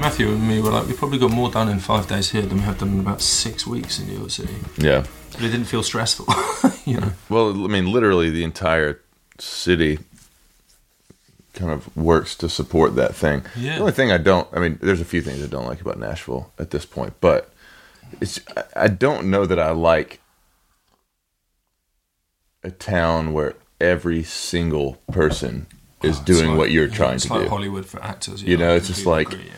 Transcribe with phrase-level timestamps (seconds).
[0.00, 2.56] Matthew and me were like, we probably got more done in five days here than
[2.58, 4.54] we have done in about six weeks in New York City.
[4.78, 5.04] Yeah.
[5.32, 6.26] But it didn't feel stressful,
[6.90, 7.12] you know.
[7.28, 8.98] Well, I mean, literally, the entire
[9.38, 9.98] city
[11.52, 13.42] kind of works to support that thing.
[13.56, 13.74] Yeah.
[13.74, 15.98] The only thing I don't, I mean, there's a few things I don't like about
[15.98, 17.52] Nashville at this point, but
[18.22, 18.40] it's,
[18.74, 20.20] I- don't know that I like
[22.62, 25.66] a town where every single person
[26.02, 27.48] is oh, It's doing like- what you're yeah, trying it's to like do.
[27.50, 28.42] Hollywood for actors.
[28.42, 29.52] You yeah, know, I it's just like- agree, yeah.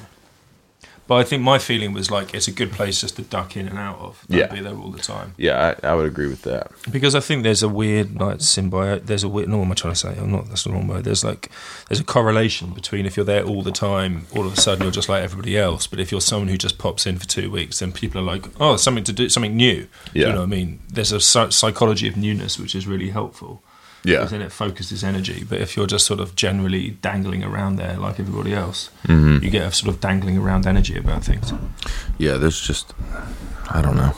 [1.12, 3.68] But I think my feeling was like it's a good place just to duck in
[3.68, 4.24] and out of.
[4.30, 4.46] Don't Yeah.
[4.46, 5.34] be there all the time.
[5.36, 6.70] Yeah, I, I would agree with that.
[6.90, 9.04] Because I think there's a weird like symbiote.
[9.04, 9.50] There's a weird.
[9.50, 10.16] No, what am I trying to say?
[10.18, 10.48] I'm not.
[10.48, 11.04] That's the wrong word.
[11.04, 11.50] There's like
[11.88, 14.90] there's a correlation between if you're there all the time, all of a sudden you're
[14.90, 15.86] just like everybody else.
[15.86, 18.46] But if you're someone who just pops in for two weeks, then people are like,
[18.58, 19.82] oh, something to do, something new.
[19.82, 20.28] Do Yeah.
[20.28, 20.78] You know what I mean?
[20.88, 23.62] There's a psychology of newness which is really helpful.
[24.04, 24.16] Yeah.
[24.18, 25.44] Because then it focuses energy.
[25.48, 29.44] But if you're just sort of generally dangling around there like everybody else, Mm-hmm.
[29.44, 31.52] you get a sort of dangling around energy about things.
[32.18, 32.94] Yeah, there's just,
[33.70, 34.12] I don't know.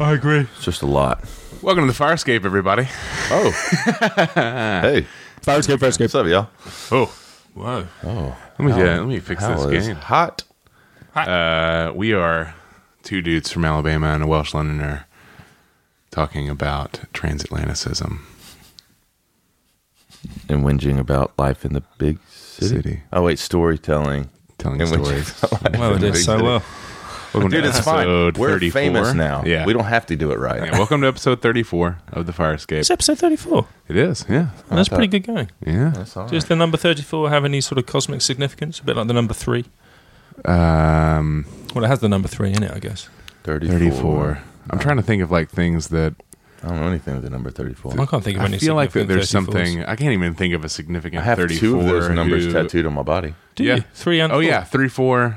[0.00, 0.46] I agree.
[0.56, 1.24] It's just a lot.
[1.60, 2.88] Welcome to the fire escape, everybody.
[3.30, 3.50] Oh.
[4.34, 5.06] hey.
[5.42, 6.04] fire escape, fire escape.
[6.06, 6.48] What's up, y'all?
[6.90, 7.12] Oh,
[7.54, 7.86] Whoa.
[8.04, 8.36] Oh.
[8.58, 9.96] let me yeah, let me fix this it's game.
[9.96, 10.44] hot.
[11.14, 12.54] Uh, we are
[13.02, 15.06] two dudes from Alabama and a Welsh Londoner
[16.12, 18.20] talking about transatlanticism.
[20.48, 22.76] and whinging about life in the big city.
[22.76, 23.00] City.
[23.12, 24.30] Oh wait, storytelling.
[24.58, 25.42] Telling And whinging stories.
[25.42, 26.44] about life Well, in it the did big so city.
[26.44, 26.62] well.
[27.34, 28.00] Welcome Dude, to it's fine.
[28.00, 28.80] episode We're 34.
[28.80, 29.42] famous now.
[29.46, 29.64] Yeah.
[29.64, 30.62] we don't have to do it right.
[30.66, 32.80] Yeah, welcome to episode 34 of the Firescape.
[32.80, 33.66] It's episode 34.
[33.88, 34.48] It is, yeah.
[34.68, 35.50] That's thought- pretty good going.
[35.66, 35.92] Yeah.
[35.94, 38.80] That's all Does the number 34 have any sort of cosmic significance?
[38.80, 39.64] A bit like the number 3?
[40.44, 43.08] Um, Well, it has the number 3 in it, I guess.
[43.44, 43.78] 34.
[43.78, 44.42] 34.
[44.70, 46.14] I'm trying to think of like things that
[46.62, 48.00] I don't know anything with the number 34.
[48.00, 49.32] I can't think of I any feel like that significant there's 34s.
[49.32, 52.44] something I can't even think of a significant I have 34 two of those numbers
[52.44, 53.34] who- tattooed on my body.
[53.56, 53.76] Do Yeah.
[53.76, 53.84] you?
[53.94, 54.42] 3 and Oh 4?
[54.44, 55.36] yeah, 34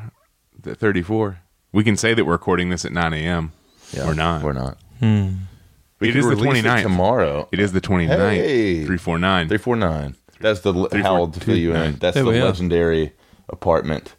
[0.63, 1.39] th- 34.
[1.71, 3.51] We can say that we're recording this at 9 a.m.
[3.91, 4.41] Yeah, We're not.
[4.43, 4.77] We're not.
[4.99, 5.27] Hmm.
[5.99, 6.81] We It could is the release it 29th.
[6.83, 7.47] tomorrow.
[7.51, 8.35] It is the 29th.
[8.35, 8.75] Hey.
[8.85, 9.47] 349.
[9.47, 10.15] 349.
[10.41, 11.95] That's the le- Three, to fill you in.
[11.97, 12.45] That's There the we are.
[12.45, 13.13] legendary
[13.49, 14.15] apartment.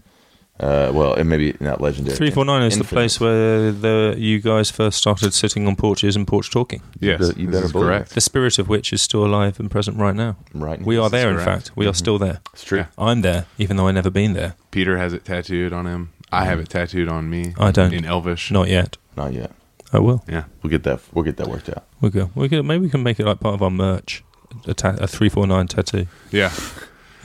[0.59, 2.17] Uh, well, it may be not legendary.
[2.17, 6.51] 349 is the place where the you guys first started sitting on porches and porch
[6.51, 6.81] talking.
[6.99, 8.15] Yes, You you this better is correct.
[8.15, 10.37] The spirit of which is still alive and present right now.
[10.55, 10.81] Right.
[10.81, 11.67] We are there, in correct.
[11.67, 11.77] fact.
[11.77, 12.41] We are still there.
[12.55, 12.79] It's true.
[12.79, 12.87] Yeah.
[12.97, 14.55] I'm there, even though I've never been there.
[14.71, 16.13] Peter has it tattooed on him.
[16.33, 17.55] I have it tattooed on me.
[17.59, 17.93] I don't.
[17.93, 18.51] In Elvish.
[18.51, 18.97] Not yet.
[19.17, 19.53] Not yet.
[19.93, 20.25] I will.
[20.27, 20.45] Yeah.
[20.63, 21.01] We'll get that.
[21.13, 21.85] We'll get that worked out.
[22.01, 22.31] We'll go.
[22.35, 24.25] We could, maybe we can make it like part of our merch.
[24.67, 26.07] A, ta- a 349 tattoo.
[26.31, 26.51] Yeah.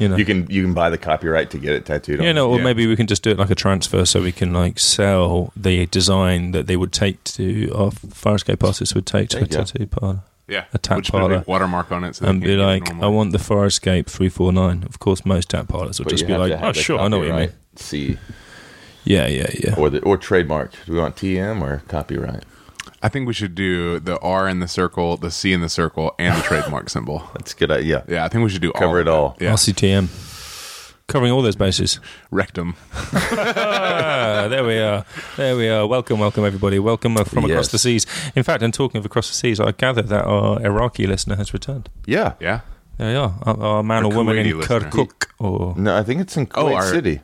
[0.02, 0.18] You know.
[0.18, 2.20] You can you can buy the copyright to get it tattooed.
[2.20, 2.64] on Yeah, no, or Yeah.
[2.64, 5.86] maybe we can just do it like a transfer so we can like sell the
[5.86, 9.48] design that they would take to uh, our Firescape artists would take to There a
[9.48, 9.64] you go.
[9.64, 10.64] tattoo parlor Yeah.
[10.74, 11.44] A tap Which put a parlor.
[11.48, 12.90] watermark on it so and be like.
[13.02, 14.84] I want the Firescape 349.
[14.90, 17.28] Of course, most tap parlors will But just be like, oh, sure, I know what
[17.28, 17.48] you mean.
[17.50, 18.18] copyright C
[19.06, 19.76] Yeah, yeah, yeah.
[19.78, 20.72] or the or trademark.
[20.86, 22.44] Do we want TM or copyright?
[23.04, 26.14] I think we should do the R in the circle, the C in the circle,
[26.20, 27.24] and the trademark symbol.
[27.34, 27.72] That's a good.
[27.72, 28.04] idea.
[28.08, 29.12] Yeah, I think we should do Cover all it of that.
[29.12, 29.38] all.
[29.40, 29.54] Yeah.
[29.54, 30.28] RCTM.
[31.08, 32.00] Covering all those bases.
[32.30, 32.76] Rectum.
[32.94, 35.04] ah, there we are.
[35.36, 35.86] There we are.
[35.88, 36.80] Welcome, welcome, everybody.
[36.80, 37.72] Welcome uh, from across Yes.
[37.72, 38.06] the seas.
[38.36, 41.54] In fact, and talking of across the seas, I gather that our Iraqi listener has
[41.54, 41.90] returned.
[42.06, 42.34] Yeah.
[42.40, 42.62] Yeah.
[42.98, 43.34] There you are.
[43.44, 44.80] Our, our man Our or woman Kuwaiti in listener.
[44.92, 45.26] Kirkuk.
[45.40, 47.22] Or, No, I think it's in Oh, our- City.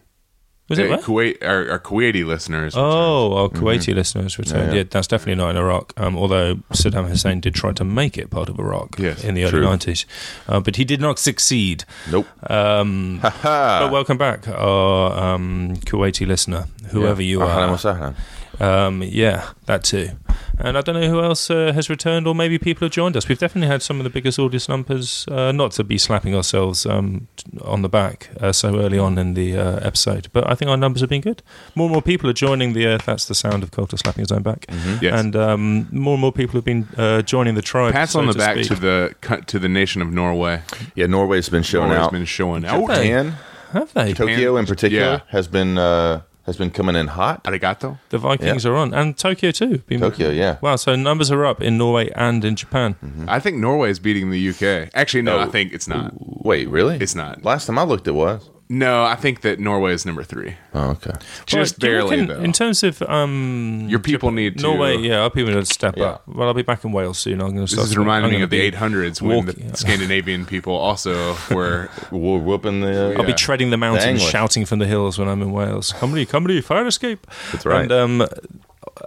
[0.69, 0.97] Was it Hey, where?
[0.99, 2.73] Kuwait, our, our Kuwaiti listeners.
[2.75, 4.57] Oh, our Kuwaiti listeners returned.
[4.63, 4.67] Mm-hmm.
[4.69, 4.87] Yeah, Yeah, yeah.
[4.89, 5.93] that's definitely not in Iraq.
[5.97, 9.43] Um, although Saddam Hussein did try to make it part of Iraq Yes, in the
[9.43, 9.65] early true.
[9.65, 10.05] 90s.
[10.47, 11.83] Uh, but he did not succeed.
[12.11, 12.27] Nope.
[12.49, 17.77] Um, but welcome back, our um, Kuwaiti listener, whoever you Ahlan wa are.
[17.77, 18.15] sahlan.
[18.59, 20.11] Um, yeah, that too.
[20.59, 23.27] And I don't know who else uh, has returned, or maybe people have joined us.
[23.27, 25.27] We've definitely had some of the biggest audience numbers.
[25.29, 27.27] Uh, not to be slapping ourselves um,
[27.61, 30.77] on the back uh, so early on in the uh, episode, but I think our
[30.77, 31.43] numbers have been good.
[31.75, 32.87] More and more people are joining the.
[32.87, 34.65] Uh, that's the sound of Colter slapping his own back.
[34.99, 35.19] Yes.
[35.19, 37.93] And um, more and more people have been uh, joining the tribe.
[37.93, 38.67] Pats so on the to back speak.
[38.69, 40.63] to the co- to the nation of Norway.
[40.95, 42.11] Yeah, Norway's been showing Norway's out.
[42.11, 42.81] been showing out.
[42.81, 43.35] Japan,
[43.73, 44.13] Have they?
[44.13, 45.19] Tokyo in particular yeah.
[45.27, 47.43] has been uh, has been coming in hot.
[47.43, 47.99] Arigato.
[48.09, 49.79] The Vikings are on, and Tokyo too.
[49.85, 50.57] Been- Tokyo, yeah.
[50.61, 52.95] Wow, so numbers are up in Norway and in Japan.
[53.05, 53.25] Mm-hmm.
[53.29, 54.89] I think Norway is beating the UK.
[54.95, 55.41] Actually, no, Oh.
[55.41, 56.13] I think it's not.
[56.17, 56.97] Wait, really?
[56.97, 57.43] It's not.
[57.43, 58.49] Last time I looked, it was.
[58.69, 60.55] No, I think that Norway is number three.
[60.73, 61.13] Oh, okay.
[61.45, 62.43] Just Well, barely, reckon though.
[62.43, 64.63] In terms of um, Your people need to.
[64.63, 66.05] Norway, yeah, our people need to step Yeah.
[66.05, 66.23] up.
[66.27, 67.41] Well, I'll be back in Wales soon.
[67.41, 70.73] I'm going to This is reminding me of the be 800s when the Scandinavian people
[70.75, 71.89] also were.
[72.11, 73.15] We're whooping the.
[73.17, 74.29] I'll be treading the mountains, English.
[74.29, 75.93] shouting from the hills when I'm in Wales.
[75.93, 77.25] Comedy, comedy, fire escape.
[77.53, 77.83] That's right.
[77.83, 78.27] And um,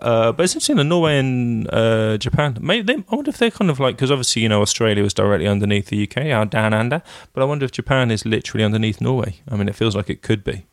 [0.03, 2.57] uh, but it's interesting in Norway and uh, Japan.
[2.61, 5.15] Maybe they, I wonder if they're kind of like because obviously you know Australia was
[5.15, 7.03] directly underneath the UK, our down under.
[7.33, 9.41] But I wonder if Japan is literally underneath Norway.
[9.51, 10.67] I mean, it feels like it could be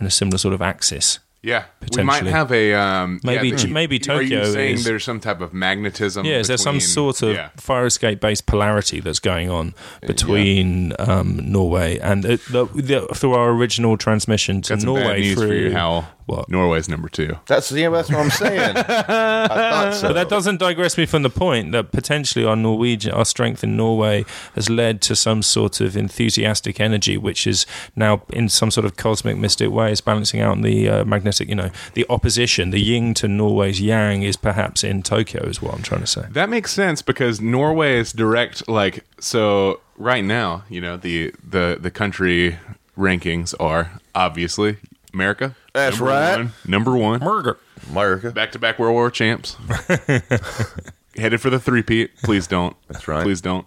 [0.00, 1.18] in a similar sort of axis.
[1.44, 1.64] Yeah,
[1.96, 5.18] we might have a um, Maybe- yeah, maybe Are you Tokyo saying is- there's some
[5.18, 6.24] type of magnetism?
[6.24, 7.48] Yeah, is there some sort of Yeah.
[7.56, 9.74] fire escape based polarity that's going on
[10.06, 15.52] between um, Norway and uh, the, the, through our original transmission to bad Norway through
[15.70, 16.36] you, Hywel.
[16.38, 16.48] What?
[16.48, 17.38] Norway's number two.
[17.46, 18.76] That's yeah, that's what I'm saying.
[18.76, 20.08] I thought so.
[20.08, 23.76] But that doesn't digress me from the point that potentially our Norwegian, our strength in
[23.76, 24.24] Norway
[24.54, 27.66] has led to some sort of enthusiastic energy, which is
[27.96, 31.54] now in some sort of cosmic mystic way is balancing out the uh, magnetic, you
[31.54, 35.82] know, the opposition, the yin to Norway's yang is perhaps in Tokyo, is what I'm
[35.82, 36.26] trying to say.
[36.30, 38.68] That makes sense because Norway is direct.
[38.68, 42.58] Like so, right now, you know the the the country
[42.96, 44.76] rankings are obviously
[45.14, 45.54] America.
[45.72, 46.36] That's number right.
[46.36, 47.58] One, number one, Murder.
[47.90, 48.30] America.
[48.30, 49.56] back to back World War champs.
[51.16, 52.16] Headed for the three-peat.
[52.22, 52.74] Please don't.
[52.88, 53.22] That's right.
[53.22, 53.66] Please don't.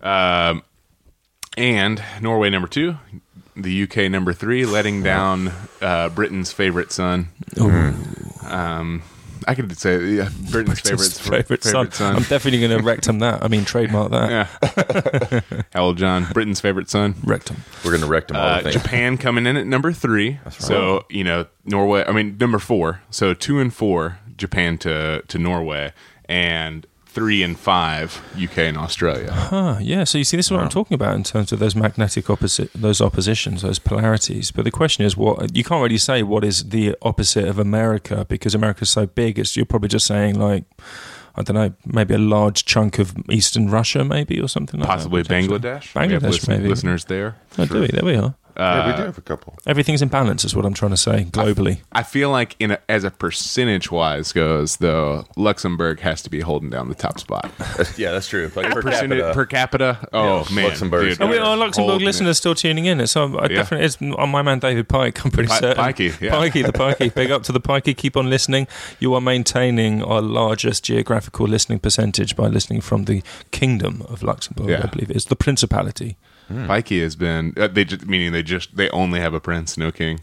[0.00, 0.62] um,
[1.56, 2.96] and Norway number two,
[3.54, 7.28] the UK number three, letting down uh, Britain's favorite son.
[8.42, 9.02] Um,
[9.46, 12.16] I could say yeah, Britain's, His favorite, favorite, son.
[12.16, 13.44] I'm definitely going to rectum that.
[13.44, 14.30] I mean, trademark that.
[14.30, 14.46] Yeah.
[15.74, 17.14] Hywel John, Britain's favorite son.
[17.22, 17.56] Rectum.
[17.84, 18.50] We're gonna rectum them all.
[18.50, 18.72] Uh, I think.
[18.72, 20.40] Japan coming in at number three.
[20.50, 23.02] So, you know, Norway, I mean, number four.
[23.10, 25.92] So two and four, Japan to, to Norway,
[26.28, 29.30] and three and five, UK and Australia.
[29.32, 30.04] Ah, yeah.
[30.04, 32.70] So you see, this is what I'm talking about in terms of those magnetic opposite,
[32.74, 34.50] those oppositions, those polarities.
[34.50, 38.26] But the question is, what you can't really say what is the opposite of America
[38.28, 39.38] because America's so big.
[39.38, 40.64] It's you're probably just saying like,
[41.34, 45.22] I don't know, maybe a large chunk of Eastern Russia, maybe or something like Possibly
[45.22, 45.28] that.
[45.28, 45.58] potentially.
[45.58, 45.92] Bangladesh.
[45.94, 46.68] Bangladesh, listen- maybe.
[46.68, 47.36] Listeners there.
[47.58, 47.86] Oh, do we?
[47.86, 48.34] There we are.
[48.58, 49.56] Yeah, we do have a couple.
[49.66, 51.80] Everything's in balance, is what I'm trying to say globally.
[51.92, 56.40] I feel like, in a, as a percentage wise goes, though, Luxembourg has to be
[56.40, 57.50] holding down the top spot.
[57.96, 58.50] yeah, that's true.
[58.56, 59.34] Like per Percentage- capita.
[59.34, 60.08] per capita.
[60.12, 62.06] Oh Yeah, man, Luxembourg's Oh, we are Luxembourg holding it.
[62.08, 63.00] listeners still tuning in.
[63.00, 63.48] It's um, Yeah.
[63.48, 65.24] definitely it's on my man David Pike.
[65.24, 65.84] I'm pretty Pi- certain.
[65.84, 66.32] Pikey, yeah.
[66.32, 67.14] Pikey, the Pikey.
[67.14, 67.96] Big up to the Pikey.
[67.96, 68.66] Keep on listening.
[69.00, 74.68] You are maintaining our largest geographical listening percentage by listening from the Kingdom of Luxembourg.
[74.68, 74.80] Yeah.
[74.84, 76.16] I believe it's the Principality.
[76.50, 77.52] Pikey has been.
[77.56, 80.20] Uh, they just meaning they just they only have a prince, no king.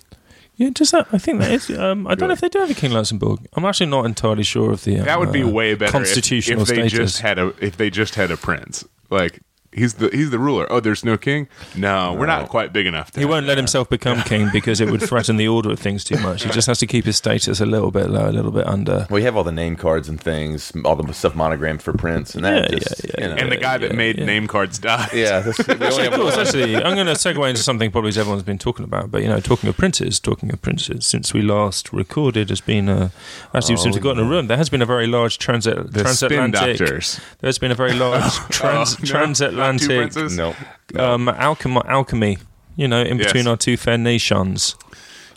[0.55, 1.07] Yeah, just that.
[1.11, 1.69] I think that is.
[1.71, 3.39] Um, I don't know if they do have a King Luxembourg.
[3.53, 4.99] I'm actually not entirely sure of the.
[4.99, 6.91] Um, That would be uh, way better if- constitutional if, they status.
[6.93, 8.85] just had a if they just had a prince.
[9.09, 9.41] Like
[9.73, 10.65] he's the he's the ruler.
[10.71, 11.47] Oh, there's no king.
[11.75, 13.11] No, we're not quite big enough.
[13.11, 16.03] To He won't let himself become king because it would threaten the order of things
[16.03, 16.43] too much.
[16.43, 19.07] He just has to keep his status a little bit low, a little bit under.
[19.09, 22.43] We have all the name cards and things, all the stuff monogrammed for Prince, and
[22.45, 23.23] that Yeah, just, yeah, yeah.
[23.29, 24.25] you know, And the guy that Yeah, made yeah.
[24.25, 25.09] name cards died.
[25.13, 26.45] yeah, that's, we only Of have course, one.
[26.45, 29.09] actually, I'm going to segue into something probably everyone's been talking about.
[29.11, 32.89] But you know, talking of princes, talking of princes, since we last recorded, has been
[32.89, 33.11] a
[33.53, 35.75] actually since we oh, got in a room, there has been a very large transit
[35.91, 36.77] The spin transatlantic.
[36.77, 37.19] doctors.
[37.39, 40.38] There's been a very large oh, trans, Oh, no, transatlantic princes?
[40.38, 40.55] No,
[40.96, 42.38] um, alchemy, alchemy.
[42.75, 43.27] You know, in Yes.
[43.27, 44.75] between our two fair nations.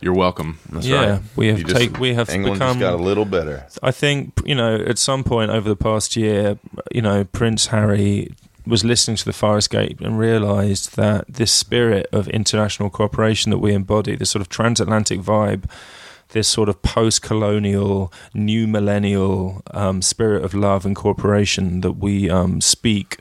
[0.00, 0.58] You're welcome.
[0.70, 1.20] that's yeah, right.
[1.36, 2.78] we have You just- take we have England become.
[2.78, 3.66] just got a little better.
[3.82, 6.58] I think you know at some point over the past year,
[6.92, 8.32] you know Prince Harry
[8.66, 13.58] was listening to the Fire Escape and realised that this spirit of international cooperation that
[13.58, 15.64] we embody, this sort of transatlantic vibe,
[16.30, 22.60] this sort of post-colonial, new millennial um, spirit of love and cooperation that we um,
[22.60, 23.18] speak.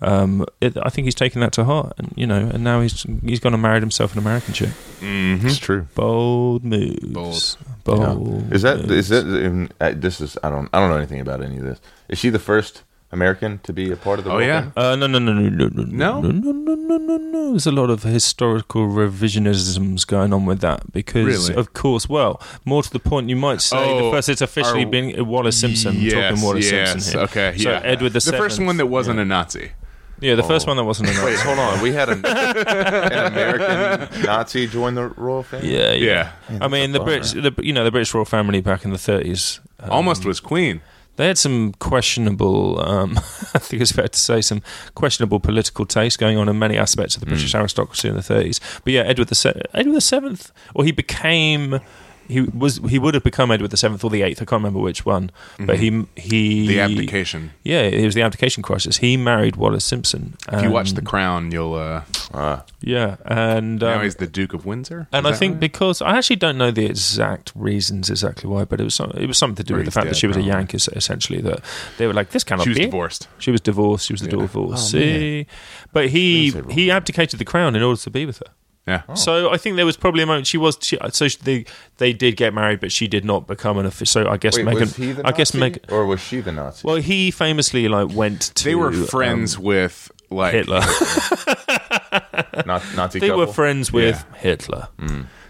[0.00, 3.04] Um, it, I think he's taken that to heart, and you know, and now he's
[3.24, 4.70] he's gone and married himself an American chick.
[5.00, 5.86] hmm It's true.
[5.94, 7.00] Bold moves.
[7.02, 7.56] Bold.
[7.84, 8.52] Bold.
[8.52, 8.92] Is that moves.
[8.92, 11.64] is that um, uh, this is I don't I don't know anything about any of
[11.64, 11.80] this.
[12.08, 14.30] Is she the first American to be a part of the?
[14.30, 14.70] Oh whole yeah.
[14.76, 16.20] Uh, no, no, no, no, no, no, No?
[16.20, 17.50] no, no, no, no, no, no.
[17.52, 21.54] There's a lot of historical revisionisms going on with that because, Really?
[21.58, 24.82] of course, well, more to the point, you might say the Oh, first it's officially
[24.84, 25.96] are- been Wallis Simpson.
[25.98, 27.22] Yes, talking Wallis yes, Simpson here.
[27.24, 27.58] Okay.
[27.58, 27.80] So yeah.
[27.82, 29.22] Edward the the first one that wasn't yeah.
[29.22, 29.70] a Nazi.
[30.20, 30.70] Yeah, the first Oh.
[30.70, 31.26] one that wasn't a Nazi.
[31.26, 31.80] Wait, hold on.
[31.80, 35.72] We had an, an American Nazi join the royal family.
[35.74, 36.32] Yeah, yeah.
[36.50, 36.58] Yeah.
[36.60, 37.18] I mean, the bummer.
[37.20, 39.60] Brits, the, you know, the British royal family back in the 30s.
[39.80, 40.80] um, Almost was queen.
[41.16, 43.16] They had some questionable, um,
[43.54, 44.62] I think it's fair to say, some
[44.94, 48.60] questionable political taste going on in many aspects of the British aristocracy in the 30s.
[48.84, 51.80] But yeah, Edward the Se- Edward the Seventh, or he became
[52.28, 54.40] he was he would have become Edward the Seventh or the Eighth.
[54.42, 57.52] I can't remember which one, but he he The abdication.
[57.64, 58.98] Yeah, it was the abdication crisis.
[58.98, 60.36] He married Wallis Simpson.
[60.52, 61.74] If you watch The Crown, you'll.
[61.74, 62.02] Uh,
[62.34, 65.08] Ah, yeah, and now um, he's the Duke of Windsor.
[65.14, 65.60] and I think right?
[65.60, 69.26] because I actually don't know the exact reasons exactly why, but it was some, it
[69.26, 70.52] was something to do Or with the he's fact that she was a probably.
[70.52, 71.40] Yankee, es- essentially.
[71.40, 71.60] That
[71.96, 72.84] they were like, this cannot she was be.
[72.84, 73.28] divorced.
[73.38, 74.06] She was divorced.
[74.06, 74.42] She was the Yeah.
[74.42, 75.46] divorcee.
[75.94, 78.52] but he he abdicated the crown in order to be with her.
[78.88, 79.14] Yeah.
[79.14, 80.78] So I think there was probably a moment she was.
[80.80, 81.64] She, so she, they
[81.98, 84.24] they did get married, but she did not become an official.
[84.24, 84.80] So I guess wait, Meghan.
[84.80, 85.92] was he the I guess Meghan.
[85.92, 86.86] or was she the Nazi?
[86.86, 88.64] Well, he famously like went to.
[88.64, 90.80] They were friends um, with like Hitler.
[92.66, 93.46] Not Nazi they couple?
[93.46, 94.38] were friends with Yeah.
[94.38, 94.88] Hitler.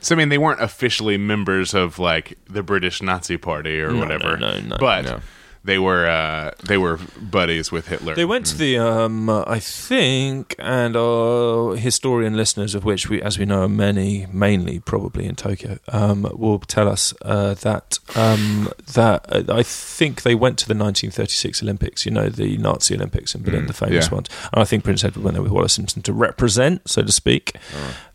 [0.01, 3.99] So I mean, they weren't officially members of like the British Nazi Party or No,
[4.01, 4.37] whatever.
[4.37, 5.21] no, no, no, but no.
[5.69, 8.15] They were uh, they were buddies with Hitler.
[8.15, 13.39] They went to the, um, I think, and our historian listeners, of which we, as
[13.39, 18.73] we know, are many, mainly probably in Tokyo, um, will tell us uh, that um,
[18.95, 22.07] that uh, I think they went to the 1936 Olympics.
[22.07, 24.15] You know, the Nazi Olympics in Berlin, the famous yeah.
[24.15, 24.29] ones.
[24.55, 27.53] And I think Prince Edward went there with Wallis Simpson to represent, so to speak.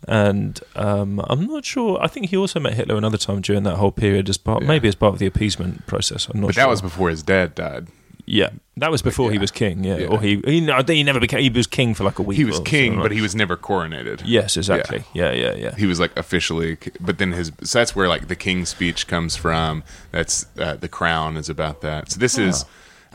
[0.07, 2.01] And um, I'm not sure.
[2.01, 4.67] I think he also met Hitler another time during that whole period, as part, Yeah.
[4.67, 6.27] maybe as part of the appeasement process.
[6.27, 6.63] I'm not but sure.
[6.63, 7.87] that was before his dad died.
[8.25, 9.83] Yeah, that was before he was king.
[9.83, 10.07] Yeah, Yeah.
[10.07, 11.41] or he he, no, he never became.
[11.41, 12.37] He was king for like a week.
[12.37, 14.21] He was king, but he was never coronated.
[14.23, 15.03] yes, exactly.
[15.13, 15.75] Yeah, yeah, yeah.
[15.75, 19.35] He was like officially, but then his so that's where like the king's speech comes
[19.35, 19.83] from.
[20.11, 22.11] That's uh, the crown is about that.
[22.11, 22.63] So this is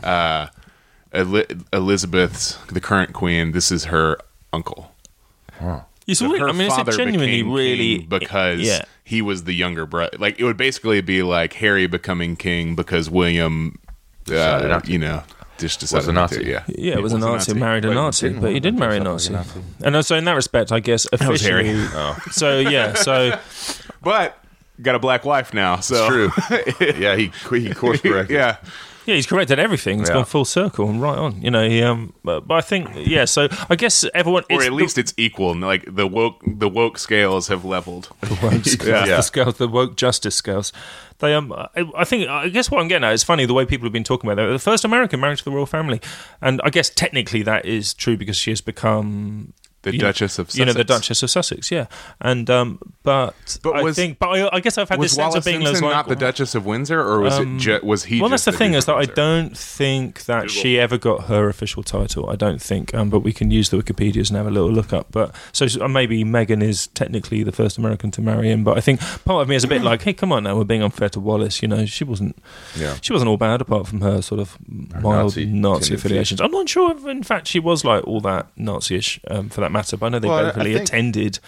[0.03, 0.47] uh,
[1.15, 3.51] Eli- Elizabeth's the current queen.
[3.51, 4.19] This is her
[4.53, 4.91] uncle.
[6.07, 8.85] It's So really, her I mean, it's father genuinely became really king because yeah.
[9.03, 10.17] he was the younger brother.
[10.19, 13.88] Like it would basically be like Harry becoming king because William, Decided
[14.31, 15.23] uh, you know,
[15.57, 16.49] just decided a not to, Nazi.
[16.49, 18.79] Yeah, Yeah, it was, a Nazi, married a But Nazi, didn't but he did to
[18.79, 19.33] marry a dress Nazi.
[19.35, 19.85] up like a Nazi.
[19.85, 21.65] And also in that respect, I guess was officially.
[21.67, 21.87] Harry.
[21.93, 23.37] Oh, So yeah, so
[24.01, 24.37] But
[24.81, 26.31] got a black wife now, so true.
[26.97, 28.35] yeah, he he course corrected.
[28.35, 28.57] yeah.
[29.05, 29.99] Yeah, he's corrected everything.
[30.01, 30.15] It's Yeah.
[30.15, 31.41] gone full circle and right on.
[31.41, 33.25] You know, he um, but, but I think yeah.
[33.25, 35.55] So I guess everyone, Or it's at the- least it's equal.
[35.55, 38.09] Like the woke, the woke scales have leveled.
[38.43, 39.17] woke scales, Yeah.
[39.17, 40.71] the scales, the woke justice scales.
[41.19, 43.65] They um, I, I think I guess what I'm getting at is funny the way
[43.65, 44.51] people have been talking about it.
[44.51, 45.99] The first American married to the royal family,
[46.41, 49.53] and I guess technically that is true because she has become
[49.83, 50.57] The you know- Duchess of Sussex.
[50.59, 51.85] you know the Duchess of Sussex, yeah.
[52.19, 53.33] And um, but
[53.63, 55.65] But I think, but I, I guess I've had Was this sense Wallis of being
[55.65, 57.59] Simpson like, not the Duchess of Windsor, or was Um, it?
[57.59, 58.19] Ju- was he?
[58.19, 61.25] well, just that's the thing Duke is that I don't think that she ever got
[61.27, 62.29] her official title.
[62.29, 64.91] I don't think, um, but we can use the Wikipedia's and have a little look
[64.91, 65.07] up.
[65.11, 68.65] But so uh, maybe Meghan is technically the first American to marry him.
[68.65, 70.65] But I think part of me is a bit like, hey, come on now, we're
[70.65, 71.61] being unfair to Wallis.
[71.61, 72.37] You know, she wasn't,
[72.77, 72.97] Yeah.
[73.01, 76.41] she wasn't all bad apart from her sort of mild Nazi Nazi, affiliations.
[76.41, 79.68] I'm not sure if, in fact, she was like all that Nazi-ish um, for that
[79.71, 79.97] matter.
[79.97, 81.39] But I know they Well, I- both really think- attended.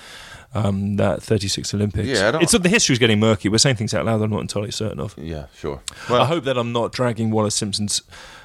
[0.53, 2.09] Um, that 36 Olympics.
[2.09, 3.47] Yeah, I don't- it's the history's getting murky.
[3.47, 4.21] We're saying things out loud.
[4.21, 5.15] I'm not entirely certain of.
[5.17, 5.79] Yeah, sure.
[6.09, 8.01] Well, I hope that I'm not dragging Wallis Simpson's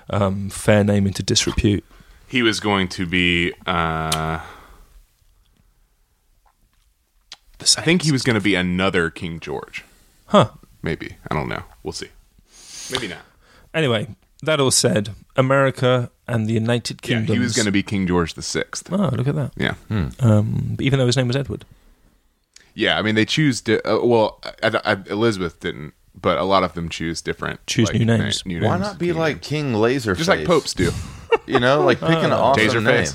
[0.08, 1.84] um, fair name into disrepute.
[2.28, 3.52] he was going to be.
[3.66, 4.38] Uh,
[7.60, 9.84] I think he was going to be another King George.
[10.26, 10.50] Huh.
[10.82, 11.62] Maybe I don't know.
[11.82, 12.10] We'll see.
[12.92, 13.18] Maybe not.
[13.74, 17.34] Anyway, that all said, America and the United Yeah, Kingdom.
[17.36, 18.92] he was going to be King George the Sixth.
[18.92, 19.52] Oh, look at that.
[19.56, 19.74] Yeah,
[20.20, 21.64] Um, even though his name was Edward.
[22.74, 22.98] yeah.
[22.98, 23.60] I mean, they choose.
[23.60, 27.64] Di- uh, well, I, I, Elizabeth didn't, but a lot of them choose different.
[27.66, 28.44] Choose like, new names.
[28.44, 29.46] na- new Why names, not be king like names.
[29.46, 30.16] King Laserface?
[30.16, 30.90] just like popes do?
[31.46, 33.06] You know, like pick an awesome name.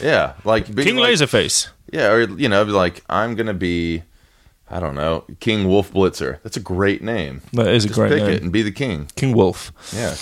[0.00, 1.68] Yeah, like be King like, Laserface.
[1.92, 4.02] Yeah, or you know, like I'm gonna be,
[4.72, 6.40] I don't know, King Wolf Blitzer.
[6.42, 7.42] That's a great name.
[7.52, 8.30] That is a Just great pick name.
[8.30, 9.08] it and be the king.
[9.16, 9.70] King Wolf.
[9.94, 10.14] Yeah,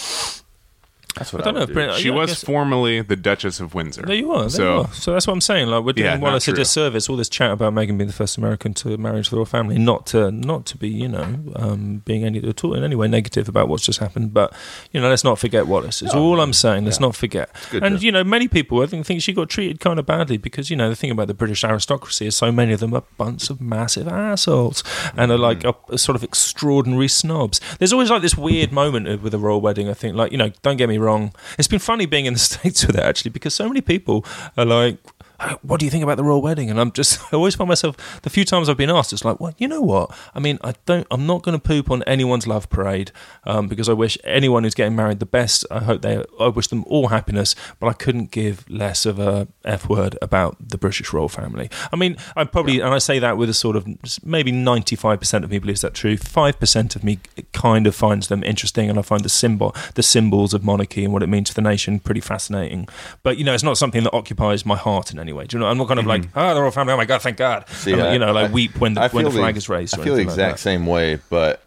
[1.14, 2.00] that's what I don't know would if do.
[2.02, 4.02] She yeah, was guess- formerly the Duchess of Windsor.
[4.02, 4.40] There you are.
[4.43, 4.93] There so you are.
[4.93, 5.69] So that's what I'm saying.
[5.69, 7.09] Like we're doing Yeah, not Wallis a disservice.
[7.09, 9.79] All this chat about Meghan being the first American to marry into the royal family,
[9.79, 13.09] not to not to be you know um, being any at all in any way
[13.09, 14.33] negative about what's just happened.
[14.35, 14.52] But
[14.93, 16.02] you know, let's not forget Wallis.
[16.02, 16.85] Is all I'm saying.
[16.85, 17.50] Let's not forget.
[17.73, 20.37] And to- you know, many people I think think she got treated kind of badly
[20.37, 23.02] because you know the thing about the British aristocracy is so many of them are
[23.17, 24.83] bunch of massive assholes
[25.17, 27.61] and are like a, a sort of extraordinary snobs.
[27.79, 29.88] There's always like this weird moment with a royal wedding.
[29.88, 31.33] I think like you know, don't get me wrong.
[31.59, 34.25] It's been funny being in the states with it actually because so many people
[34.57, 34.99] are like.
[35.41, 36.71] "Oh, What do you think about the royal wedding?
[36.71, 39.41] And I'm just, I always find myself, the few times I've been asked, it's like,
[39.41, 40.11] well, you know what?
[40.35, 43.11] I mean, I don't, I'm not going to poop on anyone's love parade
[43.45, 45.65] um, because I wish anyone who's getting married the best.
[45.71, 49.49] I hope they, I wish them all happiness, but I couldn't give less of a
[49.65, 51.71] F word about the British royal family.
[51.93, 53.87] I mean, I probably, and I say that with a sort of
[54.25, 56.17] maybe 95% of me believes that true.
[56.17, 57.19] 5% of me
[57.53, 61.13] kind of finds them interesting, and I find the symbol, the symbols of monarchy and
[61.13, 62.89] what it means for the nation pretty fascinating.
[63.23, 65.47] But, you know, it's not something that occupies my heart in any anyway.
[65.47, 65.67] Do you know?
[65.69, 66.93] I'm not kind of like, oh, the royal family.
[66.93, 67.69] Oh my god, thank God.
[67.71, 69.69] See, And, I- you know, like I- weep when the when the feel flag is
[69.69, 69.99] raised.
[69.99, 71.63] I feel the exact like same way, but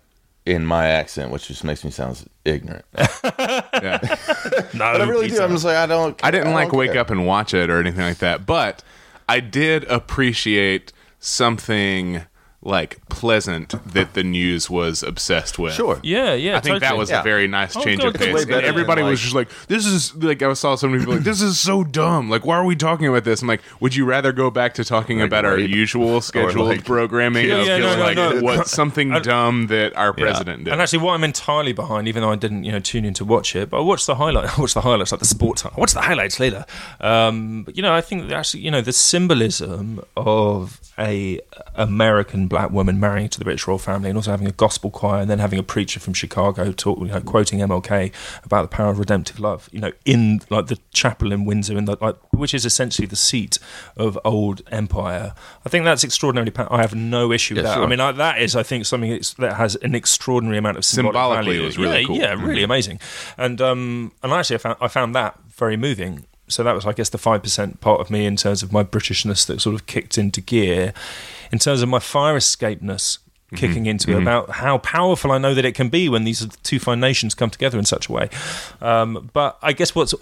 [0.46, 2.84] in my accent, which just makes me sound ignorant.
[2.96, 4.00] Yeah.
[4.74, 5.42] No, But I really do.
[5.42, 6.20] I'm just like I don't.
[6.24, 7.02] I didn't like don't wake care.
[7.02, 8.84] up and watch it or anything like that, but
[9.30, 12.22] I did appreciate something
[12.66, 15.74] like pleasant that the news was obsessed with.
[15.74, 16.00] Sure.
[16.02, 16.58] Yeah, yeah.
[16.58, 17.20] I think that was Yeah.
[17.20, 18.44] a very nice Oh, change God, of pace.
[18.44, 21.42] And everybody than, was just like, "This is like." I saw some people like, "This
[21.42, 23.42] is so dumb." Like, why are we talking about this?
[23.42, 26.86] I'm like, would you rather go back to talking Like about our usual scheduled like-
[26.86, 28.42] programming Yeah, of yeah, no, no, like no.
[28.42, 30.72] what something I- dumb that our president did?
[30.74, 33.26] And actually, what I'm entirely behind, even though I didn't, you know, tune in to
[33.26, 34.46] watch it, but I watched the highlight.
[34.58, 35.66] I watched the highlights, like the sports.
[35.66, 36.66] I watched the highlights later.
[37.02, 41.40] Um, but, you know, I think that actually, you know, the symbolism of a
[41.76, 45.22] American black woman marrying to the British royal family, and also having a gospel choir,
[45.22, 48.12] and then having a preacher from Chicago talk, you know, quoting MLK
[48.46, 49.70] about the power of redemptive love.
[49.72, 53.16] You know, in like the chapel in Windsor, in the, like, which is essentially the
[53.16, 53.60] seat
[53.98, 55.34] of old empire.
[55.66, 56.52] I think that's extraordinarily.
[56.52, 57.76] Pa- I have no issue with Yeah, that.
[57.76, 57.84] sure.
[57.84, 61.16] I mean, I, that is, I think, something that has an extraordinary amount of symbolic
[61.16, 61.62] Symbolically, value.
[61.62, 62.16] it was really yeah, cool.
[62.18, 63.00] Yeah, really amazing.
[63.38, 66.26] And um, and actually, I found I found that very moving.
[66.54, 68.84] So that was, I guess, the five percent part of me in terms of my
[68.84, 70.94] Britishness that sort of kicked into gear.
[71.52, 73.18] In terms of my fire escapeness
[73.54, 76.80] kicking into it, about how powerful I know that it can be when these two
[76.80, 78.30] fine nations come together in such a way.
[78.82, 80.14] Um, but I guess what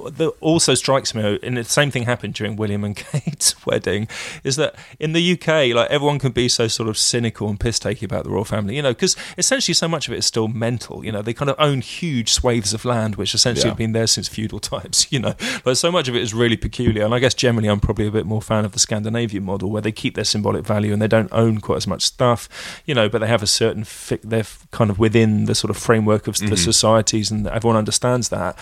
[0.42, 4.08] also strikes me, and the same thing happened during William and Kate's wedding,
[4.44, 7.80] is that in the UK, like everyone can be so sort of cynical and piss
[7.80, 10.48] takey about the royal family, you know, because essentially so much of it is still
[10.48, 11.04] mental.
[11.06, 13.72] You know, they kind of own huge swathes of land, which essentially Yeah.
[13.72, 15.08] have been there since feudal times.
[15.10, 15.34] You know,
[15.64, 17.04] but so much of it is really peculiar.
[17.06, 19.82] And I guess generally, I'm probably a bit more fan of the Scandinavian model, where
[19.82, 22.48] they keep their symbolic value and they don't own quite as much stuff.
[22.86, 25.78] You know, but they have a certain fi- they're kind of within the sort of
[25.78, 26.56] framework of the mm-hmm.
[26.56, 28.58] societies, and everyone understands that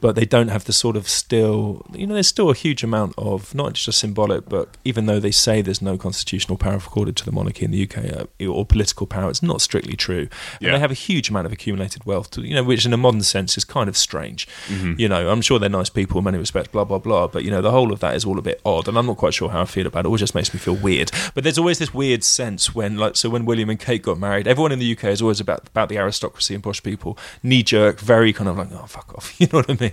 [0.00, 3.14] but they don't have the sort of still, you know, there's still a huge amount
[3.18, 7.24] of not just symbolic, but even though they say there's no constitutional power accorded to
[7.24, 10.28] the monarchy in the UK uh, or political power, it's not strictly true.
[10.60, 10.68] Yeah.
[10.68, 12.96] And they have a huge amount of accumulated wealth, to, you know, which in a
[12.96, 14.46] modern sense is kind of strange.
[14.68, 14.94] Mm-hmm.
[14.98, 17.50] You know, I'm sure they're nice people in many respects, blah, blah, blah, but, you
[17.50, 19.48] know, the whole of that is all a bit odd, and I'm not quite sure
[19.48, 20.08] how I feel about it.
[20.08, 21.10] It all just makes me feel weird.
[21.34, 24.46] But there's always this weird sense when, like, so when William and Kate got married,
[24.46, 27.98] everyone in the UK is always about, about the aristocracy and posh people, knee jerk,
[27.98, 29.34] very kind of like, oh, fuck off.
[29.38, 29.87] You know what I mean?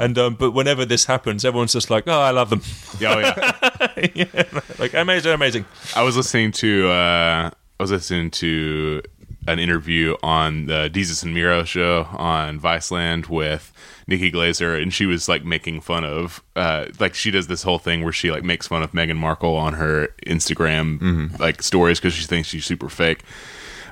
[0.00, 2.62] And, um, but whenever this happens, everyone's just like, oh, I love them.
[2.98, 4.08] Yeah, oh, yeah.
[4.14, 5.64] yeah, like, amazing, amazing.
[5.94, 9.02] I was listening to uh, I was listening to
[9.48, 13.72] an interview on the Desus and Mero show on Viceland with
[14.06, 17.78] Nikki Glazer, and she was like making fun of uh, like she does this whole
[17.78, 22.14] thing where she like makes fun of Meghan Markle on her Instagram like stories because
[22.14, 23.22] she thinks she's super fake.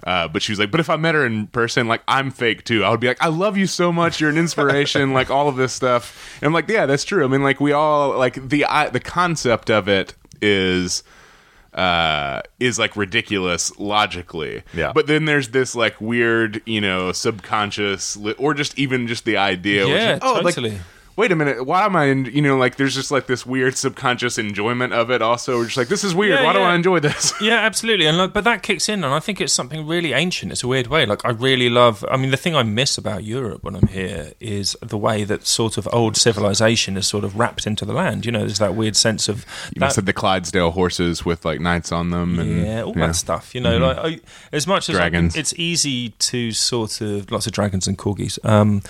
[0.04, 2.64] Uh, but she was like, but if I met her in person, like I'm fake
[2.64, 2.84] too.
[2.84, 4.20] I would be like, I love you so much.
[4.20, 5.12] You're an inspiration.
[5.14, 6.36] like all of this stuff.
[6.40, 7.24] And I'm like, yeah, that's true.
[7.24, 11.02] I mean, like we all like the I, the concept of it is
[11.74, 14.92] uh is like ridiculous logically Yeah.
[14.92, 19.36] but then there's this like weird you know subconscious li- or just even just the
[19.36, 20.80] idea which Yeah, is, oh like totally.
[21.20, 23.76] Wait a minute why am i in, you know like there's just like this weird
[23.76, 26.74] subconscious enjoyment of it also we're just like this is weird Yeah, why do i
[26.74, 28.06] enjoy this Yeah, absolutely.
[28.06, 30.52] And like, but that kicks in, and I think it's something really ancient.
[30.52, 31.06] It's a weird way.
[31.06, 32.04] Like, I really love.
[32.10, 35.46] I mean, the thing I miss about Europe when I'm here is the way that
[35.46, 38.26] sort of old civilization is sort of wrapped into the land.
[38.26, 39.38] You know, there's that weird sense of
[39.74, 42.92] you that, must have the clydesdale horses with like knights on them and yeah, all
[42.94, 43.54] that stuff.
[43.54, 44.20] You know, like I,
[44.52, 45.36] as much as Dragons.
[45.36, 48.38] I, it's easy to sort of lots of dragons and corgis.
[48.44, 48.82] Um,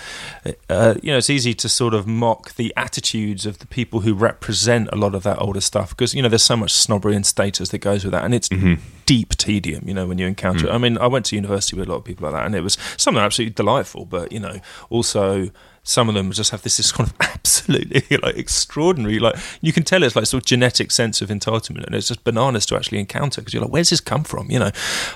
[0.69, 4.13] uh, you know, it's easy to sort of mock the attitudes of the people who
[4.13, 7.25] represent a lot of that older stuff because you know there's so much snobbery and
[7.25, 8.49] status that goes with that, and it's
[9.05, 9.87] deep tedium.
[9.87, 10.67] You know, when you encounter.
[10.67, 10.71] it.
[10.71, 12.61] I mean, I went to university with a lot of people like that, and it
[12.61, 15.49] was some of them absolutely delightful, but you know, also
[15.83, 19.83] some of them just have this, this kind of absolutely like extraordinary like you can
[19.83, 22.99] tell it's like sort of genetic sense of entitlement and it's just bananas to actually
[22.99, 24.69] encounter because you're like where's this come from you know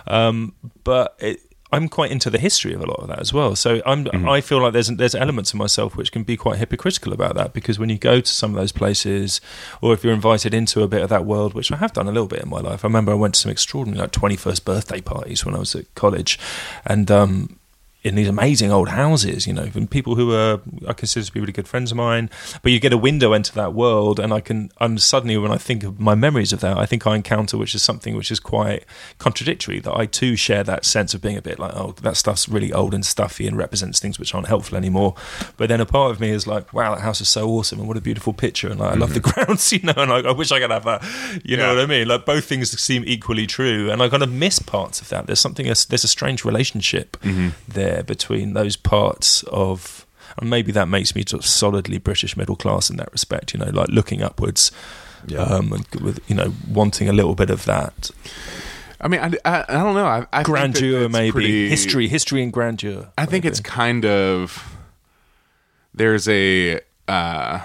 [0.07, 1.39] um, but it,
[1.71, 3.55] I'm quite into the history of a lot of that as well.
[3.55, 7.11] So I'm I feel like there's there's elements of myself which can be quite hypocritical
[7.11, 9.41] about that because when you go to some of those places
[9.81, 12.11] or if you're invited into a bit of that world, which I have done a
[12.11, 12.85] little bit in my life.
[12.85, 15.93] I remember I went to some extraordinary like 21st birthday parties when I was at
[15.95, 16.39] college
[16.85, 17.59] and um
[18.05, 21.39] in these amazing old houses, you know, and people who are I consider to be
[21.39, 22.29] really good friends of mine.
[22.61, 24.71] But you get a window into that world, and I can.
[24.79, 27.73] And suddenly, when I think of my memories of that, I think I encounter which
[27.73, 28.85] is something which is quite
[29.17, 29.79] contradictory.
[29.79, 32.71] That I too share that sense of being a bit like, oh, that stuff's really
[32.71, 35.15] old and stuffy and represents things which aren't helpful anymore.
[35.57, 37.87] But then a part of me is like, wow, that house is so awesome, and
[37.87, 39.45] what a beautiful picture, and like, I love the mm-hmm.
[39.45, 41.03] grounds, you know, and I, I wish I could have that.
[41.43, 42.07] You know what I mean?
[42.07, 45.25] Like both things seem equally true, and I kind of miss parts of that.
[45.25, 47.49] There's something there's a strange relationship mm-hmm.
[47.67, 50.05] there between those parts of,
[50.37, 53.53] and maybe that makes me sort of solidly British middle class in that respect.
[53.53, 54.71] You know, like looking upwards.
[55.27, 55.39] Yeah.
[55.39, 58.11] um, and with you know wanting a little bit of that
[58.99, 60.05] I mean, I, I, I don't know.
[60.05, 63.11] I, I that grandeur, it's maybe pretty- history, history and grandeur.
[63.17, 64.77] I think it's kind of
[65.93, 66.77] there's a
[67.07, 67.59] uh,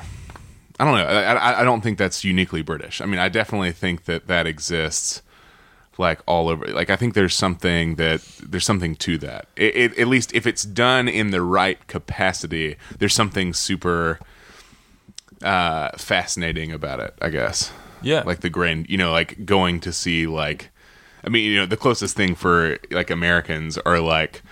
[0.80, 1.06] I don't know.
[1.06, 3.00] I, I don't think that's uniquely British.
[3.00, 5.22] I mean, I definitely think that that exists
[5.98, 6.66] like all over.
[6.66, 9.46] Like I think there's something that there's something to that.
[9.56, 14.18] It, it, at least if it's done in the right capacity, there's something super
[15.42, 17.14] uh, fascinating about it.
[17.20, 17.72] I guess.
[18.02, 18.22] Yeah.
[18.24, 20.70] Like the grand, you know, like going to see like,
[21.24, 24.42] I mean, you know, the closest thing for like Americans are like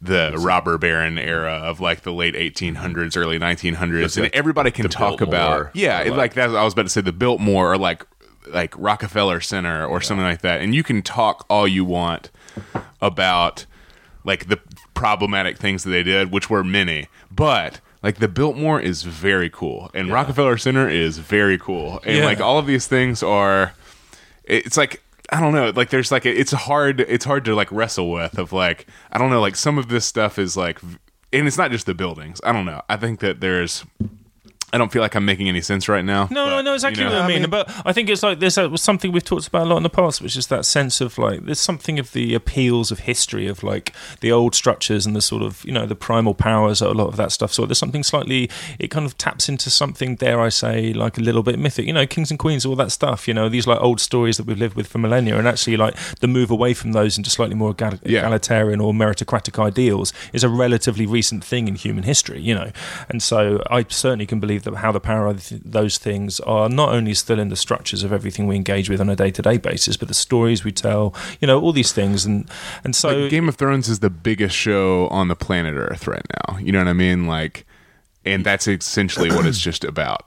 [0.00, 5.18] the robber baron era of like the late 1800s, early 1900s, and everybody can talk
[5.18, 6.50] Biltmore, about, yeah, like- like that.
[6.50, 8.04] I was about to say the Biltmore or like
[8.48, 12.30] like Rockefeller Center or something like that, and you can talk all you want
[13.00, 13.66] about
[14.24, 14.58] like the
[14.94, 19.90] problematic things that they did, which were many, but like the Biltmore is very cool,
[19.94, 22.24] and Rockefeller Center is very cool, and Yeah.
[22.24, 23.74] like all of these things are.
[24.44, 27.70] It's like I don't know, like there's like a, it's hard, it's hard to like
[27.72, 28.38] wrestle with.
[28.38, 30.80] Of like I don't know, like some of this stuff is like,
[31.32, 32.40] and it's not just the buildings.
[32.44, 32.82] I don't know.
[32.88, 33.84] I think that there's.
[34.72, 36.28] I don't feel like I'm making any sense right now.
[36.30, 37.50] No, no, but, no, exactly you know, what I mean.
[37.50, 39.90] But I think it's like there's a, something we've talked about a lot in the
[39.90, 43.62] past, which is that sense of like there's something of the appeals of history of
[43.62, 47.08] like the old structures and the sort of you know the primal powers a lot
[47.08, 47.52] of that stuff.
[47.52, 51.20] So there's something slightly it kind of taps into something dare I say like a
[51.20, 51.86] little bit mythic.
[51.86, 53.28] You know, kings and queens, all that stuff.
[53.28, 55.96] You know, these like old stories that we've lived with for millennia, and actually like
[56.20, 58.20] the move away from those into slightly more egal- Yeah.
[58.20, 62.40] egalitarian or meritocratic ideals is a relatively recent thing in human history.
[62.40, 62.70] You know,
[63.10, 66.68] and so I certainly can believe that how the power of th- those things are
[66.68, 69.42] not only still in the structures of everything we engage with on a day to
[69.42, 71.14] day basis, but the stories we tell.
[71.40, 72.48] You know, all these things, and
[72.84, 76.24] and so like Game of Thrones is the biggest show on the planet Earth right
[76.48, 76.58] now.
[76.58, 77.26] You know what I mean?
[77.26, 77.66] Like,
[78.24, 80.26] and that's essentially what it's just about.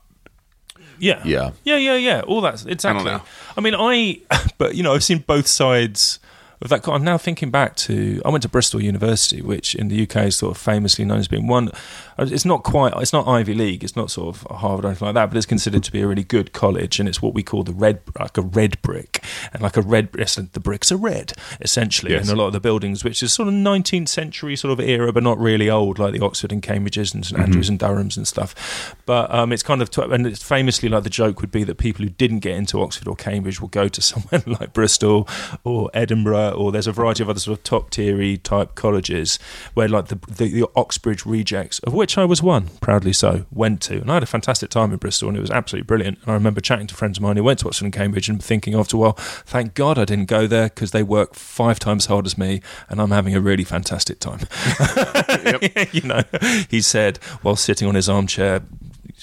[1.00, 1.22] Yeah.
[1.26, 1.52] Yeah.
[1.64, 2.22] Yeah, yeah, yeah.
[2.22, 3.06] All that exactly.
[3.06, 3.22] know.
[3.58, 4.22] I mean, I
[4.58, 6.20] but you know, I've seen both sides
[6.62, 6.88] of that.
[6.88, 10.36] I'm now thinking back to I went to Bristol University, which in the UK is
[10.38, 11.70] sort of famously known as being one.
[12.18, 12.94] uh, It's not quite.
[12.98, 13.84] It's not Ivy League.
[13.84, 15.28] It's not sort of Harvard or anything like that.
[15.30, 17.74] But it's considered to be a really good college, and it's what we call the
[17.74, 20.12] red, like a red brick, and like a red.
[20.14, 22.28] The bricks are red, essentially, Yes.
[22.30, 25.12] in a lot of the buildings, which is sort of 19th century sort of era,
[25.14, 28.28] but not really old, like the Oxford and Cambridges and St Andrews and Durhams and
[28.28, 28.96] stuff.
[29.06, 32.04] But um, it's kind of, and it's famously like the joke would be that people
[32.04, 35.28] who didn't get into Oxford or Cambridge will go to somewhere like Bristol
[35.64, 39.40] or Edinburgh, Uh, or there's a variety of other sort of top tiery type colleges
[39.74, 43.82] where like the, the, the Oxbridge rejects, of which I was one, proudly so, went
[43.84, 44.02] to.
[44.02, 46.20] And I had a fantastic time in Bristol and it was absolutely brilliant.
[46.22, 48.44] And I remember chatting to friends of mine who went to Oxford and Cambridge and
[48.44, 52.06] thinking after a while, thank God I didn't go there because they work five times
[52.06, 54.42] hard as me and I'm having a really fantastic time.
[55.92, 56.22] you know,
[56.70, 58.62] he said while sitting on his armchair,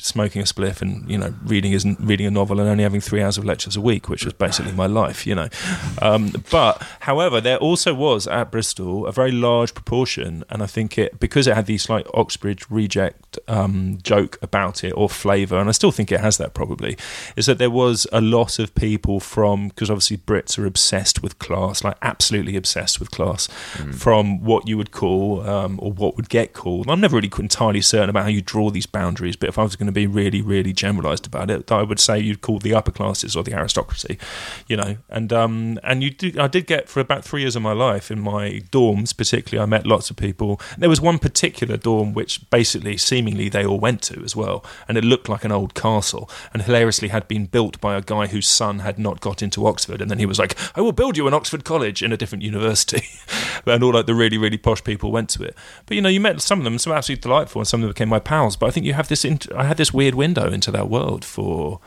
[0.04, 3.22] smoking a spliff and you know reading his reading a novel and only having three
[3.22, 5.26] hours of lectures a week, which was basically my life.
[5.26, 5.48] You know,
[6.00, 10.98] um, but however, there also was at Bristol a very large proportion, and I think
[10.98, 15.68] it because it had the slight Oxbridge reject um, joke about it or flavour, and
[15.68, 16.96] I still think it has that probably,
[17.36, 21.38] is that there was a lot of people from because obviously Brits are obsessed with
[21.38, 23.46] class, like absolutely obsessed with class,
[23.92, 26.88] from what you would call um, or what would get called.
[26.88, 29.76] I'm never really entirely certain about how you draw these boundaries, but if I was
[29.76, 32.74] going to be really, really generalised about it, that I would say you'd call the
[32.74, 34.18] upper classes or the aristocracy,
[34.66, 34.96] you know.
[35.08, 38.10] And um, and you do, I did get for about three years of my life
[38.10, 40.60] in my dorms, particularly, I met lots of people.
[40.76, 44.98] There was one particular dorm which basically, seemingly, they all went to as well, and
[44.98, 48.48] it looked like an old castle, and hilariously had been built by a guy whose
[48.48, 51.26] son had not got into Oxford, and then he was like, "I will build you
[51.26, 53.04] an Oxford college in a different university,"
[53.66, 55.56] and all like the really, really posh people went to it.
[55.86, 57.90] But you know, you met some of them, some absolutely delightful, and some of them
[57.92, 58.56] became my pals.
[58.56, 59.24] But I think you have this.
[59.24, 61.80] Int- I had this weird window into that world for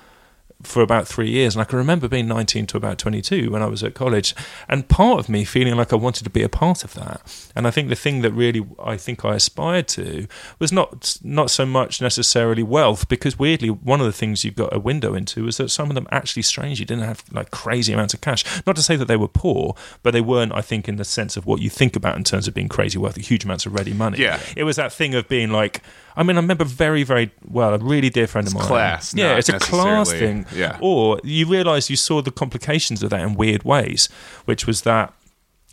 [0.63, 1.55] for about three years.
[1.55, 4.35] And I can remember being 19 to about 22 when I was at college,
[4.67, 7.21] and part of me feeling like I wanted to be a part of that.
[7.55, 10.27] And I think the thing that really I think I aspired to
[10.59, 14.73] was not not so much necessarily wealth, because weirdly, one of the things you got
[14.73, 18.13] a window into was that some of them actually strangely didn't have like crazy amounts
[18.13, 18.43] of cash.
[18.65, 21.37] Not to say that they were poor, but they weren't, I think, in the sense
[21.37, 23.93] of what you think about in terms of being crazy wealthy, huge amounts of ready
[23.93, 24.19] money.
[24.19, 24.39] Yeah.
[24.55, 25.81] It was that thing of being like,
[26.17, 28.63] I mean, I remember very, very well, a really dear friend of mine.
[28.63, 30.45] class, Yeah, it's a class thing.
[30.55, 30.77] yeah.
[30.81, 34.07] Or you realise you saw the complications of that in weird ways,
[34.45, 35.13] which was that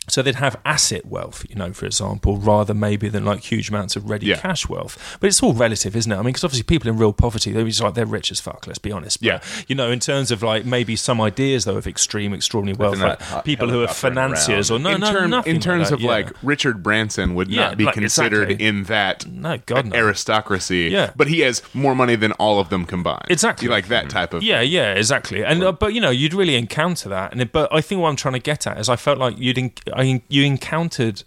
[0.09, 3.95] So they'd have asset wealth, you know, for example, rather maybe than like huge amounts
[3.95, 4.37] of ready Yeah.
[4.37, 5.17] cash wealth.
[5.21, 6.15] But it's all relative, isn't it?
[6.15, 8.67] I mean, because obviously people in real poverty, they're just like they're rich as fuck.
[8.67, 9.19] Let's be honest.
[9.21, 9.39] But, Yeah.
[9.67, 13.21] You know, in terms of like maybe some ideas though of extreme, extraordinary wealth, like
[13.21, 14.83] hot- people who are helicoptering financiers or around.
[14.83, 16.09] no, in, no, term- nothing in terms that, of yeah.
[16.09, 18.65] like Richard Branson would Yeah, not be like, considered exactly.
[18.67, 19.95] in that No, God, no.
[19.97, 20.89] aristocracy.
[20.91, 21.11] Yeah.
[21.15, 23.25] but he has more money than all of them combined.
[23.29, 23.67] Exactly.
[23.69, 24.43] like that type of.
[24.43, 25.43] Yeah, yeah, exactly.
[25.45, 27.31] And uh, but you know, you'd really encounter that.
[27.31, 29.37] And it, but I think what I'm trying to get at is, I felt like
[29.37, 31.23] you'd en- I, you encountered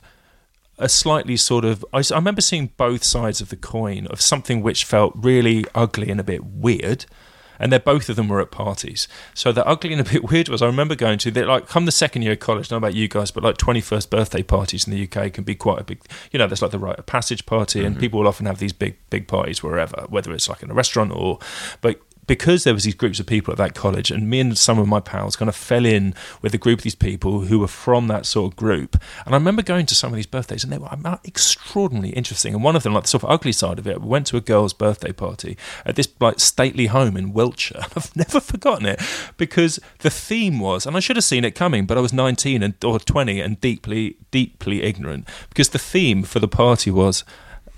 [0.79, 1.85] a slightly sort of.
[1.93, 6.21] I remember seeing both sides of the coin of something which felt really ugly and
[6.21, 7.07] a bit weird.
[7.59, 9.09] And they're both of them were at parties.
[9.33, 11.87] So the ugly and a bit weird was I remember going to they're like come
[11.87, 14.87] the second year of college, don't about you guys, but like twenty first birthday parties
[14.87, 17.07] in the UK can be quite a big you know, there's like the rite of
[17.07, 18.01] passage party and mm-hmm.
[18.01, 21.13] people will often have these big big parties wherever, whether it's like in a restaurant
[21.13, 21.39] or
[21.81, 24.79] but because there was these groups of people at that college and me and some
[24.79, 27.69] of my pals kind of fell in with a group of these people who were
[27.69, 28.97] from that sort of group.
[29.25, 32.55] And i remember going to some of these birthdays and they were um, extraordinarily interesting.
[32.55, 34.37] And one of them like the sort of ugly side of it we went to
[34.37, 37.85] a girl's birthday party at this like stately home in wiltshire.
[37.97, 39.01] I've never forgotten it
[39.37, 42.63] because the theme was and i should have seen it coming but i was 19
[42.63, 47.25] and or 20 and deeply deeply ignorant because the theme for the party was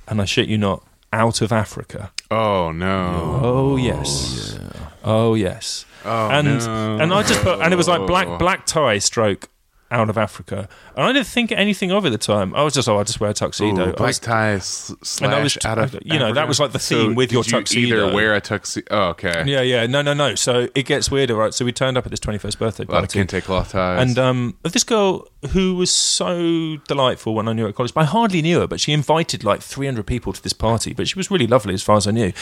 [0.07, 3.41] and i shit you not out of africa Oh no.
[3.43, 4.59] Oh yes.
[5.03, 5.87] Oh yes.
[6.05, 6.99] Oh, and no.
[7.01, 9.49] and I just put and it was like black black tie stroke
[9.91, 10.69] out of Africa.
[10.97, 12.55] And I didn't think anything of it at the time.
[12.55, 13.81] I was just oh I just wear a tuxedo.
[13.81, 16.61] Ooh, I black was- tie slash And I was- out of you know, that was
[16.61, 18.07] like the So theme with your you tuxedo.
[18.07, 18.87] Either wear a tuxedo.
[18.91, 19.45] Oh, okay.
[19.47, 20.35] yeah, yeah, no, no, no.
[20.35, 21.55] So it gets weirder, right?
[21.55, 22.97] So we turned up at this twenty first birthday party.
[22.97, 24.03] A lot of kente cloth ties.
[24.03, 28.03] And um, this girl who was so delightful when I knew her at college, but
[28.03, 31.19] I hardly knew her, but she invited like 300 people to this party, but she
[31.19, 32.33] was really lovely as far as I knew.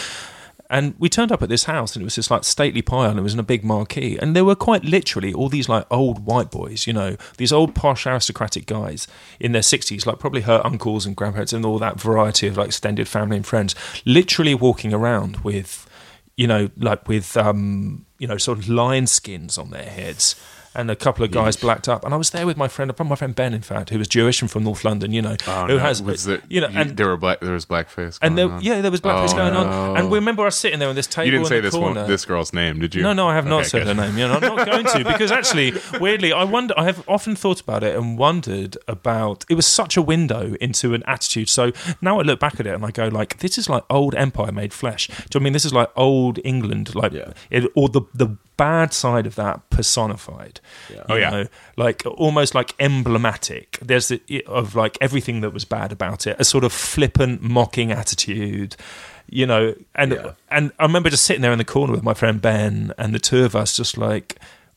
[0.68, 3.18] And we turned up at this house, and it was this like stately pile, and
[3.18, 4.18] it was in a big marquee.
[4.20, 7.74] And there were quite literally all these like old white boys, you know, these old
[7.74, 9.07] posh aristocratic guys
[9.38, 12.68] in their 60s, like probably her uncles and grandparents and all that variety of like
[12.68, 13.74] extended family and friends,
[14.05, 15.88] literally walking around with
[16.37, 20.35] you know, like with um, you know, sort of lion skins on their heads.
[20.77, 23.17] And a couple of guys blacked up, and I was there with my friend, my
[23.17, 25.75] friend Ben, in fact, who was Jewish and from North London, you know, Oh, who
[25.75, 25.79] no.
[25.79, 27.41] has, was there, you know, you- and there were black.
[27.41, 28.19] There was blackface.
[28.21, 28.62] and there, on?
[28.62, 30.11] yeah, there was blackface Oh, going on, and oh.
[30.11, 31.25] we remember us sitting there on this table.
[31.27, 32.01] You didn't in say the this corner.
[32.03, 33.03] one, this girl's name, did you?
[33.03, 33.97] No, no, I have not Okay, said good.
[33.97, 34.19] her name.
[34.19, 36.75] You know, I'm not going to because actually, weirdly, I wonder.
[36.77, 39.45] I have often thought about it and wondered about.
[39.49, 41.49] It was such a window into an attitude.
[41.49, 44.15] So now I look back at it and I go, like, this is like old
[44.15, 45.07] empire made flesh.
[45.09, 45.53] Do you know I mean?
[45.55, 47.33] This is like old England, like, Yeah.
[47.51, 50.61] it, or the the bad side of that personified.
[50.90, 50.97] Yeah.
[50.97, 51.31] You Oh, yeah.
[51.31, 53.79] know, like almost like emblematic.
[53.83, 56.37] There's the, of like everything that was bad about it.
[56.38, 58.77] A sort of flippant, mocking attitude.
[59.29, 60.33] You know, and Yeah.
[60.51, 63.19] and I remember just sitting there in the corner with my friend Ben and the
[63.19, 64.37] two of us, just like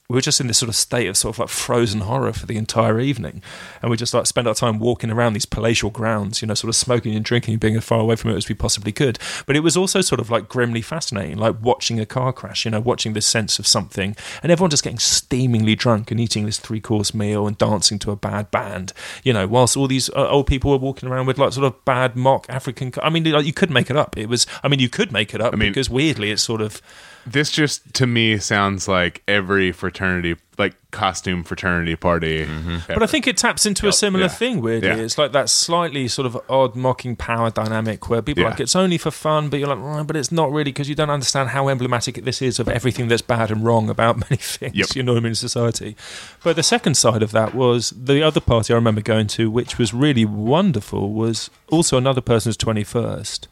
[0.10, 2.48] we were just in this sort of state of sort of like frozen horror for
[2.48, 3.43] the entire evening,
[3.80, 6.69] and we just like spent our time walking around these palatial grounds, you know, sort
[6.69, 9.19] of smoking and drinking, and being as far away from it as we possibly could.
[9.45, 12.72] But it was also sort of like grimly fascinating, like watching a car crash, you
[12.72, 16.58] know, watching this sense of something, and everyone just getting steamingly drunk and eating this
[16.60, 18.93] three course meal and dancing to a bad band,
[19.24, 21.86] you know, whilst all these uh, old people were walking around with like sort of
[21.86, 22.91] bad mock African.
[23.04, 24.17] I mean, like, you could make it up.
[24.17, 26.82] It was, I mean, you could make it up mean- because weirdly, it's sort of.
[27.26, 32.46] This just to me sounds like every fraternity, like costume fraternity party.
[32.46, 32.78] Mm-hmm.
[32.88, 34.30] But I think it taps into a similar Yeah.
[34.30, 34.90] thing, weirdly.
[34.90, 34.96] Yeah.
[34.96, 38.50] It's like that slightly sort of odd mocking power dynamic where people are Yeah.
[38.52, 40.96] like, it's only for fun, but you're like, "Oh, but it's not really because you
[40.96, 44.76] don't understand how emblematic this is of everything that's bad and wrong about many things,
[44.76, 44.96] Yep.
[44.96, 45.96] you know what I mean, in society.
[46.44, 49.78] But the second side of that was the other party I remember going to, which
[49.78, 53.48] was really wonderful, was also another person's 21st.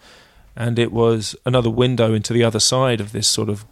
[0.57, 3.65] And it was another window into the other side of this sort of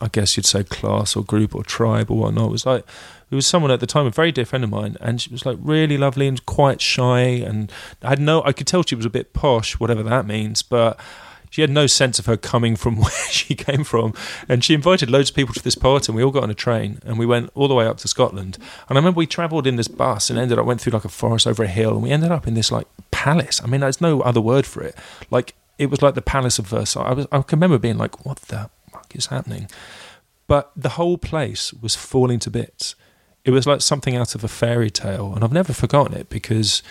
[0.00, 2.48] I guess you'd say class or group or tribe or whatnot.
[2.48, 2.84] It was like
[3.30, 5.44] it was someone at the time, a very dear friend of mine, and she was
[5.44, 7.72] like really lovely and quite shy, and
[8.02, 10.98] I had no, I could tell she was a bit posh, whatever that means, but
[11.50, 14.14] she had no sense of her coming from where she came from,
[14.48, 16.54] and she invited loads of people to this party, and we all got on a
[16.54, 19.66] train, and we went all the way up to Scotland, and I remember we travelled
[19.66, 22.02] in this bus and ended up went through like a forest over a hill, and
[22.02, 23.60] we ended up in this like palace.
[23.60, 24.94] I mean, there's no other word for it,
[25.30, 25.54] like.
[25.78, 27.04] It was like the Palace of Versailles.
[27.04, 27.26] I was.
[27.32, 29.68] I can remember being like, "What the fuck is happening?"
[30.46, 32.94] but the whole place was falling to bits.
[33.44, 36.82] It was like something out of a fairy tale, and I've never forgotten it because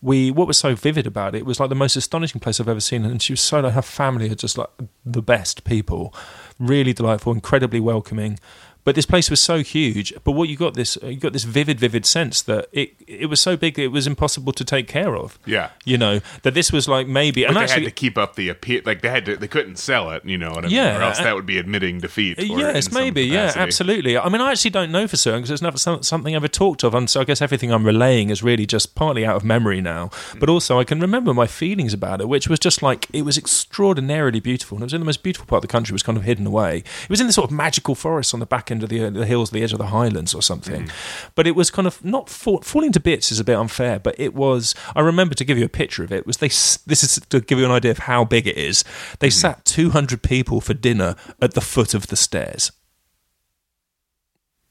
[0.00, 0.30] we.
[0.30, 3.04] What was so vivid about it was like the most astonishing place I've ever seen,
[3.04, 4.68] and she was so like her family are just like
[5.06, 6.14] the best people,
[6.58, 8.38] really delightful, incredibly welcoming.
[8.84, 10.12] But this place was so huge.
[10.24, 13.40] But what you got this you got this vivid, vivid sense that it it was
[13.40, 15.38] so big that it was impossible to take care of.
[15.46, 15.70] Yeah.
[15.84, 18.36] you know that this was like maybe But and they actually had to keep up
[18.36, 18.82] the appeal.
[18.84, 20.24] Like they had to, they couldn't sell it.
[20.24, 20.76] You know what I mean?
[20.76, 22.38] Yeah, Or else that would be admitting defeat.
[22.38, 23.22] or Yes, maybe.
[23.22, 24.18] Yeah, absolutely.
[24.18, 26.48] I mean, I actually don't know for certain because it's never some, something I ever
[26.48, 29.44] talked of, and so I guess everything I'm relaying is really just partly out of
[29.44, 30.10] memory now.
[30.38, 30.52] But mm.
[30.52, 34.40] also, I can remember my feelings about it, which was just like it was extraordinarily
[34.40, 35.92] beautiful, and it was in the most beautiful part of the country.
[35.92, 36.78] It was kind of hidden away.
[36.78, 39.50] It was in this sort of magical forest on the back of the, the hills,
[39.50, 40.84] the edge of the highlands, or something.
[40.84, 40.92] Mm.
[41.34, 44.14] But it was kind of not fall, falling to bits is a bit unfair, but
[44.18, 44.74] it was.
[44.94, 46.26] I remember to give you a picture of it.
[46.26, 46.48] Was they?
[46.48, 48.84] This is to give you an idea of how big it is.
[49.18, 49.32] They mm-hmm.
[49.32, 52.70] sat 200 people for dinner at the foot of the stairs.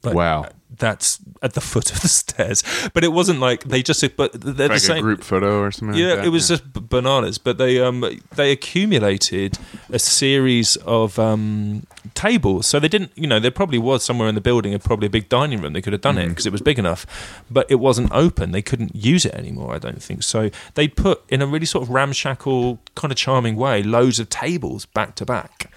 [0.04, 0.46] Like, Wow.
[0.78, 4.02] That's at the foot of the stairs, but it wasn't like they just.
[4.16, 5.02] But they're Like the same.
[5.04, 6.00] group photo or something.
[6.00, 6.26] Yeah, like that?
[6.28, 7.38] it was just bananas.
[7.38, 8.06] But they um
[8.36, 9.58] they accumulated
[9.92, 12.68] a series of um tables.
[12.68, 15.10] So they didn't, you know, there probably was somewhere in the building, a probably a
[15.10, 15.74] big dining room.
[15.74, 17.06] They could have done it because it was big enough,
[17.52, 18.52] but it wasn't open.
[18.52, 19.76] They couldn't use it anymore.
[19.76, 20.50] I don't think so.
[20.76, 24.86] They put in a really sort of ramshackle, kind of charming way, loads of tables
[24.86, 25.70] back to back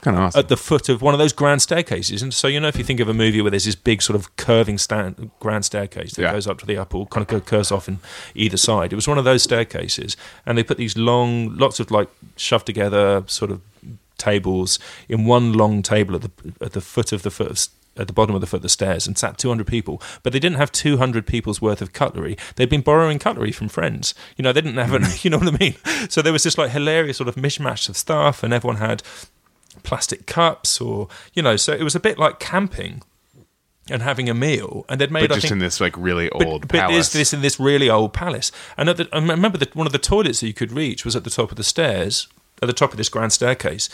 [0.00, 0.38] It's kind of awesome.
[0.38, 2.22] at the foot of one of those grand staircases.
[2.22, 4.16] And so, you know, if you think of a movie where there's this big sort
[4.16, 6.32] of curving stand, grand staircase that Yeah.
[6.32, 7.98] goes up to the upper, or kind of curves off in
[8.34, 10.16] either side, it was one of those staircases.
[10.46, 13.60] And they put these long, lots of like shoved together sort of
[14.16, 18.06] tables in one long table at the at the foot of the foot of, at
[18.06, 20.58] the bottom of the foot of the stairs and sat 200 people but they didn't
[20.58, 24.60] have 200 people's worth of cutlery they'd been borrowing cutlery from friends you know they
[24.60, 25.74] didn't have it you know what i mean
[26.10, 29.02] so there was this like hilarious sort of mishmash of stuff and everyone had
[29.82, 33.02] plastic cups or you know so it was a bit like camping
[33.90, 36.68] and having a meal and they'd made but just think, in this like really old
[36.68, 36.94] but palace.
[36.94, 38.52] there's this in this really old palace.
[38.76, 41.16] And at the, I remember that one of the toilets that you could reach was
[41.16, 42.28] at the top of the stairs
[42.62, 43.88] at the top of this grand staircase.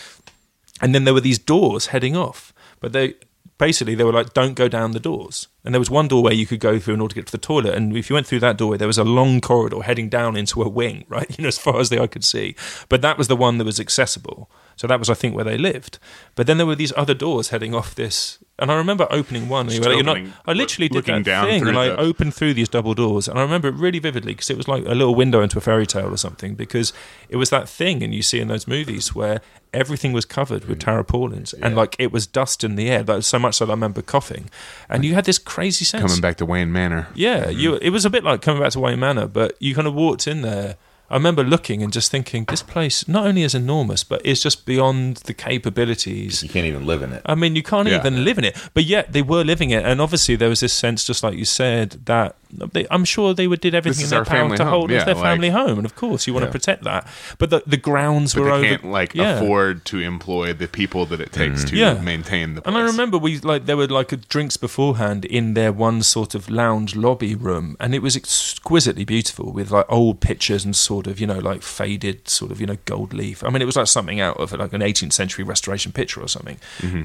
[0.81, 3.15] And then there were these doors heading off but they
[3.59, 5.49] basically they were like don't go down the doors.
[5.65, 7.39] And there was one doorway you could go through in order to get to the
[7.39, 10.37] toilet and if you went through that doorway there was a long corridor heading down
[10.37, 12.55] into a wing right you know as far as the eye could see.
[12.89, 15.59] But that was the one that was accessible so that was i think where they
[15.59, 15.99] lived
[16.35, 19.67] but then there were these other doors heading off this and i remember opening one
[19.67, 21.89] and you Just were like, you're opening- not, i literally did that thing and i
[21.89, 24.69] the- opened through these double doors and i remember it really vividly because it was
[24.69, 26.93] like a little window into a fairy tale or something because
[27.29, 29.41] it was that thing and you see in those movies where
[29.75, 33.39] everything was covered with tarpaulins and like it was dust in the air like, so
[33.39, 34.49] much that i remember coughing
[34.89, 37.09] and you had this crazy sense coming back to Wayne Manor.
[37.15, 37.59] yeah, Mm-hmm.
[37.59, 37.75] you.
[37.77, 40.27] It was a bit like coming back to Wayne Manor, but you kind of walked
[40.27, 40.77] in there.
[41.09, 44.67] I remember looking and just thinking, this place not only is enormous, but it's just
[44.67, 46.43] beyond the capabilities.
[46.43, 47.23] You can't even live in it.
[47.27, 47.99] I mean, you can't Yeah.
[48.01, 50.73] even live in it, but yet they were living it, and obviously there was this
[50.73, 52.37] sense, just like you said, that
[52.73, 54.73] they, I'm sure they would did everything in their power to home.
[54.73, 57.07] hold it as their like- family home, and of course you want to protect that.
[57.39, 58.65] But the the grounds But were they over.
[58.69, 59.41] can't like yeah.
[59.41, 61.71] afford to employ the people that it takes mm-hmm.
[61.71, 61.95] to Yeah.
[62.01, 62.75] maintain the place.
[62.75, 66.49] And I remember we like there were like drinks beforehand in their one sort of
[66.49, 71.21] lounge lobby room, and it was exquisitely beautiful with like old pictures and sort of
[71.21, 73.45] you know like faded sort of you know gold leaf.
[73.45, 76.29] I mean, it was like something out of like an 18th century restoration picture or
[76.29, 76.57] something.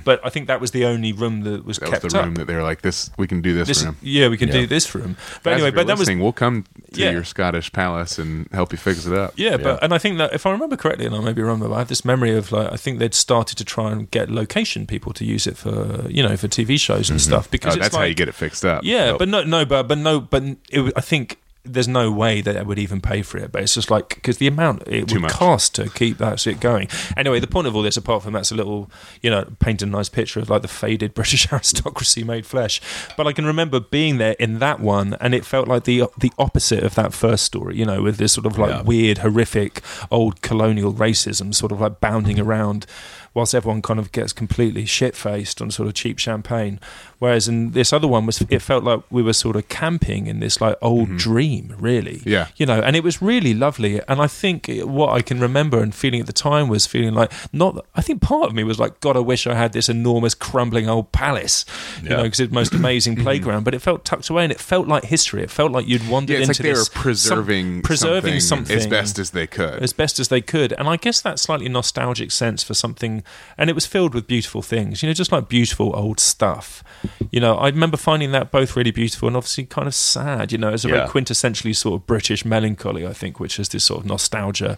[0.06, 1.86] But I think that was the only room that was Mm-hmm.
[1.86, 2.26] that kept was the up.
[2.26, 4.48] room that they were like, "This we can do this, This- room." yeah, we can
[4.48, 4.62] Yeah.
[4.62, 5.18] do this room.
[5.44, 7.12] But Guys, anyway, but that was we'll come to Yeah.
[7.12, 9.34] your Scottish palace and help you fix it up.
[9.36, 11.60] Yeah, but and I think that if I remember correctly, and I may be wrong,
[11.60, 14.30] but I have this memory of like I think they'd started to try and get
[14.30, 17.80] location people to use it for you know for TV shows and stuff because Oh,
[17.80, 18.84] that's how you get it fixed up.
[18.84, 19.20] Yeah, Nope.
[19.20, 22.63] but no, no, but but no, but it, I think there's no way that I
[22.63, 23.52] would even pay for it.
[23.52, 25.32] But it's just like because the amount it Too would much.
[25.32, 26.88] cost to keep that shit going.
[27.15, 28.89] Anyway, the point of all this, apart from that's a little,
[29.21, 32.82] you know, paint a nice picture of like the faded British aristocracy made flesh.
[33.15, 36.32] But I can remember being there in that one, and it felt like the the
[36.39, 37.78] opposite of that first story.
[37.78, 38.82] You know, with this sort of like Yeah.
[38.82, 42.86] weird, horrific, old colonial racism, sort of like bounding around.
[43.34, 46.82] Whilst everyone kind of gets completely shit faced on sort of cheap champagne,
[47.22, 50.40] whereas in this other one was it felt like we were sort of camping in
[50.40, 52.18] this like old dream, really.
[52.18, 52.30] Mm-hmm.
[52.30, 52.48] Yeah.
[52.58, 54.02] you know, and it was really lovely.
[54.08, 57.32] And I think what I can remember and feeling at the time was feeling like
[57.54, 57.86] not.
[57.96, 60.90] I think part of me was like, God, I wish I had this enormous crumbling
[60.90, 61.64] old palace,
[62.02, 63.66] you know, because it's the most amazing playground.
[63.66, 65.44] But it felt tucked away and it felt like history.
[65.44, 68.40] It felt like you'd wandered Yeah, it's like into they were this some- preserving, preserving
[68.40, 69.84] something, something as best as they could.
[69.84, 70.74] as best as they could.
[70.74, 73.24] And I guess that slightly nostalgic sense for something,
[73.58, 76.84] and it was filled with beautiful things, you know, just like beautiful old stuff.
[77.32, 80.58] You know, I remember finding that both really beautiful and obviously kind of sad, you
[80.58, 84.02] know, it's a very quintessentially sort of British melancholy, I think, which is this sort
[84.02, 84.78] of nostalgia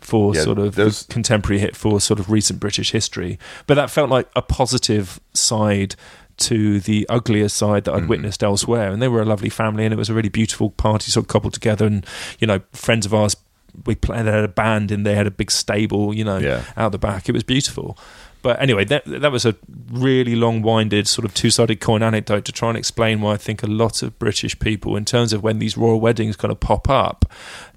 [0.00, 3.38] for Yeah, sort of those- contemporary hit for sort of recent British history.
[3.66, 5.96] But that felt like a positive side
[6.38, 8.08] to the uglier side that I'd Mm.
[8.08, 8.92] witnessed elsewhere.
[8.92, 11.28] And they were a lovely family, and it was a really beautiful party, sort of
[11.28, 11.84] coupled together.
[11.84, 12.06] And
[12.38, 13.34] you know, friends of ours,
[13.86, 16.62] we played they had a band, and they had a big stable, you know, Yeah.
[16.76, 17.28] out the back.
[17.28, 17.98] It was beautiful.
[18.42, 19.56] But anyway, that that was a
[19.90, 23.66] really long-winded sort of two-sided coin anecdote to try and explain why I think a
[23.66, 27.24] lot of British people, in terms of when these royal weddings kind of pop up,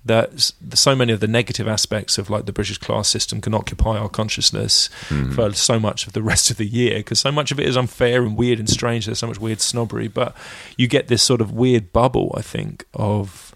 [0.04, 3.98] that so many of the negative aspects of like the British class system can occupy
[3.98, 5.32] our consciousness hmm.
[5.32, 7.78] for so much of the rest of the year because so much of it is
[7.78, 9.06] unfair and weird and strange.
[9.06, 10.36] There's so much weird snobbery, but
[10.78, 13.56] you get this sort of weird bubble, I think, of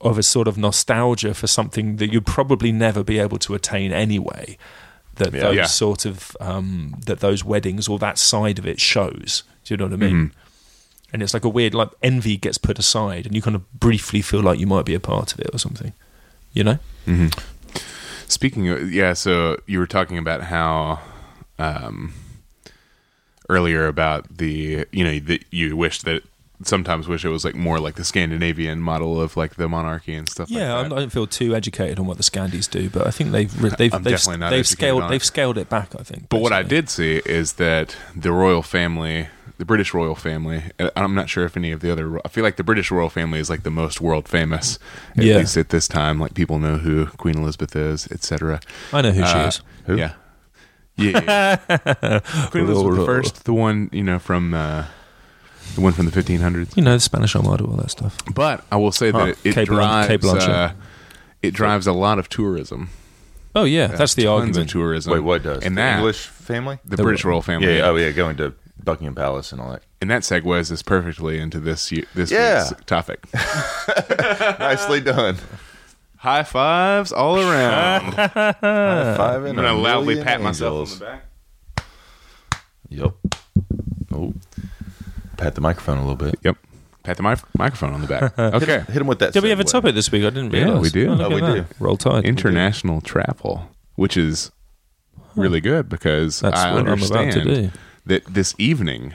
[0.00, 3.90] of a sort of nostalgia for something that you'd probably never be able to attain
[3.90, 4.58] anyway.
[5.16, 5.40] That Yeah.
[5.42, 5.66] those Yeah.
[5.66, 9.42] sort of um, that those weddings or that side of it shows.
[9.64, 10.32] Do you know what I mean?
[11.12, 14.20] And it's like a weird like envy gets put aside, and you kind of briefly
[14.22, 15.92] feel like you might be a part of it or something.
[16.52, 16.78] You know?
[18.26, 20.98] Speaking of, yeah, so you were talking about how
[21.58, 22.12] um,
[23.48, 26.22] earlier about the, you know, that you wish that
[26.66, 30.28] sometimes wish it was like more like the Scandinavian model of like the monarchy and
[30.28, 30.86] stuff Yeah, like.
[30.86, 33.76] I don't feel too educated on what the Scandies do, but I think they've they've
[33.76, 35.08] they've, definitely not they've scaled it.
[35.10, 35.94] they've scaled it back.
[35.98, 36.28] I think.
[36.28, 40.62] But what I did see is that the royal family, the British royal family,
[40.96, 43.38] I'm not sure if any of the other, I feel like the British royal family
[43.38, 44.78] is like the most world famous,
[45.16, 45.36] at Yeah.
[45.38, 46.18] least at this time.
[46.18, 48.60] Like people know who Queen Elizabeth is, etc.
[48.92, 49.60] I know who she Uh, is.
[49.86, 49.96] Who?
[49.96, 50.12] Yeah.
[50.96, 51.56] Yeah.
[52.50, 54.84] Queen Elizabeth the first, the one, you know, from uh,
[55.74, 56.76] the one from the 1500s.
[56.76, 58.16] You know the Spanish Armada, all that stuff.
[58.32, 59.24] But I will say that Huh.
[59.26, 60.72] it, it Cate Blanch- drives Cate uh,
[61.42, 62.90] it drives a lot of tourism.
[63.56, 64.66] Oh yeah, that's the Tons argument.
[64.66, 65.12] of tourism.
[65.12, 66.78] Wait, what does And the that English family?
[66.84, 67.76] the British royal family?
[67.76, 69.82] Yeah, oh yeah, going to Buckingham Palace and all that.
[70.00, 72.68] and that segues us perfectly into this ye- this Yeah.
[72.68, 73.24] week's topic.
[74.58, 75.36] Nicely done.
[76.16, 78.12] High fives all around.
[78.60, 81.84] Five I'm gonna loudly pat myself on the back.
[82.88, 83.14] Yep.
[84.12, 84.34] Oh,
[85.36, 86.36] pat the microphone a little bit.
[86.42, 86.56] Yep.
[87.02, 88.32] Pat the mic- microphone on the back.
[88.38, 88.78] Okay.
[88.90, 89.32] Hit him with that.
[89.34, 89.72] Did we have a segue.
[89.72, 90.22] topic this week?
[90.24, 90.82] I didn't Yeah, realize.
[90.82, 91.10] we do.
[91.10, 91.68] look Oh, at we that.
[91.68, 91.74] do.
[91.78, 92.24] Roll Tide.
[92.24, 94.50] International travel, which is
[95.36, 97.70] really good because That's I what I'm about understand to do.
[98.06, 99.12] that this evening,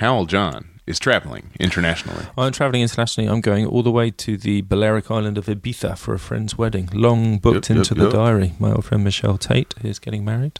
[0.00, 2.26] Hywel John is traveling internationally.
[2.36, 3.30] I'm travelling internationally.
[3.30, 6.88] I'm going all the way to the Balearic island of Ibiza for a friend's wedding.
[6.92, 8.12] Long booked Yep, yep, into the yep.
[8.12, 8.52] diary.
[8.58, 10.58] My old friend Michelle Tate is getting married.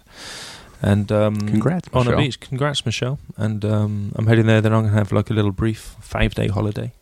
[0.83, 2.41] And um, Congrats, on a beach.
[2.41, 3.19] Congrats, Michelle.
[3.37, 4.61] And um, I'm heading there.
[4.61, 6.93] Then I'm going to have like a little brief five day holiday.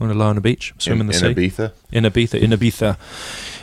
[0.00, 1.26] I'm going to lie on the beach, swim in, in, the in sea.
[1.34, 1.72] Ibiza.
[1.92, 2.96] in Ibiza, in Ibiza,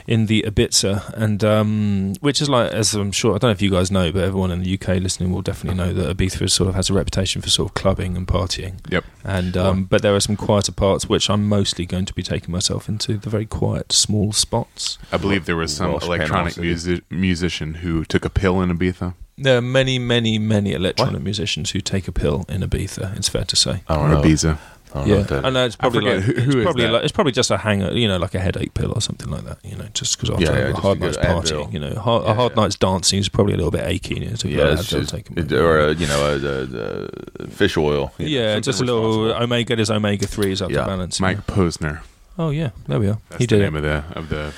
[0.05, 3.61] in the Ibiza, and um, which is like, as I'm sure, I don't know if
[3.63, 6.69] you guys know, but everyone in the UK listening will definitely know that Ibiza sort
[6.69, 8.75] of has a reputation for sort of clubbing and partying.
[8.91, 9.03] Yep.
[9.23, 12.51] And um, but there are some quieter parts which I'm mostly going to be taking
[12.51, 14.99] myself into the very quiet, small spots.
[15.11, 19.15] I believe there was some Welsh electronic music- musician who took a pill in Ibiza.
[19.37, 23.15] There are many, many, many electronic musicians who take a pill in Ibiza.
[23.17, 23.81] It's fair to say.
[23.87, 24.23] I Or don't.
[24.23, 24.57] Ibiza.
[24.95, 26.91] I Yeah, what that I know it's probably forget like who- who it's probably that?
[26.93, 29.43] like it's probably just a hanger, you know, like a headache pill or something like
[29.43, 29.59] that.
[29.63, 31.41] You know, just because after Yeah, yeah, a just hard a good night's Advil.
[31.67, 32.61] partying, you know, hard, Yeah, a hard yeah.
[32.63, 34.15] night's dancing is probably a little bit achy.
[34.15, 36.25] You know, to Yeah, it's out there and just, take it- or a, you know,
[36.25, 38.13] a, a, a fish oil.
[38.17, 39.75] you know, yeah, just a little omega.
[39.75, 40.81] His omega threes up Yeah.
[40.81, 41.19] to balance.
[41.19, 41.53] Mike know.
[41.53, 41.99] Posner.
[42.39, 43.19] Oh yeah, there we are.
[43.29, 43.79] That's he the did name it.
[43.79, 44.53] of the of the.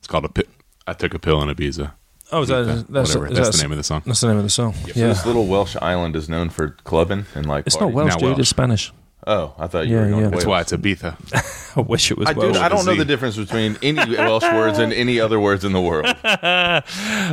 [0.00, 0.42] It's called a pi-
[0.86, 1.92] I took a pill in Ibiza.
[2.32, 3.26] Oh, is that, Ibiza, that's, whatever.
[3.32, 4.02] is That's that- the name of the song.
[4.06, 4.72] That's the name of the song.
[4.74, 7.66] So Yeah, this little Welsh island is known for clubbing and like.
[7.66, 7.92] it's not?
[7.92, 8.28] Welsh, Not dude.
[8.30, 8.38] Welsh.
[8.40, 8.92] It's Spanish.
[9.24, 10.30] Oh, I thought you Yeah, were going yeah.
[10.30, 11.76] to That's why it's Ibiza.
[11.76, 12.54] I wish it was I, Welsh.
[12.54, 12.98] dude, I don't know Z.
[12.98, 16.06] the difference between any Welsh words and any other words in the world.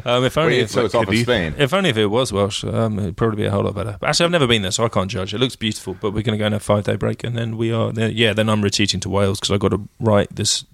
[0.06, 1.56] um, if only Wait, if, so it's off of Spain.
[1.58, 3.98] if only if it was Welsh, um, it'd probably be a whole lot better.
[4.00, 5.34] But actually, I've never been there, so I can't judge.
[5.34, 7.58] It looks beautiful, but we're going to go on a five day break, and then
[7.58, 7.92] we are.
[7.92, 10.66] Then, yeah, then I'm retreating to Wales because I've got to write this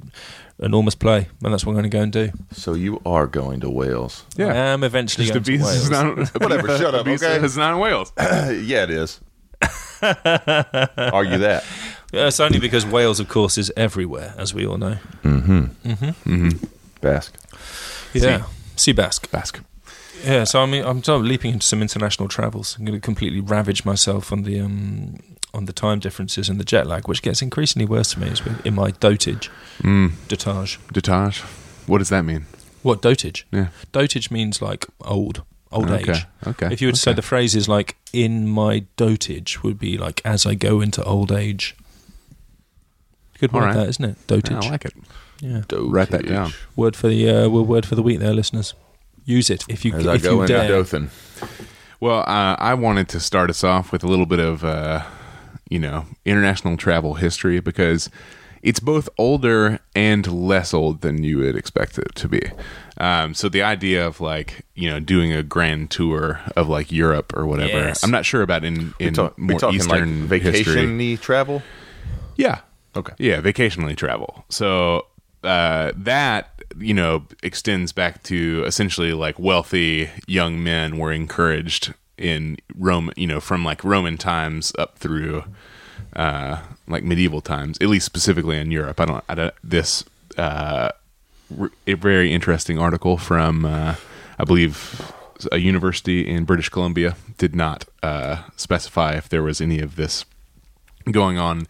[0.59, 2.29] enormous play, and that's what I'm going to go and do.
[2.51, 4.23] So you are going to Wales?
[4.35, 5.75] Yeah, I am eventually Just going to Wales.
[5.75, 7.45] is not Whatever, shut up, Ibiza okay?
[7.45, 8.11] is not in Wales.
[8.19, 9.19] yeah, it is.
[10.01, 11.63] Argue that.
[12.13, 14.97] Yeah, it's only because Wales, of course, is everywhere, as we all know.
[15.23, 15.63] Mm-hmm.
[15.89, 16.05] Mm-hmm.
[16.33, 16.65] Mm-hmm.
[17.01, 17.35] Basque.
[18.13, 18.43] Yeah,
[18.75, 18.95] Seabask.
[18.95, 19.31] Basque.
[19.31, 19.59] Basque.
[20.23, 22.77] Yeah, so I mean, I'm sort of leaping into some international travels.
[22.79, 25.17] I'm going to completely ravage myself on the um,
[25.55, 28.41] on the time differences and the jet lag, which gets increasingly worse for me as
[28.63, 29.49] in my dotage.
[29.81, 30.11] Mm.
[30.27, 30.77] Dotage.
[30.93, 31.39] Dotage.
[31.87, 32.45] What does that mean?
[32.83, 33.43] What dotage?
[33.51, 33.67] Yeah.
[33.93, 36.11] Dotage means like old, old Okay.
[36.11, 36.25] age.
[36.45, 36.69] Okay.
[36.71, 40.21] If you were to say the phrase is like "in my dotage," would be like
[40.23, 41.75] "as I go into old age."
[43.39, 43.75] Good word, right.
[43.75, 44.17] that isn't it?
[44.29, 44.65] Yeah, Dotage.
[44.65, 44.93] I like it.
[45.41, 45.61] Yeah.
[45.71, 46.53] Write that down.
[46.75, 48.73] Word for the uh, word for the week, there, listeners.
[49.25, 50.67] Use it if you As I if go you into dare.
[50.67, 51.09] Dothan.
[51.99, 55.03] Well, uh, I wanted to start us off with a little bit of, uh,
[55.69, 58.09] you know, international travel history because
[58.61, 62.41] it's both older and less old than you would expect it to be.
[62.97, 67.33] Um, so the idea of like, you know, doing a grand tour of like Europe
[67.35, 68.03] or whatever, Yes.
[68.03, 71.61] I'm not sure about in We in talk, more talking Eastern like vacation travel.
[72.37, 72.61] Yeah.
[72.95, 73.13] Okay.
[73.19, 74.45] Yeah, vacationally travel.
[74.49, 75.05] So
[75.43, 76.49] uh, that
[76.79, 83.27] you know extends back to essentially like wealthy young men were encouraged in Rome, you
[83.27, 85.43] know, from like Roman times up through
[86.15, 88.99] uh, like medieval times, at least specifically in Europe.
[88.99, 89.23] I don't.
[89.29, 90.03] I don't this
[90.37, 90.89] uh,
[91.87, 93.95] a very interesting article from uh,
[94.39, 95.11] I believe
[95.51, 100.25] a university in British Columbia did not uh, specify if there was any of this
[101.11, 101.67] going on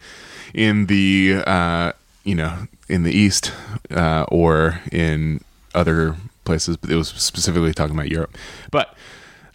[0.54, 1.92] in the uh,
[2.24, 3.52] you know in the east
[3.90, 5.40] uh, or in
[5.74, 8.36] other places, but it was specifically talking about Europe.
[8.70, 8.94] But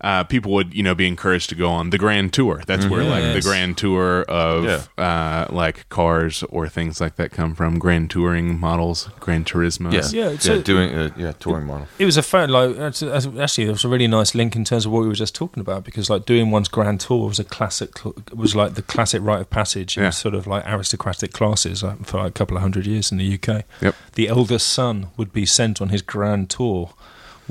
[0.03, 2.61] uh, people would you know be encouraged to go on the grand tour.
[2.65, 7.55] That's where like the grand tour of uh, like cars or things like that come
[7.55, 7.79] from.
[7.79, 9.91] Grand touring models, Grand Turismo.
[9.93, 11.87] Yeah, Yeah, yeah, so- doing uh, yeah touring model.
[11.99, 14.63] It was a fun, like that's- that's- actually it was a really nice link in
[14.65, 17.39] terms of what we were just talking about because like doing one's grand tour was
[17.39, 17.91] a classic
[18.33, 20.09] was like the classic rite of passage in Yeah.
[20.11, 23.33] sort of like aristocratic classes like, for like a couple of hundred years in the
[23.35, 23.63] UK.
[23.81, 23.95] Yep.
[24.13, 26.93] The eldest son would be sent on his grand tour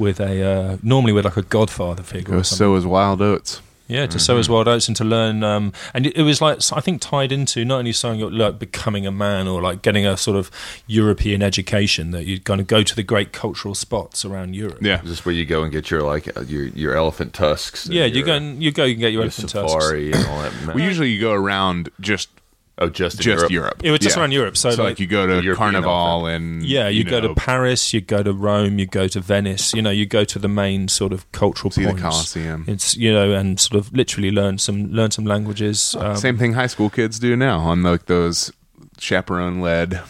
[0.01, 2.39] with a uh, normally with like a godfather figure.
[2.39, 2.45] Or.
[2.45, 3.61] So is Wild Oats.
[3.91, 6.61] Yeah, to sow his wild oats and to learn, um, and it, it was like
[6.73, 10.07] I think tied into not only sowing your like becoming a man or like getting
[10.07, 10.49] a sort of
[10.87, 14.79] European education that you'd kind of go to the great cultural spots around Europe.
[14.81, 15.03] Yeah.
[15.03, 17.89] Is this where you go and get your like uh, your your elephant tusks?
[17.89, 19.73] Yeah, you your- go and you go and get your your elephant tusks.
[19.73, 20.53] safari and all that.
[20.69, 22.29] Well, usually you go around just
[22.81, 23.51] oh, just in just Europe.
[23.51, 23.81] Europe.
[23.85, 24.23] It was just Yeah.
[24.23, 27.21] around Europe, so, So, like, like, you go to European Carnival and yeah, you, go
[27.21, 29.73] know, to Paris, you go to Rome, you go to Venice.
[29.75, 31.95] You know, you go to the main sort of cultural see the.
[31.95, 32.65] Colosseum.
[32.67, 35.95] It's you know, and sort of literally learn some learn some languages.
[35.99, 38.53] Um, Same thing high school kids do now on like those
[38.99, 40.01] chaperone led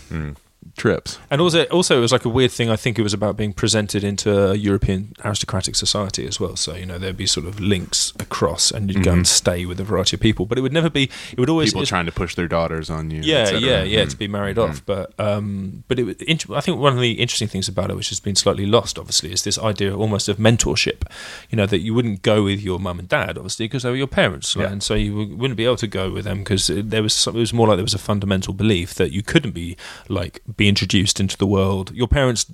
[0.76, 1.18] trips.
[1.30, 2.70] And also, also, it was like a weird thing.
[2.70, 6.56] I think it was about being presented into a European aristocratic society as well.
[6.56, 9.24] So you know, there'd be sort of links across, and you'd go and mm-hmm.
[9.24, 10.46] stay with a variety of people.
[10.46, 11.10] But it would never be.
[11.32, 11.72] It would always.
[11.72, 13.20] People trying to push their daughters on you.
[13.22, 14.18] yeah, yeah, yeah, to mm.
[14.18, 14.84] be married off.
[14.84, 15.04] Mm-hmm.
[15.16, 18.08] But um, but it, int- I think one of the interesting things about it, which
[18.08, 21.02] has been slightly lost, obviously, is this idea almost of mentorship.
[21.50, 23.96] You know that you wouldn't go with your mum and dad, obviously, because they were
[23.96, 24.72] your parents, like, Yeah.
[24.72, 27.40] and so you wouldn't be able to go with them because there was some, it
[27.40, 29.76] was more like there was a fundamental belief that you couldn't be
[30.08, 31.92] like be introduced into the world.
[31.94, 32.44] Your parents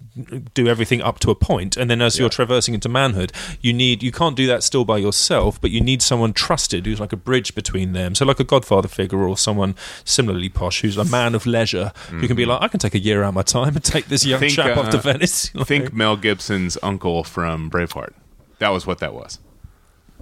[0.55, 4.03] do everything up to a point, and then as you're traversing into manhood, you need
[4.03, 7.17] you can't do that still by yourself, but you need someone trusted who's like a
[7.17, 8.15] bridge between them.
[8.15, 9.75] So like a godfather figure or someone
[10.05, 12.99] similarly posh who's a man of leisure who can be like, I can take a
[12.99, 15.51] year out of my time and take this young Think, chap off to uh, Venice.
[15.55, 18.13] Like- Think Mel Gibson's uncle from Braveheart.
[18.59, 19.39] That was what that was.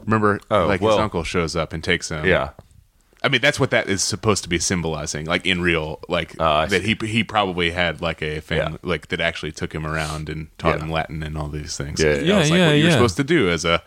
[0.05, 2.27] Remember, Oh, like his uncle shows up and takes him.
[2.27, 2.51] Yeah,
[3.25, 6.45] I mean, that's what that is supposed to be symbolizing, like in real, like oh,
[6.45, 8.89] I that he he probably had like a family, Yeah.
[8.91, 10.85] like that actually took him around and taught Yeah.
[10.85, 12.01] him Latin and all these things.
[12.03, 12.39] Yeah, That yeah.
[12.39, 12.93] was like Yeah, what you're yeah.
[12.93, 13.83] supposed to do as a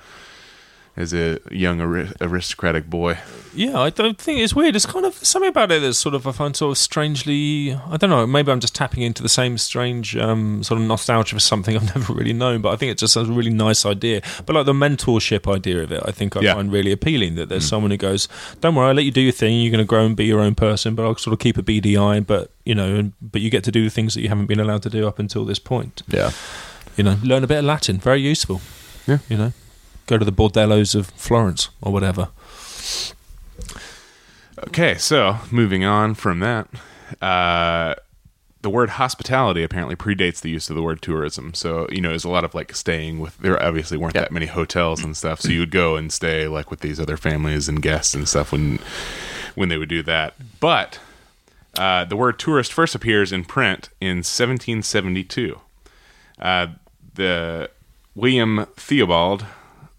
[0.97, 3.17] as a young ari- aristocratic boy.
[3.53, 4.75] Yeah, I don't think it's weird.
[4.75, 7.73] It's kind of something about it that's sort of I find sort of strangely.
[7.73, 8.25] I don't know.
[8.27, 11.95] Maybe I'm just tapping into the same strange um, sort of nostalgia for something I've
[11.95, 12.61] never really known.
[12.61, 14.21] But I think it's just a really nice idea.
[14.45, 16.53] But like the mentorship idea of it, I think I Yeah.
[16.55, 17.35] find really appealing.
[17.35, 18.27] That there's someone who goes,
[18.61, 19.59] "Don't worry, I'll let you do your thing.
[19.61, 21.63] You're going to grow and be your own person, but I'll sort of keep a
[21.63, 22.25] BDI.
[22.25, 24.59] But you know, and, but you get to do the things that you haven't been
[24.59, 26.03] allowed to do up until this point.
[26.07, 26.31] yeah.
[26.95, 27.99] You know, learn a bit of Latin.
[27.99, 28.59] Very useful.
[29.07, 29.19] Yeah.
[29.29, 29.53] You know,
[30.07, 32.29] go to the bordellos of Florence or whatever.
[34.67, 36.67] Okay, so moving on from that,
[37.21, 37.93] uh,
[38.63, 41.53] the word hospitality apparently predates the use of the word tourism.
[41.53, 43.37] So you know, there's a lot of like staying with.
[43.37, 44.21] There obviously weren't Yeah.
[44.21, 47.17] that many hotels and stuff, so you would go and stay like with these other
[47.17, 48.79] families and guests and stuff when
[49.53, 50.33] when they would do that.
[50.59, 50.99] But
[51.77, 55.59] uh, the word tourist first appears in print in 1772.
[56.41, 56.67] Uh,
[57.13, 57.69] the
[58.15, 59.45] William Theobald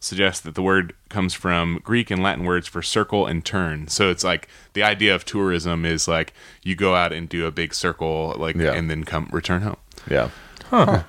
[0.00, 3.88] suggests that the word comes from Greek and Latin words for circle and turn.
[3.88, 6.32] So it's like the idea of tourism is like
[6.62, 8.72] you go out and do a big circle, like Yeah.
[8.74, 9.76] and then come return home.
[10.08, 10.30] Yeah.
[10.70, 11.02] Huh.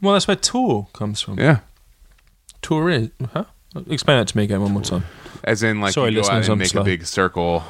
[0.00, 1.38] Well, that's where tour comes from.
[1.38, 1.60] Yeah,
[2.62, 3.44] Tour is, huh?
[3.88, 5.04] Explain that to me again one more time.
[5.44, 6.82] as in like Sorry, you go out and I'm make slow.
[6.82, 7.62] a big circle.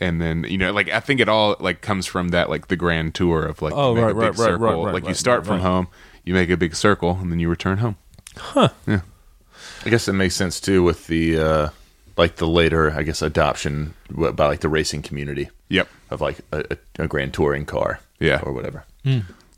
[0.00, 2.76] And then you know, like I think it all like comes from that, like the
[2.76, 4.58] grand tour of like Oh, make right, a big right, right, circle.
[4.66, 5.62] right, right, like you start right, from right.
[5.62, 5.88] home,
[6.24, 7.96] you make a big circle, and then you return home.
[9.84, 11.68] I guess it makes sense too with the uh,
[12.16, 16.64] like the later, I guess, adoption by like the racing community Yep, of like a,
[16.98, 18.40] a, a grand touring car, Yeah.
[18.42, 18.84] or whatever.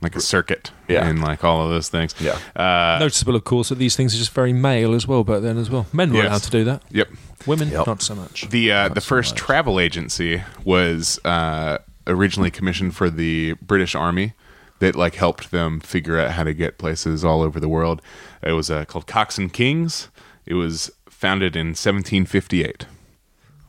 [0.02, 1.06] like a circuit, Yeah.
[1.06, 2.14] and like all of those things.
[2.20, 2.38] Yeah.
[2.56, 5.58] Uh, Noticeable, of course, that these things are just very male as well But then
[5.58, 5.86] as well.
[5.92, 6.26] Men were Yes.
[6.28, 6.82] allowed to do that.
[6.90, 7.08] Yep.
[7.46, 7.86] Women, Yep.
[7.86, 8.48] not so much.
[8.50, 9.40] The uh, the Not so first much.
[9.40, 14.32] travel agency was uh, originally commissioned for the British Army
[14.80, 18.00] that like helped them figure out how to get places all over the world.
[18.42, 20.08] It was uh, called Cox and Kings.
[20.46, 22.86] It was founded in 1758.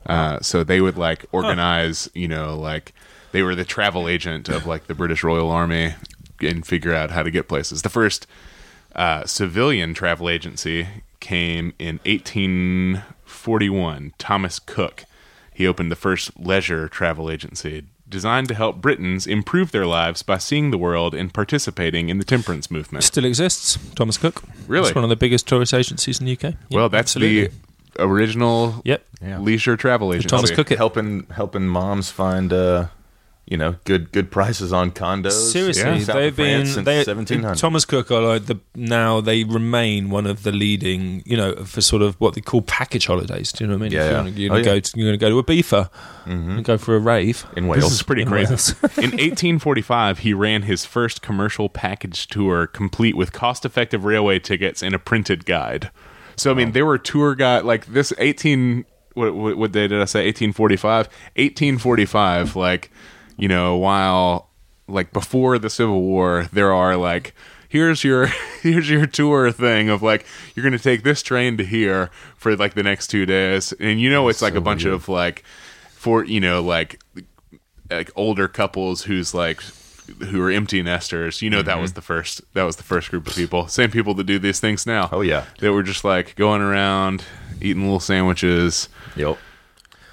[0.06, 2.94] Uh, so they would like organize, you know, like
[3.32, 5.94] they were the travel agent of like the British Royal Army,
[6.40, 7.82] and figure out how to get places.
[7.82, 8.28] The first
[8.96, 10.88] uh, civilian travel agency
[11.20, 14.14] came in 1841.
[14.18, 15.06] Thomas Cook.
[15.54, 20.38] He opened the first leisure travel agency designed to help Britons improve their lives by
[20.38, 23.04] seeing the world and participating in the temperance movement.
[23.04, 23.80] Still exists.
[23.96, 24.44] Thomas Cook.
[24.68, 24.90] Really?
[24.90, 26.44] It's one of the biggest tourist agencies in the UK.
[26.44, 27.48] Yeah, well, that's absolutely.
[27.48, 29.04] the original Yep.
[29.40, 30.28] Leisure travel agency.
[30.30, 30.70] Thomas Cook.
[30.70, 32.88] helping helping moms find uh,
[33.52, 35.52] you know good good prices on condos.
[35.52, 36.00] Seriously, Yeah.
[36.00, 37.58] South they've of been since they, 1700.
[37.58, 41.82] Thomas Cook are like the now they remain one of the leading, you know, for
[41.82, 43.52] sort of what they call package holidays.
[43.52, 43.92] Do you know what I mean?
[43.92, 44.22] Yeah, yeah.
[44.22, 44.74] Oh, you're gonna, Oh, yeah.
[44.76, 45.90] go to, you're going to go to a beefer
[46.26, 47.46] and go for a rave.
[47.58, 47.92] in This Wales.
[47.92, 48.52] is pretty In crazy.
[48.52, 48.70] Wales.
[48.98, 54.96] In 1845, he ran his first commercial package tour, complete with cost-effective railway tickets and
[54.96, 55.92] a printed guide.
[56.38, 58.86] So, I mean, there were tour guide like this 18.
[59.14, 60.20] What, what, what day did I say?
[60.26, 61.08] 1845.
[61.36, 62.56] 1845.
[62.56, 62.90] Like,
[63.38, 64.50] you know, while
[64.88, 67.34] like before the Civil War, there are like.
[67.70, 68.26] Here's your
[68.62, 70.26] here's your tour thing of like
[70.56, 74.10] you're gonna take this train to here for like the next two days, and you
[74.10, 75.46] know it's like a bunch of like
[75.90, 77.00] for you know like
[77.90, 79.62] like older couples who's like
[80.22, 81.42] who are empty nesters.
[81.42, 81.82] You know that Mm-hmm.
[81.82, 83.70] was the first that was the first group of people.
[83.70, 85.08] Same people that do these things now.
[85.10, 85.46] Oh, yeah.
[85.60, 87.24] They were just like going around
[87.62, 89.38] eating little sandwiches, Yep.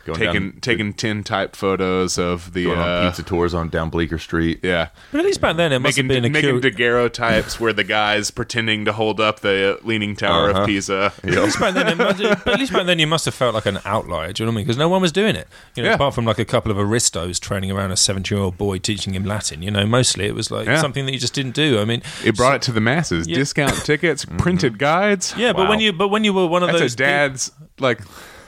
[0.09, 3.69] Going taking down, taking tin type photos of the going on uh, pizza tours on
[3.69, 4.61] down Bleecker Street.
[4.63, 4.89] yeah.
[5.13, 7.73] But at least back then, it must Making, have been a making cur- daguerreotypes where
[7.73, 10.61] the guy's pretending to hold up the uh, leaning tower Uh-huh.
[10.63, 11.13] of Pisa.
[11.23, 13.55] At least back then, it must, but at least back then, you must have felt
[13.55, 14.33] like an outlier.
[14.33, 14.65] Do you know what I mean?
[14.67, 15.49] Because no one was doing it.
[15.77, 15.95] You know, Yeah.
[15.95, 19.63] apart from like a couple of aristos training around a seventeen-year-old boy teaching him Latin.
[19.63, 20.81] You know, mostly it was like Yeah.
[20.81, 21.79] something that you just didn't do.
[21.81, 23.27] I mean, It brought it to the masses.
[23.29, 23.37] Yeah.
[23.37, 25.35] Discount tickets, printed guides.
[25.37, 28.01] yeah, but when you but when you were one of that's those a dad's like.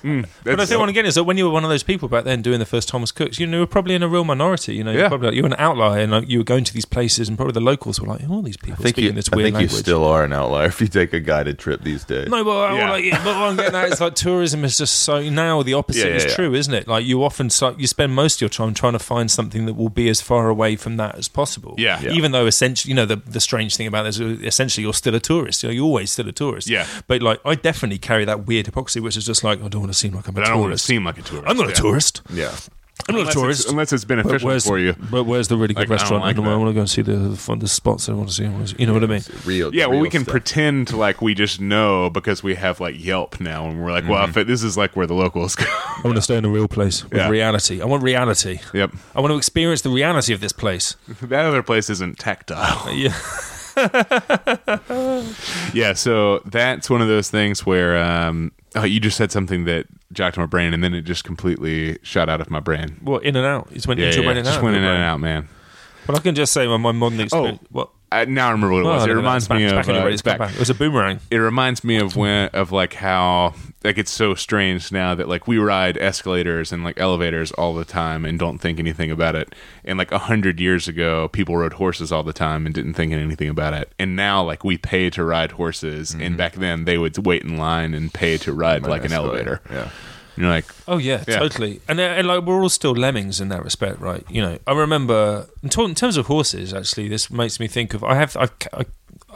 [0.02, 1.70] Mm, But I that's- think what I'm getting is that when you were one of
[1.70, 4.02] those people back then doing the first Thomas Cooks, you know, you were probably in
[4.02, 4.74] a real minority.
[4.74, 6.72] You know, you're probably like, you were an outlier, and like, you were going to
[6.74, 9.04] these places, and probably the locals were like, "Who are these people I think, speaking
[9.04, 11.58] you, this I weird think you still are an outlier if you take a guided
[11.58, 12.28] trip these days.
[12.28, 12.90] No, but, I- Yeah.
[12.90, 15.74] like, yeah, but what I'm getting at is like tourism is just so now the
[15.74, 16.34] opposite Yeah, yeah, is yeah.
[16.34, 16.88] true, isn't it?
[16.88, 19.74] Like you often so, you spend most of your time trying to find something that
[19.74, 21.74] will be as far away from that as possible.
[21.78, 22.00] Yeah.
[22.00, 22.12] Yeah.
[22.12, 25.14] Even though essentially, you know, the the strange thing about this is essentially you're still
[25.14, 25.62] a tourist.
[25.62, 26.68] You know, you're always still a tourist.
[26.68, 26.86] Yeah.
[27.06, 29.94] But like I definitely carry that weird hypocrisy, which is just like I don't want
[29.94, 31.48] to seem like I'm but a I don't want to seem like a tourist.
[31.48, 31.72] I'm not Yeah.
[31.72, 32.22] a tourist.
[32.32, 32.50] Yeah.
[33.08, 33.68] I'm not Unless a it's- tourist.
[33.70, 34.94] unless it's But beneficial where's, for you.
[35.10, 36.22] But where's the really good Like, I don't restaurant?
[36.24, 36.58] like I, that.
[36.58, 38.46] want to go and see the fun, the spots I want to see.
[38.46, 39.22] Wanna see- You know what I mean?
[39.46, 39.74] Real.
[39.74, 40.32] Yeah, well, real we can stuff.
[40.32, 44.20] pretend like we just know because we have like Yelp now, and we're like, well,
[44.22, 44.30] Mm-hmm.
[44.30, 45.64] if it, this is like where the locals go.
[45.66, 47.28] I want to stay in a real place with Yeah.
[47.30, 47.80] reality.
[47.80, 48.60] I want reality.
[48.74, 50.94] yep, I want to experience the reality of this place.
[51.22, 52.86] that other place isn't tactile.
[52.94, 53.14] Yeah.
[55.72, 59.86] yeah, so that's one of those things where um, oh, you just said something that
[60.12, 62.98] jacked my brain, and then it just completely shot out of my brain.
[63.02, 63.68] Well, in and out.
[63.70, 64.64] It's went Yeah, into yeah, your brain and just out.
[64.64, 65.48] went in and out, man.
[66.06, 67.24] Well, I can just say my, my modern oh.
[67.24, 67.60] experience.
[67.70, 67.90] what?
[68.12, 69.06] I, now I remember what it Oh, was.
[69.06, 70.06] no, It no, reminds it's me it's of back uh, brain.
[70.06, 70.38] it's It's back.
[70.40, 70.52] back.
[70.54, 71.20] It was a boomerang.
[71.30, 73.54] it reminds me of when of like how
[73.84, 77.84] like it's so strange now that like we ride escalators and like elevators all the
[77.84, 79.54] time and don't think anything about it
[79.84, 83.12] and like a hundred years ago people rode horses all the time and didn't think
[83.12, 86.98] anything about it and now like we pay to ride horses and back then they
[86.98, 89.88] would wait in line and pay to ride like an elevator Yeah.
[90.36, 91.38] You're like Oh yeah, Yeah.
[91.38, 91.80] totally.
[91.88, 94.24] And, uh, and like we're all still lemmings in that respect, right?
[94.30, 96.72] You know, I remember in, to- in terms of horses.
[96.72, 98.84] Actually, this makes me think of I have I've, I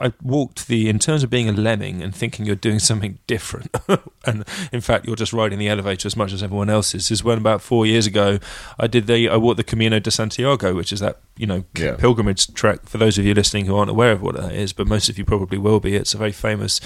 [0.00, 3.70] I walked the in terms of being a lemming and thinking you're doing something different,
[4.26, 7.10] and in fact you're just riding the elevator as much as everyone else is.
[7.12, 8.38] Is when about four years ago
[8.78, 11.96] I did the I walked the Camino de Santiago, which is that you know Yeah.
[11.96, 12.86] pilgrimage trek.
[12.88, 15.18] For those of you listening who aren't aware of what that is, but most of
[15.18, 15.96] you probably will be.
[15.96, 16.80] It's a very famous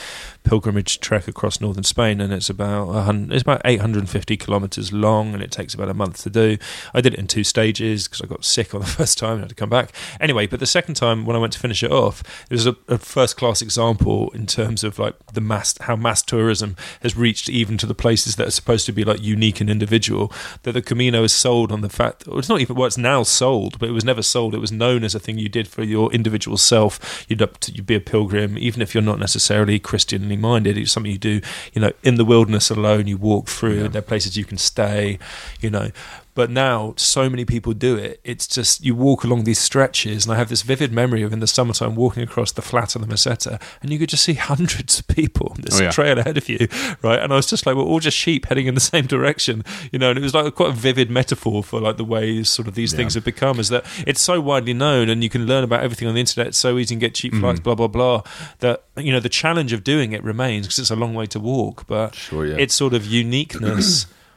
[0.44, 2.88] pilgrimage trek across northern Spain, and it's about
[3.30, 6.56] it's about 850 kilometers long, and it takes about a month to do.
[6.94, 9.40] I did it in two stages because I got sick on the first time and
[9.40, 9.92] had to come back.
[10.20, 12.76] Anyway, but the second time when I went to finish it off, it was a,
[12.88, 17.48] a first class example in terms of like the mass how mass tourism has reached
[17.50, 20.32] even to the places that are supposed to be like unique and individual.
[20.62, 23.22] That the Camino is sold on the fact, or it's not even well, it's now
[23.22, 24.37] sold, but it was never sold.
[24.54, 27.24] It was known as a thing you did for your individual self.
[27.28, 30.78] You'd up to, you'd be a pilgrim, even if you're not necessarily Christianly minded.
[30.78, 31.40] It's something you do,
[31.72, 33.06] you know, in the wilderness alone.
[33.06, 33.88] You walk through.
[33.88, 35.18] There are places you can stay,
[35.60, 35.90] you know.
[36.38, 38.20] But now so many people do it.
[38.22, 41.40] It's just you walk along these stretches, and I have this vivid memory of in
[41.40, 45.00] the summertime walking across the flat of the Meseta, and you could just see hundreds
[45.00, 45.90] of people on this Oh, yeah.
[45.90, 46.68] trail ahead of you,
[47.02, 47.18] right?
[47.18, 49.98] And I was just like, we're all just sheep heading in the same direction, you
[49.98, 50.10] know.
[50.10, 52.92] And it was like quite a vivid metaphor for like the ways sort of these
[52.92, 56.06] things have become, is that it's so widely known, and you can learn about everything
[56.06, 56.46] on the internet.
[56.46, 57.40] It's so easy and get cheap Mm-hmm.
[57.40, 58.22] flights, blah blah blah.
[58.60, 61.40] That you know the challenge of doing it remains because it's a long way to
[61.40, 62.56] walk, but Sure, yeah.
[62.56, 64.06] its sort of uniqueness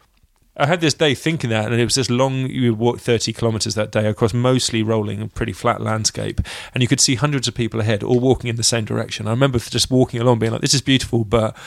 [0.61, 2.47] I had this day thinking that, and it was this long.
[2.49, 6.39] You would walk thirty kilometers that day across mostly rolling and pretty flat landscape,
[6.73, 9.27] and you could see hundreds of people ahead, all walking in the same direction.
[9.27, 11.57] I remember just walking along, being like, "This is beautiful," but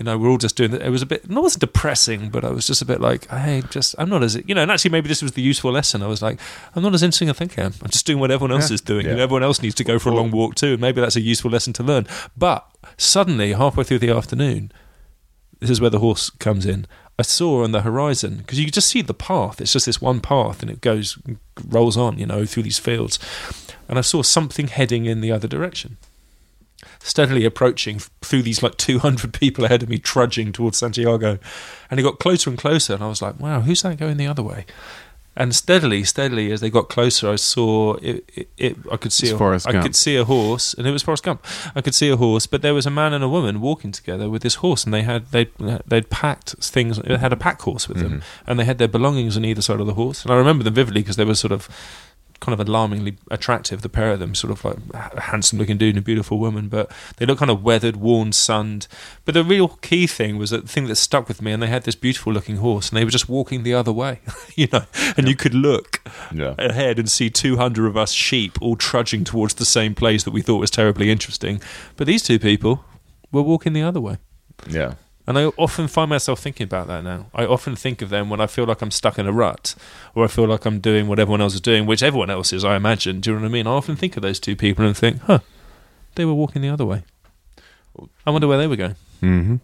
[0.00, 0.80] you know, we're all just doing it.
[0.80, 3.62] It was a bit, it wasn't depressing, but I was just a bit like, hey,
[3.68, 6.02] just, I'm not as, you know, and actually maybe this was the useful lesson.
[6.02, 6.40] I was like,
[6.74, 7.74] I'm not as interesting as I think I am.
[7.82, 9.04] I'm just doing what everyone else is doing.
[9.04, 9.12] Yeah.
[9.12, 10.72] And everyone else needs to go for a long walk too.
[10.72, 12.06] And maybe that's a useful lesson to learn.
[12.34, 14.72] But suddenly, halfway through the afternoon,
[15.58, 16.86] this is where the horse comes in.
[17.20, 19.60] I saw on the horizon because you could just see the path.
[19.60, 21.18] It's just this one path, and it goes
[21.68, 23.18] rolls on, you know, through these fields.
[23.88, 25.98] And I saw something heading in the other direction,
[27.00, 31.38] steadily approaching through these like 200 people ahead of me, trudging towards Santiago.
[31.90, 34.26] And it got closer and closer, and I was like, "Wow, who's that going the
[34.26, 34.64] other way?"
[35.36, 38.24] And steadily, steadily, as they got closer, I saw it.
[38.34, 39.26] it, it I could see.
[39.26, 39.84] It's A, Forrest I Gump.
[39.84, 41.46] could see a horse, and it was Forrest Gump.
[41.74, 44.28] I could see a horse, but there was a man and a woman walking together
[44.28, 45.48] with this horse, and they had they
[45.86, 46.98] they'd packed things.
[46.98, 48.50] They had a pack horse with them, mm-hmm.
[48.50, 50.24] and they had their belongings on either side of the horse.
[50.24, 51.68] And I remember them vividly because they were sort of
[52.40, 53.82] kind of alarmingly attractive.
[53.82, 56.90] The pair of them, sort of like a handsome-looking dude and a beautiful woman, but
[57.18, 58.88] they look kind of weathered, worn, sunned.
[59.24, 61.66] But the real key thing was that the thing that stuck with me, and they
[61.66, 64.20] had this beautiful-looking horse, and they were just walking the other way,
[64.56, 64.84] you know,
[65.16, 66.00] and you could look
[66.34, 66.54] Yeah.
[66.58, 70.40] ahead and see 200 of us sheep all trudging towards the same place that we
[70.42, 71.60] thought was terribly interesting.
[71.96, 72.84] But these two people
[73.30, 74.16] were walking the other way.
[74.68, 74.94] Yeah.
[75.30, 77.26] And I often find myself thinking about that now.
[77.32, 79.76] I often think of them when I feel like I'm stuck in a rut
[80.12, 82.64] or I feel like I'm doing what everyone else is doing, which everyone else is,
[82.64, 83.20] I imagine.
[83.20, 83.66] Do you know what I mean?
[83.68, 85.38] I often think of those two people and think, huh,
[86.16, 87.04] they were walking the other way.
[88.26, 88.96] I wonder where they were going.
[89.22, 89.56] Mm-hmm.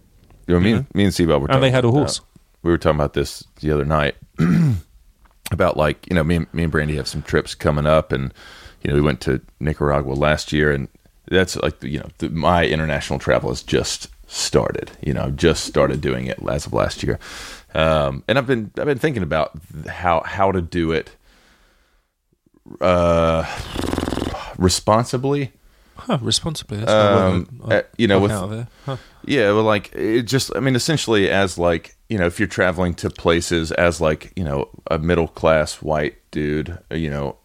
[0.46, 2.20] You know, me, and me and Seabob were And they had a about- horse.
[2.62, 4.14] we were talking about this the other night
[5.50, 8.32] about like you know me and, me and Brandy have some trips coming up, and
[8.82, 10.86] you know we went to Nicaragua last year, and
[11.28, 14.90] that's like you know the, my international travel is just started.
[15.02, 17.18] You know, just started doing it as of last year,
[17.74, 19.52] um, and I've been I've been thinking about
[19.88, 21.10] how how to do it
[22.80, 23.44] uh,
[24.58, 25.52] responsibly.
[25.96, 26.78] Huh, responsibly.
[26.78, 28.30] That's Um, I uh, you know, with-
[28.84, 28.96] Huh.
[29.24, 32.94] Yeah, well, like it just, I mean, essentially, as like you know, if you're traveling
[32.94, 37.36] to places as like you know a middle class white dude, you know,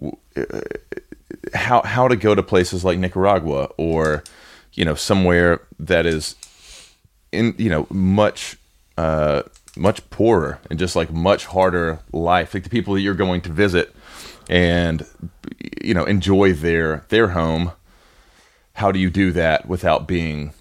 [0.00, 0.60] w- uh,
[1.54, 4.24] how how to go to places like Nicaragua or
[4.74, 6.34] you know somewhere that is
[7.30, 8.56] in you know much
[8.98, 9.42] uh
[9.76, 13.50] much poorer and just like much harder life like the people that you're going to
[13.50, 13.94] visit
[14.48, 15.06] and
[15.82, 17.72] you know enjoy their their home
[18.74, 20.52] how do you do that without being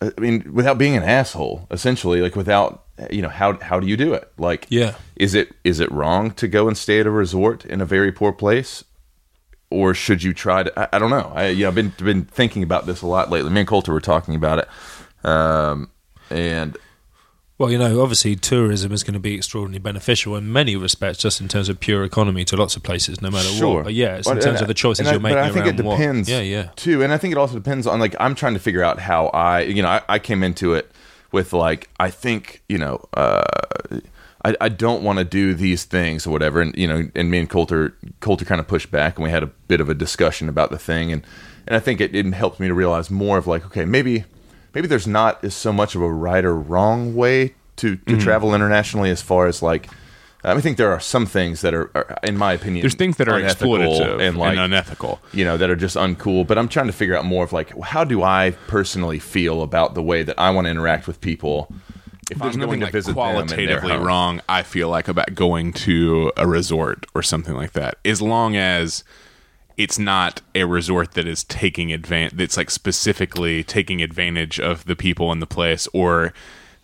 [0.00, 2.20] i mean without being an asshole essentially?
[2.20, 4.30] Like without you know how how do you do it?
[4.38, 4.94] Like Yeah.
[5.16, 8.12] is it is it wrong to go and stay at a resort in a very
[8.12, 8.84] poor place
[9.70, 12.62] or should you try to i, I don't know i yeah i've been been thinking
[12.62, 14.68] about this a lot lately me and Colter were talking about it
[15.28, 15.90] um
[16.30, 16.76] and
[17.58, 21.40] Well, you know, obviously tourism is going to be extraordinarily beneficial in many respects, just
[21.40, 23.76] in terms of pure economy to lots of places, no matter Sure.
[23.76, 23.84] what.
[23.86, 25.82] But yeah, it's in But- terms of the choices you're making But I think it
[25.84, 26.28] what- depends.
[26.30, 26.68] Yeah, yeah.
[26.76, 29.26] Too, and I think it also depends on like I'm trying to figure out how
[29.28, 30.88] I, you know, I, I came into it
[31.32, 33.04] with like I think you know.
[33.14, 33.42] uh
[34.44, 37.38] I, I don't want to do these things or whatever, and you know, and me
[37.40, 40.48] and Colter, Colter kind of pushed back, and we had a bit of a discussion
[40.48, 41.22] about the thing, and
[41.66, 44.24] and I think it, it helped me to realize more of like, okay, maybe
[44.74, 48.18] maybe there's not so much of a right or wrong way to to Mm-hmm.
[48.20, 49.88] travel internationally as far as like.
[50.44, 53.28] I think there are some things that are, are in my opinion, There's things that
[53.28, 55.18] are exploitative and like unethical.
[55.32, 57.76] you know that are just uncool but i'm trying to figure out more of like
[57.82, 61.68] how do i personally feel about the way that i want to interact with people
[62.30, 64.40] if There's i'm nothing going to visit qualitatively wrong.
[64.48, 69.04] I feel like about going to a resort or something like that, as long as
[69.78, 72.36] it's not a resort that is taking advantage.
[72.36, 76.34] That's like specifically taking advantage of the people in the place, or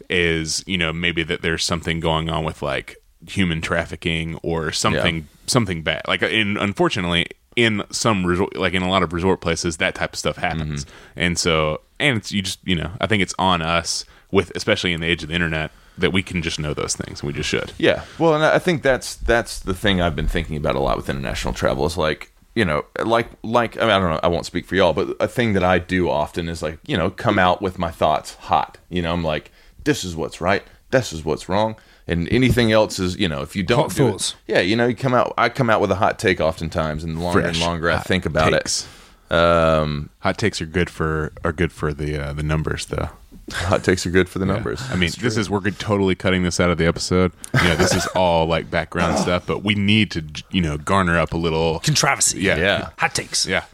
[0.09, 5.29] is you know maybe that there's something going on with like human trafficking or something
[5.47, 6.03] something bad.
[6.07, 7.27] Like in unfortunately
[7.57, 10.85] in some resort, like in a lot of resort places, that type of stuff happens,
[10.85, 11.21] mm-hmm.
[11.21, 14.05] and so and it's you just you know I think it's on us
[14.35, 17.21] with especially in the age of the internet that we can just know those things
[17.21, 17.73] and we just should.
[17.79, 18.03] yeah.
[18.19, 21.09] Well and i think that's that's the thing i've been thinking about a lot with
[21.09, 24.47] international travel is like you know like like i mean i don't know i won't
[24.47, 27.39] speak for y'all but a thing that i do often is like you know come
[27.39, 28.79] out with my thoughts hot.
[28.91, 29.51] You know i'm like
[29.85, 30.63] this is what's right.
[30.91, 31.77] This is what's wrong.
[32.07, 34.87] And anything else is you know if you don't Hot do it- yeah you know
[34.87, 37.59] you come out i come out with a hot take oftentimes and the longer and
[37.61, 38.87] longer i think about takes.
[39.31, 43.09] it um Hot takes are good for are good for the uh, the numbers though.
[43.53, 46.61] hot takes are good for the numbers I mean, this is we're totally cutting this
[46.61, 47.33] out of the episode.
[47.63, 51.19] You know, this is all like background stuff, but we need to you know garner
[51.19, 51.81] up a little.
[51.81, 52.41] Controversy.
[52.41, 53.47] Yeah, yeah Hot takes.
[53.47, 53.65] yeah.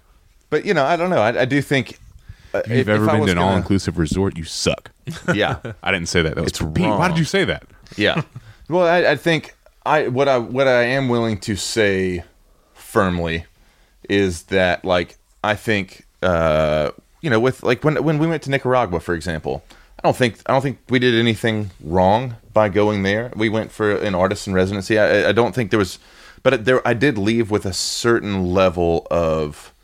[0.50, 1.98] but you know i don't know i, I do think
[2.52, 4.90] uh, If you've ever I been to an gonna- all inclusive resort, you suck.
[5.34, 6.34] yeah I didn't say that.
[6.34, 6.86] That was It's for Pete.
[6.86, 7.64] Why did you say that?
[7.96, 8.22] yeah
[8.68, 9.54] Well, I, I think
[9.86, 12.24] I what I what I am willing to say
[12.74, 13.44] firmly
[14.08, 16.90] is that like I think uh,
[17.20, 19.62] you know with like when when we went to Nicaragua, for example,
[20.02, 23.32] I don't think I don't think we did anything wrong by going there.
[23.36, 24.98] We went for an artist in residency.
[24.98, 25.98] I, I don't think there was,
[26.42, 29.74] but there I did leave with a certain level of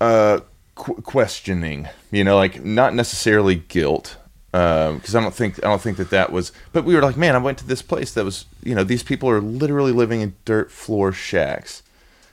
[0.00, 0.40] uh,
[0.74, 1.88] qu- questioning.
[2.10, 4.16] You know, like not necessarily guilt,
[4.50, 6.50] because I don't think I don't think that that was.
[6.72, 9.02] But we were like, man, I went to this place that was, you know, these
[9.02, 11.82] people are literally living in dirt floor shacks,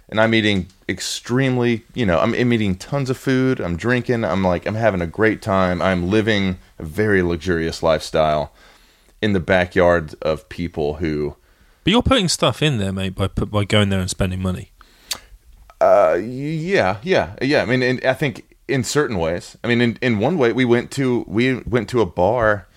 [0.10, 3.62] and I'm eating extremely, you know, I'm, I'm eating tons of food.
[3.62, 4.26] I'm drinking.
[4.26, 5.82] I'm like, I'm having a great time.
[5.82, 8.51] I'm living a very luxurious lifestyle
[9.22, 11.36] in the backyard of people who.
[11.84, 14.72] But you're putting stuff in there, mate, by by going there and spending money.
[15.80, 17.62] Uh, yeah, yeah, yeah.
[17.62, 19.57] I mean, and I think in certain ways.
[19.64, 22.68] I mean, in, in one way, we went to we went to a bar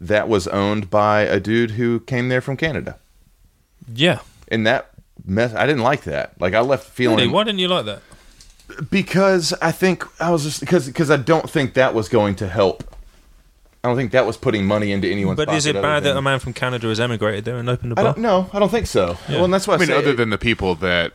[0.00, 2.98] that was owned by a dude who came there from Canada.
[3.92, 4.20] Yeah.
[4.48, 4.89] And that
[5.30, 6.38] mess, I didn't like that.
[6.40, 7.28] Like I left feeling Really?
[7.28, 8.02] Why didn't you like that?
[8.90, 12.48] because I think I was just because because I don't think that was going to
[12.48, 12.84] help.
[13.82, 15.38] I don't think that was putting money into anyone's.
[15.38, 17.92] But is it other bad that a man from Canada has emigrated there and opened
[17.92, 18.12] a I bar?
[18.12, 18.50] don't know.
[18.52, 19.16] I don't think so.
[19.28, 21.12] Well, and that's why I, I mean, say other than the people that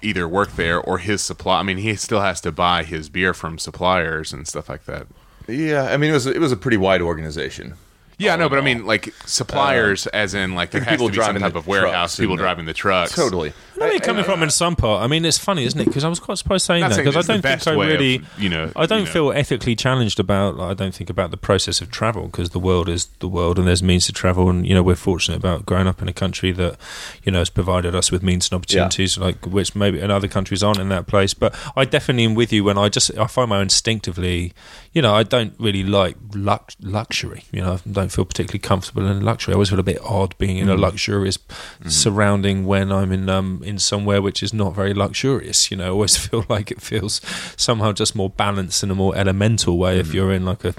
[0.00, 1.58] either work there or his supply.
[1.58, 5.06] I mean, he still has to buy his beer from suppliers and stuff like that.
[5.48, 5.84] yeah.
[5.84, 7.74] I mean, it was it was a pretty wide organization.
[8.18, 10.82] Yeah, All no, in but I oh, mean, like suppliers, uh, as in like there
[10.82, 12.64] has people to be some driving type the of warehouse, trucks people and the- driving
[12.66, 13.14] the trucks.
[13.14, 13.50] Totally.
[13.50, 15.02] I know where you're coming from in some part.
[15.02, 15.86] I mean, it's funny, isn't it?
[15.86, 17.64] Because I was quite surprised saying Not that saying because I it's the don't best
[17.64, 19.10] think I way of, really, you know, I don't you know.
[19.10, 20.56] feel ethically challenged about.
[20.56, 23.58] Like, I don't think about the process of travel because the world is the world,
[23.58, 26.12] and there's means to travel, and you know we're fortunate about growing up in a
[26.12, 26.76] country that
[27.24, 30.62] you know has provided us with means and opportunities, like which maybe in other countries
[30.62, 31.34] aren't in that place.
[31.34, 34.52] But I definitely am with you when I just I find my instinctively,
[34.94, 37.44] you know, I don't really like lux- luxury.
[37.50, 39.52] You know, I don't feel particularly comfortable in luxury.
[39.52, 40.80] I always feel a bit odd being in a mm.
[40.80, 41.90] luxurious mm.
[41.90, 45.68] surrounding when I'm in um in somewhere which is not very luxurious.
[45.72, 47.20] You know, I always feel like it feels
[47.56, 50.14] somehow just more balanced in a more elemental way if mm.
[50.14, 50.74] you're in like a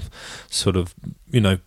[0.48, 0.94] sort of
[1.30, 1.58] you know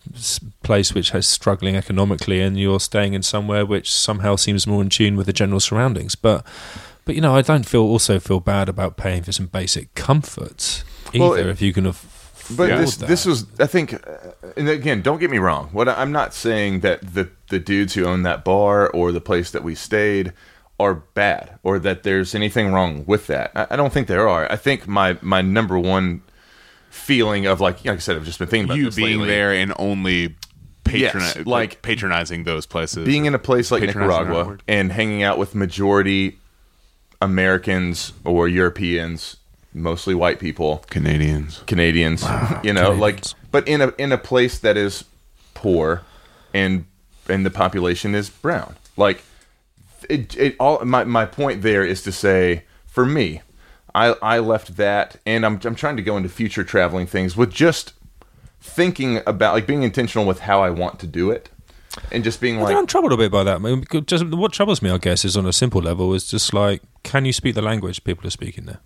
[0.63, 4.89] place which has struggling economically and you're staying in somewhere which somehow seems more in
[4.89, 6.15] tune with the general surroundings.
[6.15, 6.43] But
[7.05, 10.83] but you know, I don't feel also feel bad about paying for some basic comforts
[11.13, 12.05] either Well, it- if you can have.
[12.55, 13.93] But this this was I think,
[14.57, 15.69] and again, don't get me wrong.
[15.71, 19.51] What I'm not saying that the the dudes who own that bar or the place
[19.51, 20.33] that we stayed
[20.79, 23.51] are bad or that there's anything wrong with that.
[23.55, 24.51] I, I don't think there are.
[24.51, 26.21] I think my my number one
[26.89, 29.27] feeling of like like I said, I've just been thinking about you being lately.
[29.27, 30.35] there and only
[30.85, 30.99] patroni-
[31.35, 35.53] Yes, like- patronizing those places, being in a place like Nicaragua and hanging out with
[35.53, 36.39] majority
[37.21, 39.37] Americans or Europeans,
[39.73, 41.63] mostly white people, Canadians.
[41.67, 42.25] Canadians,
[42.63, 45.05] you know, like but in a in a place that is
[45.53, 46.03] poor
[46.53, 46.85] and
[47.27, 48.75] and the population is brown.
[48.97, 49.23] Like
[50.09, 53.41] it, it all my my point there is to say for me,
[53.93, 57.51] I I left that and I'm I'm trying to go into future traveling things with
[57.51, 57.93] just
[58.61, 61.49] thinking about like being intentional with how I want to do it
[62.11, 63.55] and just being I like I'm troubled a bit by that.
[63.55, 66.27] I mean, because just what troubles me, I guess, is on a simple level, is
[66.27, 68.79] just like, can you speak the language people are speaking there?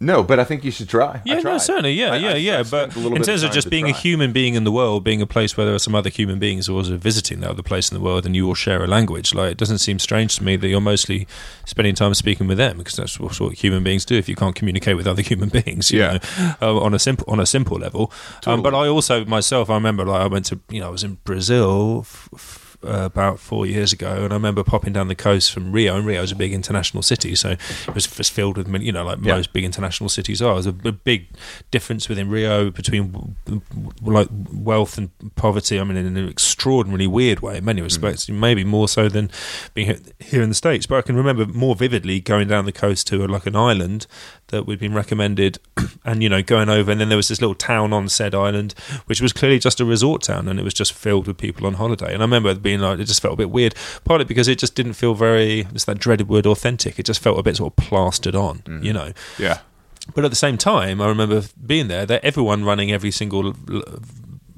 [0.00, 1.06] No, but I think you should try.
[1.16, 2.62] I Yeah, no, certainly, yeah, I- yeah, I- I yeah.
[2.62, 5.22] spent But in terms of time just being a human being in the world, being
[5.22, 7.90] a place where there are some other human beings who are visiting that other place
[7.90, 10.44] in the world, and you all share a language, like it doesn't seem strange to
[10.44, 11.26] me that you're mostly
[11.64, 14.16] spending time speaking with them because that's what, what human beings do.
[14.16, 16.18] If you can't communicate with other human beings, you Yeah.
[16.38, 18.12] know, uh, on a simple on a simple level.
[18.46, 21.04] Um, but I also myself, I remember like I went to you know I was
[21.04, 22.00] in Brazil.
[22.00, 25.72] F- f- uh, about four years ago, and I remember popping down the coast from
[25.72, 28.92] Rio, and Rio is a big international city, so it was just filled with, you
[28.92, 29.36] know, like Yeah.
[29.36, 30.54] most big international cities are.
[30.54, 31.28] There's a big
[31.70, 33.36] difference within Rio between
[34.02, 35.80] like wealth and poverty.
[35.80, 39.30] I mean, in an extraordinarily weird way in many respects, maybe more so than
[39.74, 40.86] being here in the states.
[40.86, 44.06] But I can remember more vividly going down the coast to like an island
[44.54, 45.58] that we'd been recommended,
[46.04, 48.74] and you know, going over, and then there was this little town on said island,
[49.06, 51.74] which was clearly just a resort town, and it was just filled with people on
[51.74, 52.14] holiday.
[52.14, 53.74] And I remember it being like, it just felt a bit weird,
[54.04, 56.98] partly because it just didn't feel very, it's that dreaded word, authentic.
[56.98, 58.82] It just felt a bit sort of plastered on, mm.
[58.82, 59.12] you know.
[59.38, 59.58] Yeah.
[60.14, 62.04] But at the same time, I remember being there.
[62.04, 63.54] That everyone running every single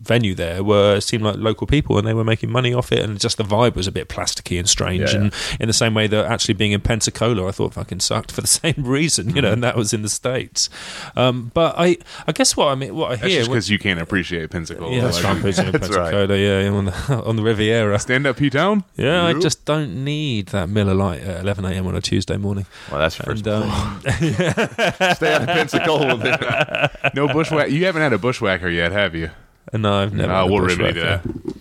[0.07, 3.01] venue there were it seemed like local people, and they were making money off it.
[3.01, 5.13] And just the vibe was a bit plasticky and strange.
[5.13, 8.33] Yeah, and in the same way that actually being in Pensacola, I thought fucking sucked
[8.33, 9.53] for the same reason, you know.
[9.53, 10.69] And that was in the states.
[11.17, 11.97] Um, but I,
[12.27, 13.45] I guess what I mean, what I That's hear.
[13.45, 14.93] because you can't appreciate Pensacola.
[14.95, 15.43] yeah, that's Like, right.
[15.43, 16.31] Pensacola, That's right.
[16.31, 17.99] Yeah, on the on the Riviera.
[17.99, 18.85] Stand up, P Town.
[18.97, 21.87] Yeah, I just don't need that Miller Lite at 11 a.m.
[21.87, 22.67] on a Tuesday morning.
[22.91, 23.47] Well, that's first.
[23.47, 26.91] And, um, Stay out of Pensacola.
[27.15, 27.71] No bushwhack.
[27.71, 29.31] You haven't had a bushwhacker yet, have you?
[29.73, 30.33] No, I've never.
[30.33, 31.01] A we'll bushwhacker.
[31.01, 31.57] that.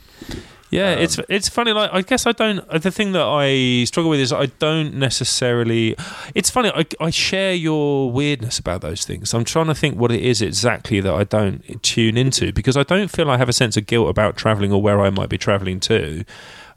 [0.72, 1.72] Yeah, um, it's it's funny.
[1.72, 2.68] Like I guess I don't.
[2.70, 5.96] The thing that I struggle with is I don't necessarily.
[6.34, 6.70] It's funny.
[6.76, 9.34] I, I share your weirdness about those things.
[9.34, 12.84] I'm trying to think what it is exactly that I don't tune into because I
[12.84, 15.38] don't feel I have a sense of guilt about traveling or where I might be
[15.38, 16.26] traveling to.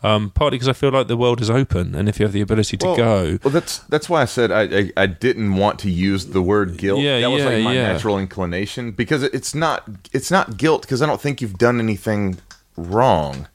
[0.00, 2.40] Um, partly because I feel like the world is open, and if you have the
[2.40, 5.80] ability to well, go, Well, that's that's why I said I, I I didn't want
[5.80, 7.00] to use the word guilt.
[7.00, 7.92] Yeah, that was yeah, like my yeah.
[7.92, 12.38] natural inclination because it's not it's not guilt because I don't think you've done anything
[12.76, 13.48] wrong.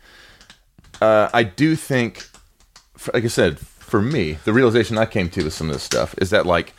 [1.01, 2.27] Uh, I do think,
[3.13, 6.13] like I said, for me, the realization I came to with some of this stuff
[6.17, 6.73] is that like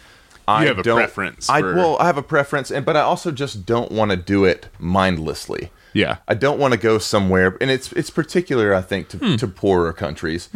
[0.46, 3.30] I have a don't, preference I well, I have a preference, and but I also
[3.30, 5.70] just don't want to do it mindlessly.
[5.94, 6.16] Yeah.
[6.28, 9.36] I don't want to go somewhere, and it's it's particular, I think, to, Hmm.
[9.36, 10.48] to poorer countries.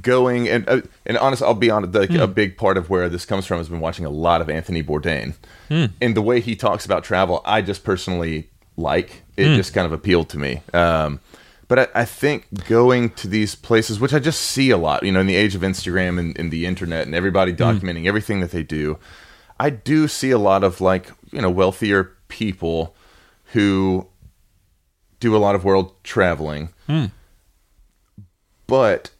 [0.00, 1.94] Going and uh, and honest, I'll be honest.
[1.94, 2.20] Like, Hmm.
[2.20, 4.82] A big part of where this comes from has been watching a lot of Anthony
[4.82, 5.34] Bourdain,
[5.68, 5.86] Hmm.
[6.00, 9.22] and the way he talks about travel, I just personally like.
[9.36, 9.56] It Hmm.
[9.56, 10.62] just kind of appealed to me.
[10.74, 11.20] Um,
[11.68, 15.12] but I, I think going to these places, which I just see a lot, you
[15.12, 17.62] know, in the age of Instagram and, and the internet, and everybody Hmm.
[17.62, 18.98] documenting everything that they do,
[19.60, 22.94] I do see a lot of like you know wealthier people
[23.52, 24.06] who
[25.22, 27.06] do a lot of world traveling, Hmm.
[28.66, 29.10] but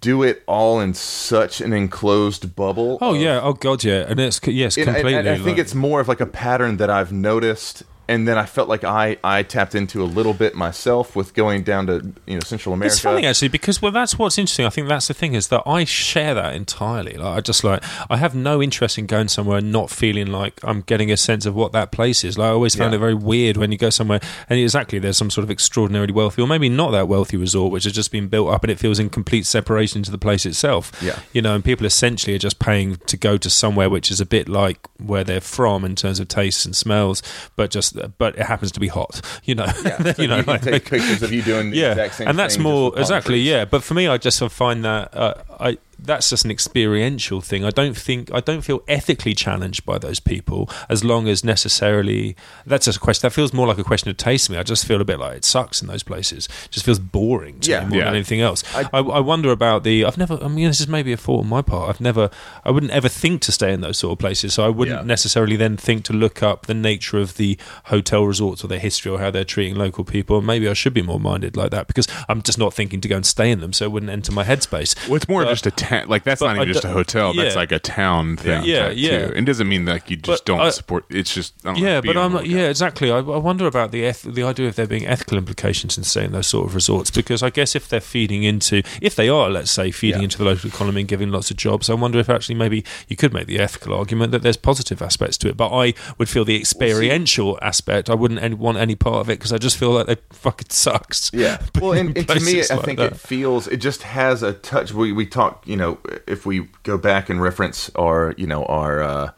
[0.00, 2.98] do it all in such an enclosed bubble.
[3.00, 5.14] oh of- yeah, oh god, yeah, and it's yes, I- completely.
[5.14, 8.38] and I, think like- it's more of like a pattern that I've noticed, and then
[8.38, 12.12] I felt like I I tapped into a little bit myself with going down to
[12.26, 12.92] you know Central America.
[12.92, 14.66] It's funny actually because well, that's what's interesting.
[14.66, 17.14] I think that's the thing is that I share that entirely.
[17.14, 20.60] Like I just like I have no interest in going somewhere and not feeling like
[20.62, 22.38] I'm getting a sense of what that place is.
[22.38, 22.96] Like I always found Yeah.
[22.96, 26.42] it very weird when you go somewhere and exactly there's some sort of extraordinarily wealthy
[26.42, 28.98] or maybe not that wealthy resort which has just been built up and it feels
[28.98, 30.92] in complete separation to the place itself.
[31.02, 31.18] Yeah.
[31.32, 34.26] you know, and people essentially are just paying to go to somewhere which is a
[34.26, 37.22] bit like where they're from in terms of tastes and smells,
[37.56, 39.20] but just but it happens to be hot.
[39.44, 41.90] You know, Yeah, so you know, you like- take pictures of you doing the yeah,
[41.92, 43.64] exact same and that's more exactly yeah.
[43.64, 47.64] But for me, I just find that uh, I that's just an experiential thing.
[47.64, 52.36] I don't think I don't feel ethically challenged by those people as long as necessarily
[52.64, 53.26] that's just a question.
[53.26, 54.58] That feels more like a question of taste to me.
[54.58, 56.48] I just feel a bit like it sucks in those places.
[56.66, 57.80] It just feels boring to Yeah.
[57.84, 58.04] me more Yeah.
[58.06, 58.62] than anything else.
[58.74, 60.04] I- I, I wonder about the.
[60.04, 60.38] I've never.
[60.42, 61.88] I mean, this is maybe a fault on my part.
[61.90, 62.30] I've never.
[62.64, 64.54] I wouldn't ever think to stay in those sort of places.
[64.54, 65.04] So I wouldn't Yeah.
[65.06, 69.10] necessarily then think to look up the nature of the hotel resorts or their history
[69.12, 70.40] or how they're treating local people.
[70.40, 73.16] Maybe I should be more minded like that because I'm just not thinking to go
[73.16, 74.94] and stay in them, so it wouldn't enter my headspace.
[75.08, 76.08] Well, it's more But- just a town.
[76.08, 77.32] Like that's but not even just a hotel.
[77.34, 78.64] That's like a town thing.
[78.64, 79.26] Yeah, type, yeah.
[79.26, 79.32] Too.
[79.34, 81.04] It doesn't mean like you just But don't I- support.
[81.10, 82.46] It's just I don't Yeah, be but I'm not.
[82.46, 83.10] Yeah, exactly.
[83.10, 86.32] I, I wonder about the eth- the idea of there being ethical implications in staying
[86.32, 89.70] those sort of resorts because I guess if they're feeding into, if they are, let's
[89.70, 90.24] say, feeding Yeah.
[90.24, 93.16] into the local economy and giving lots of jobs, I wonder if actually maybe you
[93.16, 95.56] could make the ethical argument that there's positive aspects to it.
[95.56, 98.08] But I would feel the experiential aspect.
[98.10, 100.68] I wouldn't any, want any part of it because I just feel like it fucking
[100.70, 101.30] sucks.
[101.32, 101.58] Yeah.
[101.80, 103.12] Well, and, and to me, places I like think that.
[103.12, 104.92] it feels it just has a touch.
[104.92, 109.02] We we talk, you know, if we go back and reference our, you know, our,
[109.02, 109.30] uh,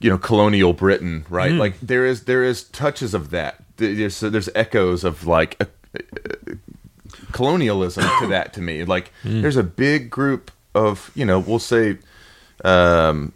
[0.00, 1.52] you know, colonial Britain, right?
[1.52, 1.58] Mm.
[1.58, 3.62] Like there is there is touches of that.
[3.76, 5.66] There's there's echoes of like a,
[7.32, 8.84] colonialism to that to me.
[8.84, 9.42] Like Mm.
[9.42, 11.98] there's a big group of, you know, we'll say,
[12.64, 13.32] um,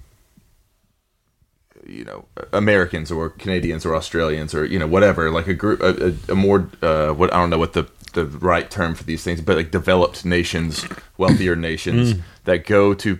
[1.92, 6.08] you know Americans or Canadians or Australians or you know whatever like a group a,
[6.08, 9.22] a, a more uh, what I don't know what the the right term for these
[9.22, 10.86] things but like developed nations
[11.16, 12.14] wealthier nations
[12.44, 13.18] that go to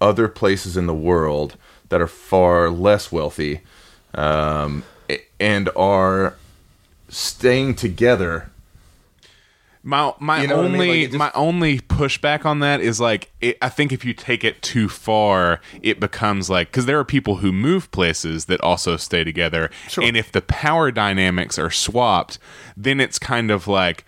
[0.00, 1.56] other places in the world
[1.88, 3.60] that are far less wealthy
[4.14, 4.82] um,
[5.38, 6.34] and are
[7.08, 8.50] staying together
[9.84, 10.74] My my You know what I mean?
[10.80, 14.12] only Like, just- my only pushback on that is like it, I think if you
[14.14, 18.60] take it too far, it becomes like because there are people who move places that
[18.60, 19.70] also stay together,
[20.00, 22.38] and if the power dynamics are swapped,
[22.76, 24.04] then it's kind of like.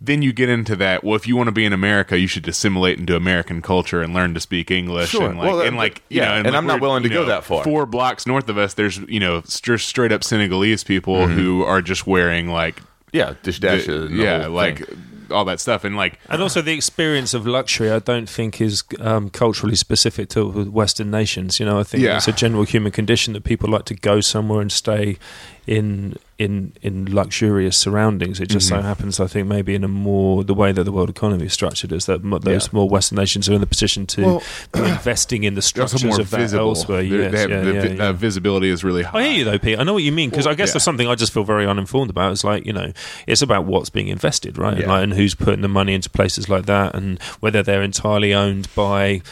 [0.00, 1.02] Then you get into that.
[1.02, 4.12] Well, if you want to be in America, you should assimilate into American culture and
[4.12, 5.10] learn to speak English.
[5.10, 5.26] Sure.
[5.30, 7.14] And like, Well, and like, you yeah, know, and like I'm not willing to you
[7.14, 7.64] go know, that far.
[7.64, 11.38] Four blocks north of us, there's you know st- straight up Senegalese people Mm-hmm.
[11.38, 12.82] who are just wearing like,
[13.14, 14.98] yeah dish dash the- and the yeah, like thing.
[15.30, 18.84] All that stuff, and like And also, the experience of luxury, I don't think is
[19.00, 21.58] um, culturally specific to Western nations.
[21.60, 22.16] You know, I think Yeah.
[22.16, 25.18] it's a general human condition that people like to go somewhere and stay
[25.66, 28.40] in in in luxurious surroundings.
[28.40, 28.86] It just so Mm-hmm.
[28.86, 31.92] happens, I think, maybe in a more the way that the world economy is structured
[31.92, 32.70] is that mo- those Yeah.
[32.72, 34.42] more Western nations are in the position to Well-
[34.74, 36.68] be investing in the structures of that visible.
[36.70, 37.02] elsewhere.
[37.02, 38.08] Yes, they have yeah, the yeah, vi- yeah.
[38.08, 39.20] Uh, visibility is really high.
[39.20, 39.78] I hear you though, Pete.
[39.78, 42.10] I know what you mean because I guess there's something I just feel very uninformed
[42.10, 42.32] about.
[42.32, 42.92] It's like you know,
[43.26, 44.78] it's about what's being invested, right?
[44.86, 48.68] Like, and who's putting the money into places like that, and whether they're entirely owned
[48.74, 49.22] by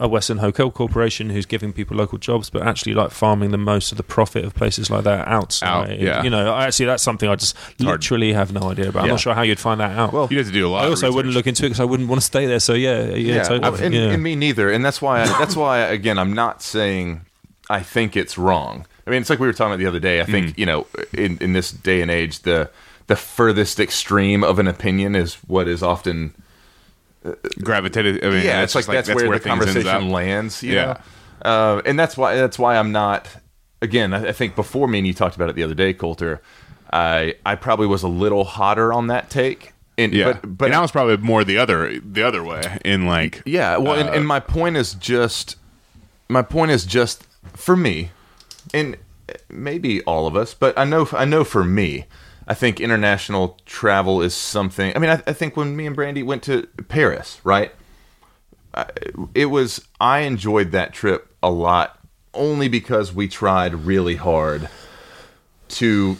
[0.00, 3.90] a Western Hotel Corporation who's giving people local jobs, but actually like farming the most
[3.90, 5.90] of the profit of places like that outside.
[5.92, 6.22] Out, yeah.
[6.22, 7.80] You know, actually that's something I just hard.
[7.80, 9.02] literally have no idea about.
[9.04, 10.12] I'm not sure how you'd find that out.
[10.12, 10.82] Well, You have to do a lot.
[10.82, 12.60] I of also wouldn't look into it because I wouldn't want to stay there.
[12.60, 13.84] So yeah, yeah, yeah, totally.
[13.84, 14.00] and, yeah.
[14.10, 14.70] and me neither.
[14.70, 15.22] And that's why.
[15.22, 17.22] I, that's why again, I'm not saying
[17.68, 18.86] I think it's wrong.
[19.06, 20.20] I mean, it's like we were talking about the other day.
[20.20, 20.60] I think Mm-hmm.
[20.60, 22.70] you know, in in this day and age, the
[23.08, 26.34] the furthest extreme of an opinion is what is often
[27.62, 28.24] gravitated.
[28.24, 30.62] I mean, yeah, it's it's like, just that's, where, the conversation lands.
[30.62, 30.84] You Yeah.
[31.44, 31.50] know?
[31.50, 33.28] uh, and that's why that's why I'm not.
[33.80, 36.40] Again, I, I think before me and you talked about it the other day, Colter.
[36.92, 39.72] I I probably was a little hotter on that take.
[39.98, 43.06] And, Yeah, but but and I was probably more the other the other way in
[43.06, 45.56] like Yeah, well, and, uh, and my point is just,
[46.28, 48.10] my point is just for me,
[48.72, 48.96] and
[49.50, 52.06] maybe all of us, but I know, I know for me,
[52.48, 54.96] I think international travel is something.
[54.96, 57.72] I mean, I, I think when me and Brandy went to Paris, right?
[58.72, 58.86] I,
[59.34, 61.98] it was I enjoyed that trip a lot,
[62.32, 64.70] only because we tried really hard
[65.68, 66.16] to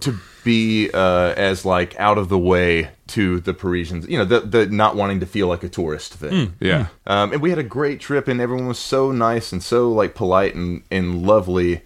[0.00, 4.08] to be uh, as like out of the way to the Parisians.
[4.08, 6.54] You know, the the not wanting to feel like a tourist thing.
[6.58, 6.88] yeah.
[7.06, 10.16] Um, and we had a great trip, and everyone was so nice and so like
[10.16, 11.82] polite and, and lovely,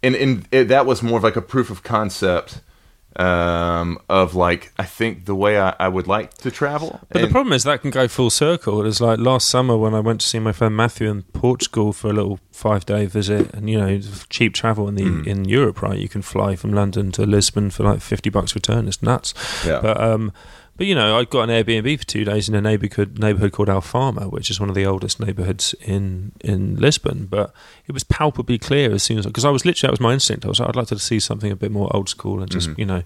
[0.00, 2.60] and and it, that was more of like a proof of concept
[3.16, 7.00] um, of like I think the way I, I would like to travel.
[7.10, 8.80] But the problem is that can go full circle.
[8.80, 11.92] It was like last summer when I went to see my friend Matthew in Portugal
[11.92, 15.28] for a little five day visit, and you know, cheap travel in the Hmm.
[15.28, 15.98] in Europe, right?
[15.98, 18.88] You can fly from London to Lisbon for like fifty bucks return.
[18.88, 19.34] It's nuts.
[19.66, 19.80] Yeah.
[19.80, 20.32] But um,
[20.76, 23.68] but you know, I got an Airbnb for two days in a neighborhood neighborhood called
[23.68, 27.26] Alfama, which is one of the oldest neighborhoods in in Lisbon.
[27.26, 27.54] But
[27.86, 30.44] it was palpably clear as soon as because I was literally that was my instinct.
[30.44, 32.70] I was like, I'd like to see something a bit more old school and just
[32.70, 32.80] mm-hmm.
[32.80, 33.02] you know,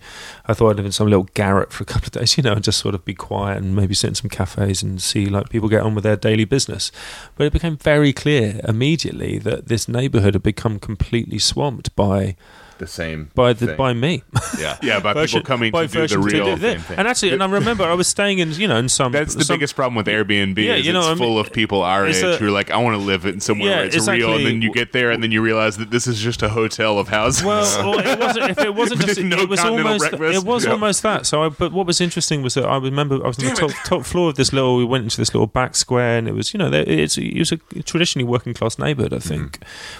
[0.47, 2.55] I thought I'd live in some little garret for a couple of days, you know,
[2.55, 5.51] and just sort of be quiet and maybe sit in some cafes and see like
[5.51, 6.91] people get on with their daily business.
[7.37, 12.37] But it became very clear immediately that this neighborhood had become completely swamped by
[12.79, 13.77] the same by the thing.
[13.77, 14.23] by me.
[14.59, 16.45] yeah Yeah, by Version- people coming by to do the real.
[16.55, 16.83] do this.
[16.83, 16.99] thing.
[16.99, 19.13] And actually, and I remember I was staying in, you know, in some.
[19.13, 20.57] That's the some- biggest problem with Airbnb.
[20.59, 22.51] Yeah, is you know, it's I mean, full of people our age a- who are
[22.51, 24.93] like, I want to live in somewhere Yeah, where it's real, and then you get
[24.93, 27.45] there, and then you realize that this is just a hotel of houses.
[27.45, 27.63] Well,
[27.97, 28.51] well, it wasn't.
[28.51, 30.01] If it wasn't just, no it was almost.
[30.11, 30.37] breakfast.
[30.39, 30.73] It was Yeah.
[30.73, 31.27] almost that.
[31.27, 33.71] So, I, but what was interesting was that I remember I was on the top,
[33.85, 34.77] top floor of this little.
[34.77, 37.53] We went into this little back square, and it was, you know, it's it was
[37.53, 39.13] a traditionally working class neighborhood.
[39.13, 39.59] I think,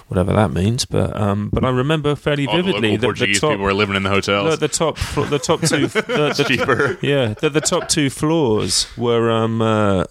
[0.09, 0.85] whatever that means.
[0.85, 3.51] But um, but I remember fairly All the vividly the Portuguese top.
[3.51, 4.51] people were living in the hotels.
[4.59, 6.99] The, the top, the top two, the, the, cheaper.
[7.03, 10.05] yeah, the, the top two floors were um, uh,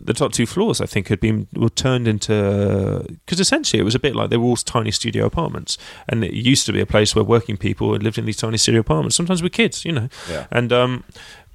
[0.00, 0.80] the top two floors.
[0.80, 4.36] I think had been were turned into because essentially it was a bit like they
[4.36, 7.92] were all tiny studio apartments, and it used to be a place where working people
[7.92, 9.16] had lived in these tiny studio apartments.
[9.16, 10.46] Sometimes with kids, you know, Yeah.
[10.50, 11.04] and um,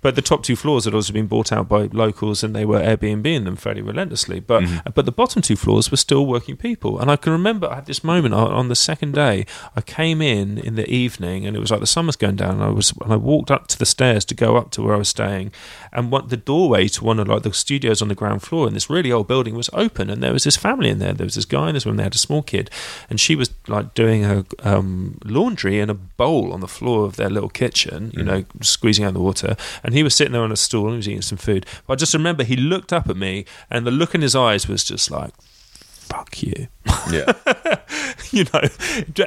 [0.01, 2.79] but the top two floors had also been bought out by locals, and they were
[2.79, 4.39] Airbnb them fairly relentlessly.
[4.39, 4.89] But mm-hmm.
[4.93, 7.85] but the bottom two floors were still working people, and I can remember I had
[7.85, 9.45] this moment on, on the second day.
[9.75, 12.55] I came in in the evening, and it was like the sun was going down.
[12.55, 14.95] And I was and I walked up to the stairs to go up to where
[14.95, 15.51] I was staying,
[15.93, 18.73] and what the doorway to one of like the studios on the ground floor in
[18.73, 21.13] this really old building was open, and there was this family in there.
[21.13, 21.97] There was this guy and this woman.
[21.97, 22.69] They had a small kid,
[23.09, 27.15] and she was like doing her um, laundry in a bowl on the floor of
[27.17, 29.55] their little kitchen, you know, squeezing out the water.
[29.83, 31.65] And he was sitting there on a stool and he was eating some food.
[31.87, 34.67] But I just remember he looked up at me, and the look in his eyes
[34.67, 35.33] was just like,
[35.75, 36.67] "Fuck you."
[37.11, 37.31] yeah
[38.31, 38.61] you know,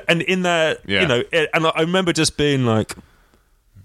[0.09, 1.03] and in that, Yeah.
[1.03, 2.95] you know, and I remember just being like,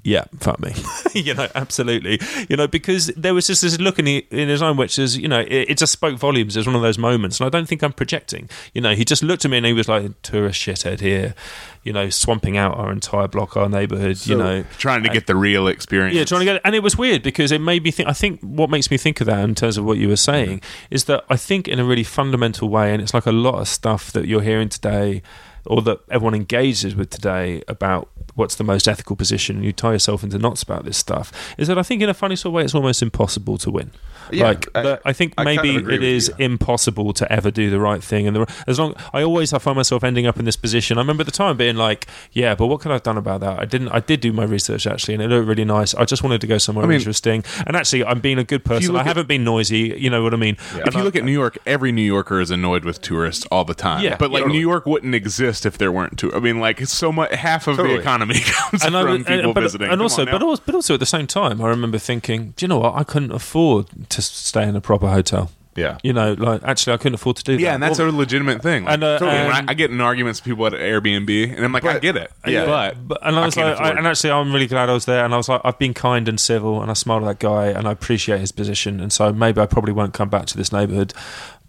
[0.04, 0.74] yeah, fuck me,
[1.14, 4.62] you know, absolutely, you know, because there was just this look in, he, in his
[4.62, 6.56] own, which is, you know, it, it just spoke volumes.
[6.56, 8.50] It was one of those moments, and I don't think I'm projecting.
[8.74, 11.36] You know, he just looked at me and he was like, tourist shithead here,
[11.84, 15.36] you know, swamping out our entire block, our neighborhood, you know, trying to get the
[15.36, 16.16] real experience.
[16.16, 18.10] yeah, trying to get, and it was weird because it made me think.
[18.10, 20.60] I think what makes me think of that in terms of what you were saying
[20.60, 20.93] mm-hmm.
[20.93, 23.68] is that I think in a really fundamental way, and it's like a lot of
[23.68, 25.22] stuff that you're hearing today,
[25.66, 29.91] or that everyone engages with today about what's the most ethical position, and you tie
[29.91, 31.31] yourself into knots about this stuff.
[31.57, 33.91] Is that I think in a funny sort of way, it's almost impossible to win.
[34.32, 36.45] Yeah, like I- that- I, think I kind of maybe agree it with is you.
[36.45, 39.75] impossible to ever do the right thing, and the, as long I always I find
[39.75, 40.97] myself ending up in this position.
[40.97, 43.41] I remember at the time being like, yeah, but what could I have done about
[43.41, 43.59] that?
[43.59, 43.89] I didn't.
[43.89, 45.93] I did do my research actually, and it looked really nice.
[45.95, 48.63] I just wanted to go somewhere I mean- interesting, and actually, I'm being a good
[48.65, 48.95] person.
[48.95, 49.95] I haven't been noisy.
[49.97, 50.57] You know what I mean?
[50.75, 53.73] If you look at New York, every New Yorker is annoyed with tourists all the
[53.73, 54.03] time.
[54.03, 54.57] Yeah, but like totally.
[54.59, 56.38] New York wouldn't exist if there weren't tourists.
[56.38, 57.95] I mean, like it's so much half of Totally.
[57.95, 59.89] the economy comes and from was- people and, but, visiting.
[59.89, 62.67] and also, but also, but also at the same time, I remember thinking, do you
[62.67, 62.95] know what?
[62.95, 65.51] I couldn't afford to stay in a proper hotel.
[65.75, 67.62] yeah You know, like actually, I couldn't afford to do that.
[67.62, 68.83] yeah, and that's Well, a legitimate thing.
[68.86, 69.37] Like, And, uh, totally.
[69.46, 71.93] When I, and- I get in arguments with people at Airbnb, and I'm like, I
[71.93, 72.32] But- get it.
[72.46, 72.66] yeah.
[72.66, 74.93] but, But and I was can't like, I, afford- and actually, I'm really glad I
[74.93, 75.24] was there.
[75.24, 77.67] And I was like, I've been kind and civil, and I smiled at that guy,
[77.67, 79.00] and I appreciate his position.
[79.00, 81.13] And so maybe I probably won't come back to this neighborhood.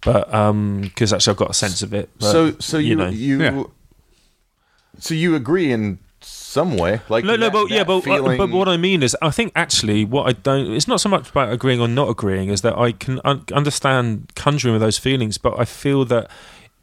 [0.03, 0.25] but
[0.83, 2.09] because actually I've got a sense of it.
[2.19, 3.11] But, so so you you, know.
[3.11, 3.63] Yeah.
[4.99, 5.99] so you agree in
[6.51, 8.77] some way, like No, no, that- but yeah, that but uh, feeling- but what I
[8.77, 10.73] mean is, I think actually what I don't.
[10.73, 14.33] It's not so much about agreeing or not agreeing, is that I can un- understand
[14.35, 16.29] conjuring with those feelings, but I feel that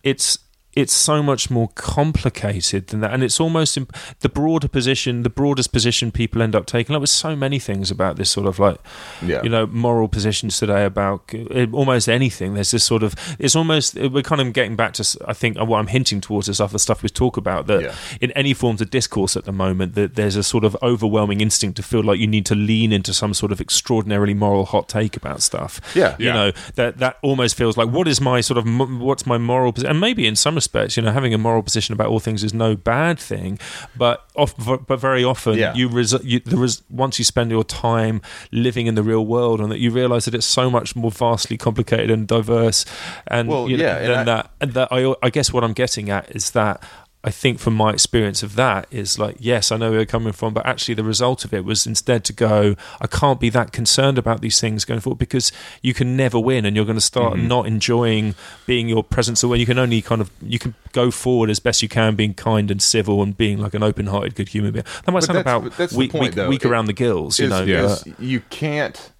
[0.04, 0.40] it's
[0.82, 5.30] it's so much more complicated than that, and it's almost imp- the broader position, the
[5.30, 6.94] broadest position people end up taking.
[6.94, 8.78] Like with so many things about this sort of like,
[9.26, 9.42] Yeah.
[9.44, 12.54] you know, moral positions today about uh, almost anything.
[12.54, 15.80] There's this sort of, it's almost we're kind of getting back to I think what
[15.80, 17.96] I'm hinting towards is other stuff we talk about that Yeah.
[18.22, 21.76] in any forms of discourse at the moment that there's a sort of overwhelming instinct
[21.78, 25.18] to feel like you need to lean into some sort of extraordinarily moral hot take
[25.18, 25.82] about stuff.
[25.96, 26.16] Yeah.
[26.20, 26.34] you Yeah.
[26.34, 28.66] know that that almost feels like what is my sort of
[29.02, 29.92] what's my moral position?
[29.92, 30.67] And maybe in some respects,
[30.98, 33.60] you know, having a moral position about all things is no bad thing,
[33.96, 34.54] but off,
[34.88, 35.74] but very often Yeah.
[35.74, 38.22] you, res- you the res- once you spend your time
[38.52, 41.58] living in the real world and that you realize that it's so much more vastly
[41.58, 42.86] complicated and diverse
[43.28, 45.64] and Well, you know, yeah, and than I- that and that I, I guess what
[45.64, 46.82] I'm getting at is that
[47.24, 50.32] I think from my experience of that is like, yes, I know where you're coming
[50.32, 53.74] from, but actually the result of it was instead to go, I can't be that
[53.74, 57.02] concerned about these things going forward because you can never win and you're going to
[57.02, 57.48] start Mm-hmm.
[57.48, 58.36] not enjoying
[58.66, 61.60] being your presence or when you can only kind of, you can go forward as
[61.60, 64.72] best you can, being kind and civil and being like an open hearted, good human
[64.72, 64.86] being.
[65.06, 67.40] That might But sound about but that's the weak, point, weak, weak around the gills,
[67.40, 68.04] you is- know.
[68.06, 69.12] but- you can't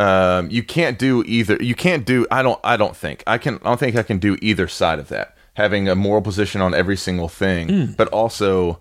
[0.00, 3.56] um you can't do either you can't do i don't i don't think i can
[3.56, 6.72] i don't think i can do either side of that having a moral position on
[6.74, 7.92] every single thing Hmm.
[8.00, 8.78] but also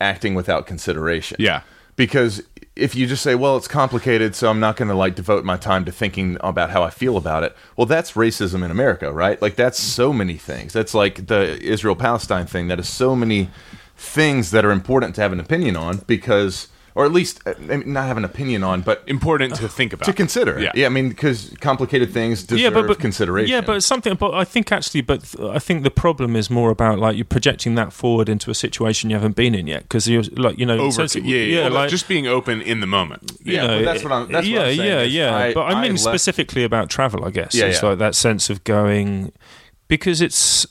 [0.00, 1.60] acting without consideration Yeah.
[1.96, 2.42] because
[2.76, 5.56] if you just say well it's complicated so i'm not going to like devote my
[5.56, 9.40] time to thinking about how i feel about it well that's racism in america right
[9.40, 13.48] like that's so many things that's like the israel palestine thing that is so many
[13.96, 16.66] things that are important to have an opinion on because
[16.96, 19.92] or at least uh, I mean, not have an opinion on but Important to think
[19.92, 20.06] about.
[20.06, 20.70] to consider Yeah.
[20.74, 24.14] yeah i mean because complicated things deserve consideration Yeah, but something.
[24.14, 27.24] But I think actually, but th- I think the problem is more about like you're
[27.24, 30.66] projecting that forward into a situation you haven't been in yet because you're like you
[30.66, 33.32] know Over, so it's- yeah, yeah, Well, like just being open in the moment.
[33.42, 35.36] you Yeah, know, but that's what I'm- that's what yeah, I'm saying yeah, is yeah.
[35.36, 37.54] I- but I I mean left- specifically about travel, I guess.
[37.54, 37.88] Yeah, it's yeah.
[37.90, 39.32] like that sense of going
[39.96, 40.66] because it's.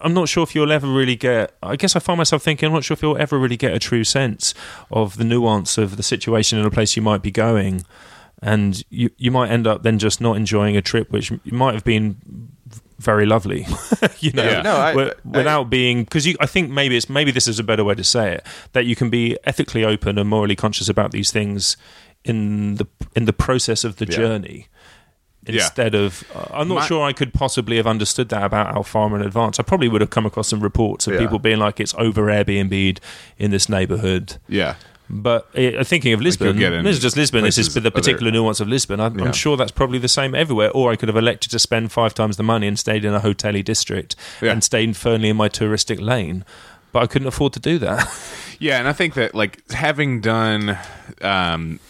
[0.00, 1.54] I'm not sure if you'll ever really get.
[1.62, 3.78] I guess I find myself thinking, I'm not sure if you'll ever really get a
[3.78, 4.54] true sense
[4.90, 7.84] of the nuance of the situation in a place you might be going,
[8.42, 11.84] and you you might end up then just not enjoying a trip which might have
[11.84, 12.16] been
[12.98, 13.66] very lovely,
[14.20, 14.62] you know, Yeah.
[14.62, 16.36] No, I- wi- I- without being because you.
[16.40, 18.94] I think maybe it's maybe this is a better way to say it that you
[18.94, 21.76] can be ethically open and morally conscious about these things
[22.24, 22.86] in the
[23.16, 24.16] in the process of the Yeah.
[24.16, 24.66] journey.
[25.46, 25.54] Yeah.
[25.64, 29.16] Instead of, uh, I'm not My- sure I could possibly have understood that about Alfama
[29.16, 29.58] in advance.
[29.58, 31.20] I probably would have come across some reports of Yeah.
[31.20, 33.00] people being like, "It's over Airbnb'd
[33.38, 34.74] in this neighbourhood." Yeah.
[35.12, 37.42] But uh, thinking of Lisbon, in this is just Lisbon.
[37.42, 39.00] This is the particular nuance of Lisbon.
[39.00, 39.24] I'm, Yeah.
[39.24, 40.70] I'm sure that's probably the same everywhere.
[40.70, 43.18] Or I could have elected to spend five times the money and stayed in a
[43.20, 44.52] hotelly district Yeah.
[44.52, 46.44] and stayed firmly in my touristic lane.
[46.92, 48.08] But I couldn't afford to do that.
[48.62, 50.76] Yeah, and I think that like having done
[51.22, 51.80] um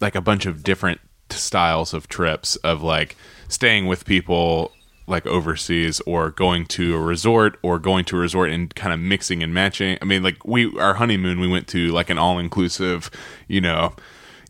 [0.00, 1.00] like a bunch of different
[1.32, 3.16] styles of trips of like
[3.48, 4.72] staying with people
[5.06, 9.00] like overseas or going to a resort or going to a resort and kind of
[9.00, 9.98] mixing and matching.
[10.00, 13.10] I mean like we our honeymoon we went to like an all-inclusive,
[13.48, 13.92] you know,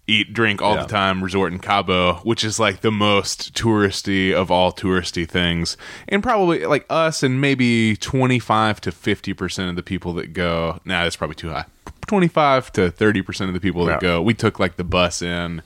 [0.06, 0.82] eat drink all Yeah.
[0.82, 5.76] the time resort in Cabo, which is like the most touristy of all touristy things.
[6.08, 10.78] And probably like us and maybe 25 to 50% of the people that go.
[10.84, 11.64] Nah, that's probably too high.
[12.06, 14.08] 25 to 30% of the people that Yeah.
[14.08, 14.20] go.
[14.22, 15.62] We took like the bus in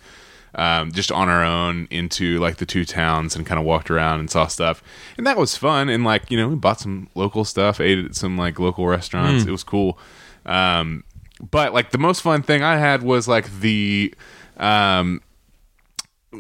[0.57, 4.21] um, just on our own into like the two towns and kind of walked around
[4.21, 4.83] and saw stuff.
[5.17, 5.89] And that was fun.
[5.89, 9.45] And like, you know, we bought some local stuff, ate at some like local restaurants.
[9.49, 9.99] It was cool.
[10.47, 11.05] Um,
[11.51, 14.15] but like the most fun thing I had was like the,
[14.57, 15.21] um,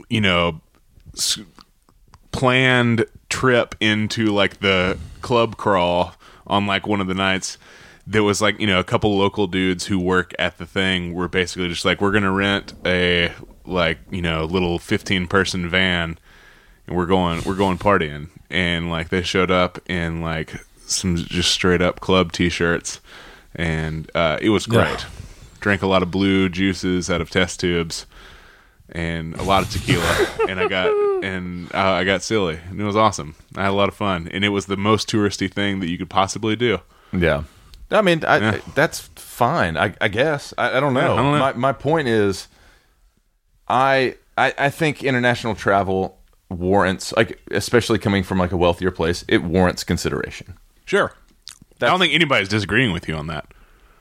[0.08, 0.60] you know,
[1.16, 1.38] s-
[2.32, 6.14] planned trip into like the club crawl
[6.46, 7.58] on like one of the nights.
[8.06, 11.28] There was like you know a couple local dudes who work at the thing were
[11.28, 13.32] basically just like we're gonna rent a
[13.66, 16.18] like you know little fifteen person van
[16.86, 20.54] and we're going we're going partying and like they showed up in like
[20.86, 23.00] some just straight up club t-shirts
[23.54, 24.84] and uh, it was Yeah.
[24.84, 25.06] great
[25.60, 28.04] drank a lot of blue juices out of test tubes
[28.90, 30.88] and a lot of tequila and i got
[31.24, 34.28] and uh, i got silly and it was awesome i had a lot of fun
[34.30, 36.78] and it was the most touristy thing that you could possibly do
[37.12, 37.44] Yeah.
[37.90, 38.58] I mean, I, Yeah.
[38.74, 39.76] that's fine.
[39.76, 40.52] I, I guess.
[40.58, 41.00] I, I don't know.
[41.00, 41.38] Yeah, I don't know.
[41.38, 42.48] My my point is,
[43.68, 46.18] I, I I think international travel
[46.50, 50.54] warrants like, especially coming from like a wealthier place, it warrants consideration.
[50.84, 51.12] sure
[51.82, 53.46] i don't think anybody's disagreeing with you on that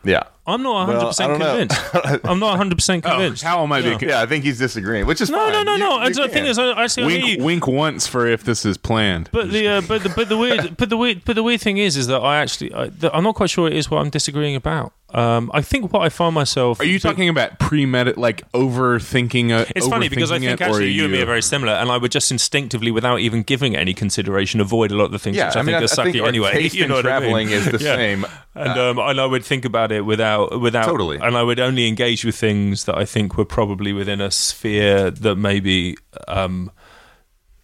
[0.06, 0.24] Yeah.
[0.46, 2.26] I'm not 100 Well, I percent don't convinced.
[2.30, 3.44] I'm not 100 percent Oh, convinced.
[3.44, 4.00] how am I being?
[4.02, 5.54] Yeah, I think he's disagreeing, which is no, fine.
[5.54, 5.96] no, no, You- no.
[5.96, 6.30] you I the can.
[6.32, 7.44] thing is, I actually I hear Wink, you.
[7.46, 9.30] wink once for if this is planned.
[9.32, 11.78] But the uh, but the but the weird but the weird but the weird thing
[11.78, 14.10] is is that I actually I, the, I'm not quite sure it is what I'm
[14.10, 14.92] disagreeing about.
[15.14, 19.52] Um, I think what I find myself Are you talking about premedit, like overthinking?
[19.52, 21.74] Uh, It's funny because I think it, actually are you and me are very similar,
[21.74, 25.20] and I would just instinctively, without even giving any consideration, avoid a lot of the
[25.20, 26.52] things Yeah, which I, I mean, think I, are I sucky our anyway.
[26.54, 27.30] taste you know in what I mean?
[27.48, 27.96] traveling is the Yeah.
[27.96, 28.26] same.
[28.56, 31.18] And um, and I would think about it without without Totally.
[31.20, 35.10] and I would only engage with things that I think were probably within a sphere
[35.12, 35.96] that maybe
[36.28, 36.72] um,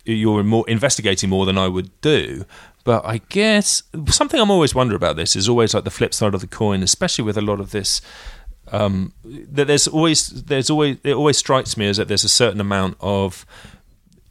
[0.06, 2.46] you're more investigating more than I would do.
[2.90, 6.34] But I guess something I'm always wonder about this is always like the flip side
[6.34, 8.02] of the coin, especially with a lot of this.
[8.72, 12.60] Um, that there's always there's always it always strikes me as that there's a certain
[12.60, 13.46] amount of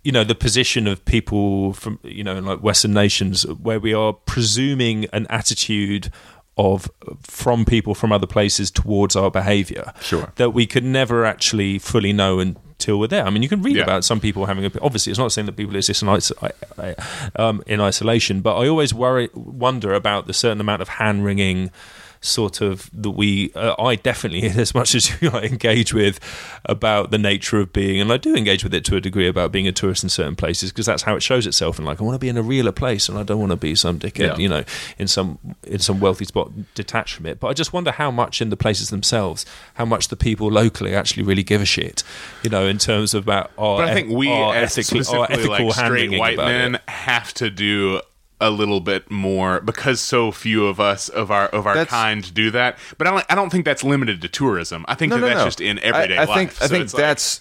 [0.03, 3.95] you know the position of people from you know in like Western nations where we
[3.95, 6.11] are presuming an attitude
[6.57, 6.91] of
[7.23, 9.93] from people from other places towards our behaviour.
[10.01, 10.33] Sure.
[10.35, 12.41] That we could never actually fully know
[12.79, 13.25] until we're there.
[13.27, 13.83] I mean, you can read Yeah.
[13.83, 14.71] about some people having a.
[14.81, 16.33] Obviously, it's not saying that people exist in, iso-
[16.79, 16.95] I- I-
[17.37, 21.73] um, in isolation, but I always worry, wonder about the certain amount of hand wringing
[22.21, 26.19] sort of that we uh, I definitely as much as you I engage with
[26.65, 29.53] about the nature of being and I do engage with it to a degree about
[29.53, 32.05] being a tourist in certain places because that's how it shows itself and like I
[32.05, 34.19] want to be in a realer place and I don't want to be some dickhead
[34.19, 34.37] Yeah.
[34.37, 34.65] you know
[34.99, 38.43] in some in some wealthy spot detached from it but I just wonder how much
[38.43, 42.03] in the places themselves how much the people locally actually really give a shit
[42.43, 45.67] you know in terms of about our But I think we, as ethically, our ethical
[45.67, 46.89] like straight white men, it.
[46.89, 48.01] have to do
[48.41, 52.33] a little bit more because so few of us of our of our That's- kind
[52.35, 52.79] do that.
[52.97, 54.85] But I don't, I don't think that's limited to tourism.
[54.89, 55.45] I think No, that no, that's no.
[55.47, 56.37] just in everyday I, I life.
[56.37, 57.41] think I think it's like- that's.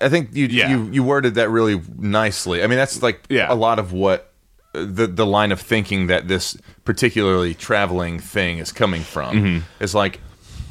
[0.00, 0.68] I think you Yeah.
[0.70, 2.62] you you worded that really nicely.
[2.62, 3.52] I mean, that's like Yeah.
[3.52, 4.32] a lot of what
[4.72, 9.82] the the line of thinking that this particularly traveling thing is coming from Mm-hmm.
[9.82, 10.20] is like.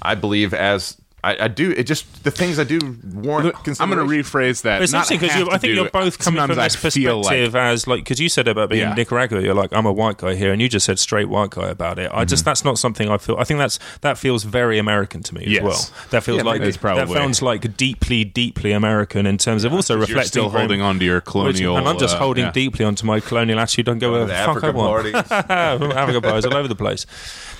[0.01, 1.71] I believe as I, I do.
[1.71, 2.79] It just the things I do
[3.13, 3.55] warrant.
[3.81, 4.81] I'm going to rephrase that.
[4.81, 7.87] It's not interesting because I think you're both coming from I this feel perspective as
[7.87, 8.91] like because you said about being Yeah.
[8.91, 11.49] in Nicaragua, you're like I'm a white guy here, and you just said straight white
[11.51, 12.11] guy about it.
[12.11, 12.27] I Mm-hmm.
[12.29, 13.37] just that's not something I feel.
[13.37, 15.57] I think that's that feels very American to me Yes.
[15.59, 16.07] as well.
[16.11, 19.73] That feels Yeah, like it's probably- that sounds like deeply, deeply American in terms of
[19.73, 20.27] also You're reflecting.
[20.27, 22.51] still holding on to your which- colonial, and I'm just uh, holding yeah.
[22.51, 23.85] deeply onto my colonial attitude.
[23.87, 25.13] Don't go where the the fuck I African want.
[25.13, 25.31] parties.
[26.03, 27.05] Africa bars all over the place.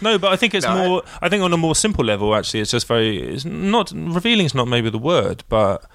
[0.02, 1.04] No, but I think it's No, I- more.
[1.22, 3.18] I think on a more simple level, actually, it's just very.
[3.20, 4.45] It's not revealing.
[4.45, 5.86] Is not maybe the word, but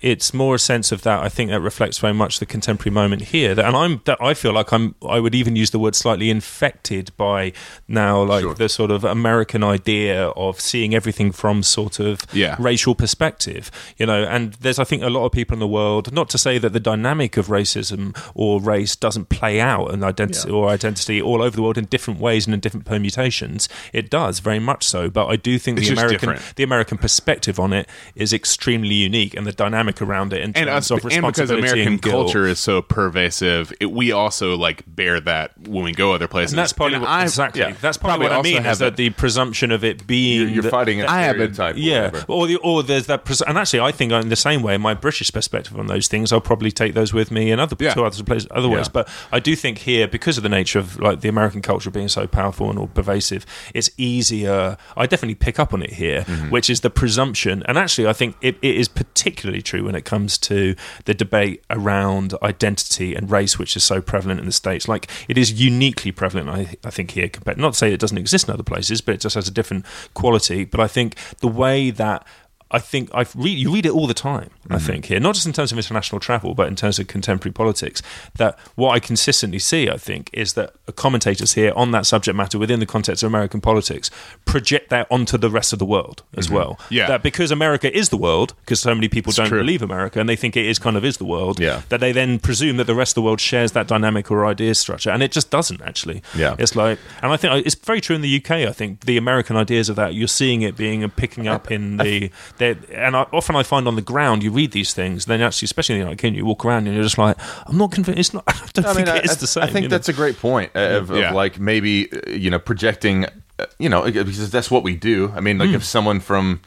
[0.00, 1.22] it's more a sense of that.
[1.22, 3.54] I think that reflects very much the contemporary moment here.
[3.54, 4.00] That, and I'm.
[4.04, 4.94] That I feel like I'm.
[5.08, 7.52] I would even use the word slightly infected by
[7.88, 8.54] now, like Sure.
[8.54, 12.56] the sort of American idea of seeing everything from sort of Yeah.
[12.58, 13.70] racial perspective.
[13.96, 16.12] You know, and there's I think a lot of people in the world.
[16.12, 20.50] Not to say that the dynamic of racism or race doesn't play out and identity
[20.50, 23.68] or identity all over the world in different ways and in different permutations.
[23.92, 25.08] It does very much so.
[25.08, 26.56] But I do think It's the American different.
[26.56, 30.66] the American perspective on it is extremely unique, and the dynamic around it in and,
[30.66, 34.82] terms us, of and because American and culture is so pervasive, it, we also like
[34.86, 36.52] bear that when we go other places.
[36.52, 37.60] And that's probably what, I- exactly.
[37.62, 38.62] yeah, that's probably, what I mean.
[38.62, 41.22] have Is that it- the presumption of it being You're, you're the- fighting a I
[41.22, 41.76] have a- stereotype.
[41.76, 42.24] or yeah, whatever.
[42.28, 44.94] or the, or there's that, pres- and actually, I think in the same way, my
[44.94, 47.94] British perspective on those things, I'll probably take those with me in other Yeah.
[47.94, 48.86] to other places, other ways.
[48.86, 48.92] Yeah.
[48.92, 52.08] But I do think here, because of the nature of like the American culture being
[52.08, 54.76] so powerful and all pervasive, it's easier.
[54.96, 56.50] I definitely pick up on it here, Mm-hmm.
[56.50, 60.04] which is the presumption, and actually, I think it, it is particularly true when it
[60.04, 60.74] comes to
[61.04, 64.88] the debate around identity and race, which is so prevalent in the states.
[64.88, 67.28] Like it is uniquely prevalent, I, I think here.
[67.28, 69.52] Compared, not to say it doesn't exist in other places, but it just has a
[69.52, 69.84] different
[70.14, 70.64] quality.
[70.64, 72.26] But I think the way that
[72.70, 74.50] I think I've read you read it all the time.
[74.68, 77.52] I think here, not just in terms of international travel, but in terms of contemporary
[77.52, 78.02] politics.
[78.36, 82.58] That what I consistently see, I think, is that commentators here on that subject matter
[82.58, 84.10] within the context of American politics
[84.44, 86.78] project that onto the rest of the world as well.
[86.90, 87.06] Yeah.
[87.06, 89.58] that because America is the world, because so many people don't true.
[89.58, 91.60] believe America and they think it is kind of is the world.
[91.60, 91.82] Yeah.
[91.88, 94.74] that they then presume that the rest of the world shares that dynamic or idea
[94.74, 96.22] structure, and it just doesn't actually.
[96.36, 96.56] Yeah.
[96.58, 98.50] it's like, and I think uh, it's very true in the UK.
[98.50, 101.98] I think the American ideas of that you're seeing it being and picking up in
[101.98, 102.30] the,
[102.60, 105.94] and I, often I find on the ground you read these things, then actually, especially
[105.96, 108.18] in the United Kingdom, you walk around and you're just like, I'm not convinced.
[108.18, 108.44] It's not.
[108.48, 109.62] I don't I think mean, it is I, the same.
[109.62, 109.94] I think you know?
[109.96, 111.32] that's a great point uh, of, of Yeah.
[111.32, 113.26] like maybe uh, you know projecting,
[113.58, 115.32] uh, you know, because that's what we do.
[115.34, 115.76] I mean, like Hmm.
[115.76, 116.60] if someone from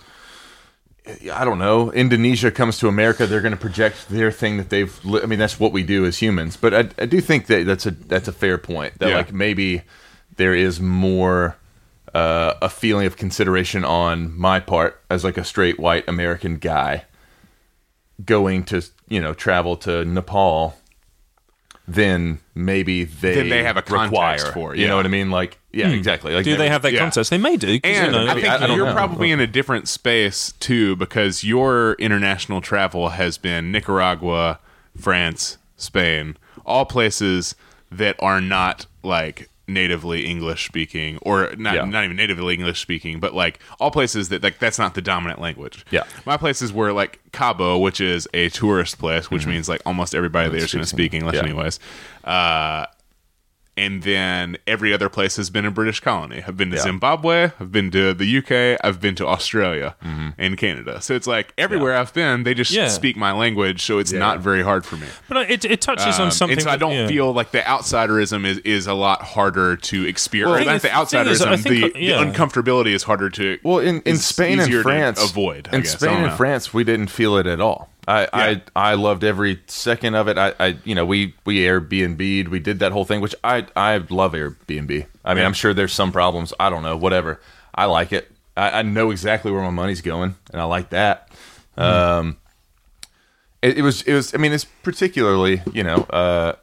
[1.33, 4.93] I don't know Indonesia comes to America, they're going to project their thing that they've.
[5.03, 6.55] Li- I mean, that's what we do as humans.
[6.55, 8.99] But I, I do think that that's a that's a fair point.
[8.99, 9.15] That Yeah.
[9.17, 9.81] like maybe
[10.35, 11.55] there is more.
[12.13, 17.05] Uh, a feeling of consideration on my part as like a straight white American guy
[18.25, 20.75] going to you know travel to Nepal
[21.87, 25.09] then maybe they Then they have a context require, for it, You know what I
[25.09, 25.31] mean?
[25.31, 26.35] Like, yeah, exactly.
[26.35, 26.99] Like Do they have that yeah.
[26.99, 27.31] context?
[27.31, 27.79] They may do.
[27.79, 28.93] 'cause, And you know, I think I don't you're know.
[28.93, 34.59] probably in a different space too because your international travel has been Nicaragua,
[34.99, 37.55] France, Spain, all places
[37.91, 41.85] that are not like natively English speaking or not Yeah.
[41.85, 45.39] not even natively English speaking, but like all places that like that's not the dominant
[45.39, 45.85] language.
[45.91, 46.03] Yeah.
[46.25, 50.49] My places were like Cabo, which is a tourist place, which means like almost everybody
[50.49, 51.45] there is going to speak English Mm-hmm.
[51.45, 51.51] Yeah.
[51.53, 51.79] anyways.
[52.23, 52.85] Uh
[53.79, 56.43] and then every other place has been a British colony.
[56.45, 56.83] I've been to Yeah.
[56.83, 60.29] Zimbabwe, I've been to the UK, I've been to Australia Mm-hmm.
[60.37, 61.01] and Canada.
[61.01, 62.89] So it's like everywhere I've been, they just Yeah.
[62.89, 65.07] speak my language, so it's not very hard for me.
[65.29, 66.57] but it, it touches Um, on something.
[66.57, 67.07] and so I don't yeah.
[67.07, 70.51] feel like the outsiderism is, is a lot harder to experience.
[70.65, 70.99] Well, not think the
[71.31, 72.23] is, outsiderism, I think, the, yeah.
[72.23, 73.57] the uncomfortability is harder to.
[73.63, 75.69] Well, in, in Spain and France, avoid.
[75.71, 75.93] I in guess.
[75.97, 76.33] Spain and.
[76.33, 77.89] France, we didn't feel it at all.
[78.09, 80.37] I, I I loved every second of it.
[80.37, 83.97] I, I you know we we Airbnb'd, we did that whole thing, which I I
[84.09, 85.05] love Airbnb.
[85.23, 85.45] I mean, Yeah.
[85.45, 86.51] I'm sure there's some problems.
[86.59, 87.39] I don't know, whatever.
[87.75, 88.31] I like it.
[88.57, 91.29] I, I know exactly where my money's going, and I like that.
[91.77, 92.37] Um,
[93.61, 94.33] it, it was it was.
[94.33, 95.97] I mean, it's particularly you know.
[96.09, 96.53] Uh,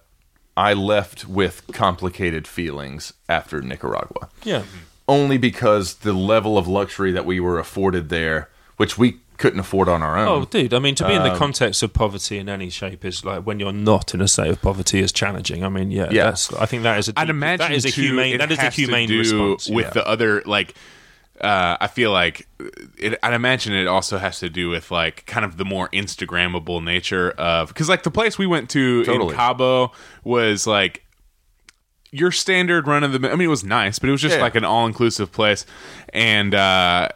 [0.59, 4.62] I left with complicated feelings after Nicaragua Yeah.
[5.06, 8.48] only because the level of luxury that we were afforded there,
[8.78, 10.28] which we couldn't afford on our own.
[10.28, 10.72] Oh, dude!
[10.74, 13.44] I mean, to be in Um, the context of poverty in any shape is like
[13.46, 15.64] when you're not in a state of poverty is challenging.
[15.64, 16.24] I mean, yeah, Yeah.
[16.24, 17.12] That's, I think that is a.
[17.16, 18.38] I'd deep- imagine that is a humane.
[18.38, 19.90] That is a humane response with yeah.
[19.90, 20.74] the other like.
[21.38, 22.48] Uh, I feel like
[22.98, 26.82] it, I'd imagine it also has to do with like kind of the more Instagrammable
[26.82, 29.30] nature of because like the place we went to Totally.
[29.30, 29.92] in Cabo
[30.24, 31.04] was like
[32.10, 33.30] your standard run of the.
[33.30, 34.42] I mean, it was nice, but it was just Yeah.
[34.42, 35.66] like an all inclusive place,
[36.14, 37.08] and uh,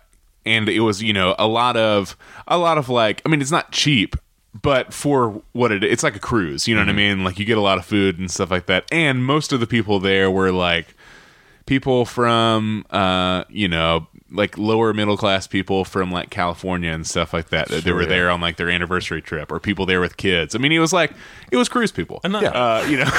[0.44, 3.22] and it was you know a lot of a lot of like.
[3.24, 4.16] I mean, it's not cheap.
[4.62, 7.22] But for what it, it's like a cruise, you know what I mean.
[7.22, 9.66] Like you get a lot of food and stuff like that, and most of the
[9.66, 10.96] people there were like
[11.66, 17.32] people from uh you know like lower middle class people from like California and stuff
[17.32, 18.08] like that that they were yeah.
[18.08, 20.54] there on like their anniversary trip or people there with kids.
[20.54, 21.12] I mean, it was like
[21.50, 22.20] it was cruise people.
[22.24, 23.04] And that- uh, you know,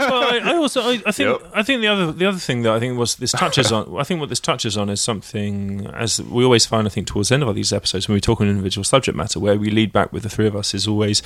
[0.00, 1.50] well, I, I also I, I think Yep.
[1.54, 4.04] I think the other the other thing that I think was this touches on I
[4.04, 7.34] think what this touches on is something as we always find I think towards the
[7.34, 9.92] end of all these episodes when we talk on individual subject matter where we lead
[9.92, 11.22] back with the three of us is always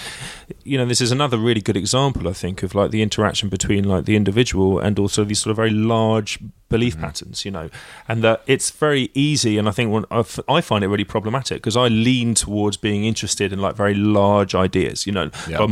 [0.64, 3.84] you know this is another really good example I think of like the interaction between
[3.84, 6.38] like the individual and also these sort of very large
[6.68, 7.70] belief patterns you know
[8.08, 11.04] and that it's very easy and I think when I f- I find it really
[11.04, 15.58] problematic because I lean towards being interested in like very large ideas you know Yeah.
[15.58, 15.68] or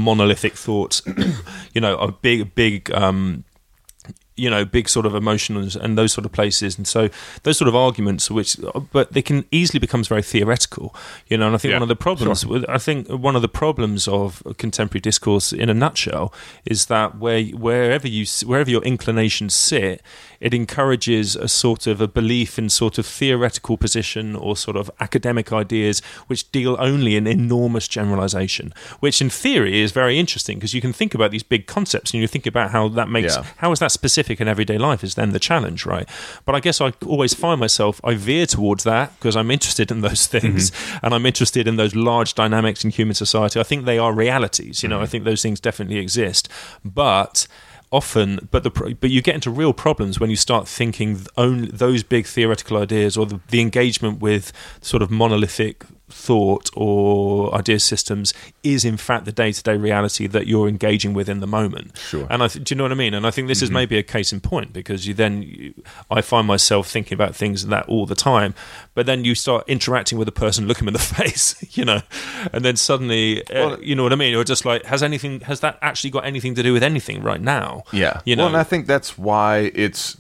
[0.53, 1.03] thoughts
[1.75, 3.45] you know a big big um
[4.37, 6.77] you know big sort of emotions and those sort of places.
[6.77, 7.09] And so
[7.45, 8.57] those sort of arguments which
[8.93, 10.95] but they can easily becomes very theoretical
[11.29, 13.43] you know and i think Yeah, one of the problems with i think one of
[13.43, 16.33] the problems of contemporary discourse in a nutshell
[16.65, 20.03] is that where wherever you wherever your inclinations sit
[20.45, 24.91] it encourages a sort of a belief in sort of theoretical position or sort of
[25.01, 30.75] academic ideas which deal only in enormous generalization which in theory is very interesting because
[30.75, 33.45] you can think about these big concepts and you think about how that makes Yeah.
[33.57, 36.07] how is that specific in everyday life is then the challenge right?
[36.45, 40.03] But i guess i always find myself i veer towards that because i'm interested in
[40.03, 41.07] those things mm-hmm.
[41.07, 43.59] and i'm interested in those large dynamics in human society.
[43.59, 45.05] I think they are realities you know mm-hmm.
[45.05, 46.51] i think those things definitely exist.
[46.85, 47.47] But
[47.95, 52.03] often but the but you get into real problems when you start thinking only those
[52.03, 58.35] big theoretical ideas or the, the engagement with sort of monolithic thought or idea systems
[58.63, 62.27] is in fact the day-to-day reality that you're engaging with in the moment Sure.
[62.31, 63.97] and I th- do you know what I mean and I think this is maybe
[63.97, 65.75] a case in point because you then you,
[66.11, 68.55] I find myself thinking about things that all the time
[68.95, 72.03] but then you start interacting with a person look them in the face you know
[72.53, 75.61] and then suddenly uh, you know what I mean you're just like has anything has
[75.61, 78.21] that actually got anything to do with anything right now Yeah.
[78.27, 80.19] you know Well, and I think that's why it's.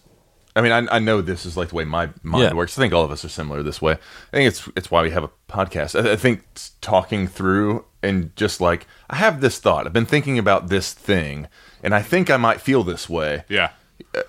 [0.56, 2.52] I mean, I, I know this is like the way my mind Yeah.
[2.54, 2.78] works.
[2.78, 3.92] I think all of us are similar this way.
[3.92, 6.00] I think it's it's why we have a podcast.
[6.00, 6.42] I, I think
[6.80, 9.86] talking through and just like I have this thought.
[9.86, 11.48] I've been thinking about this thing,
[11.82, 13.44] and I think I might feel this way.
[13.48, 13.70] yeah.
[14.14, 14.20] Uh,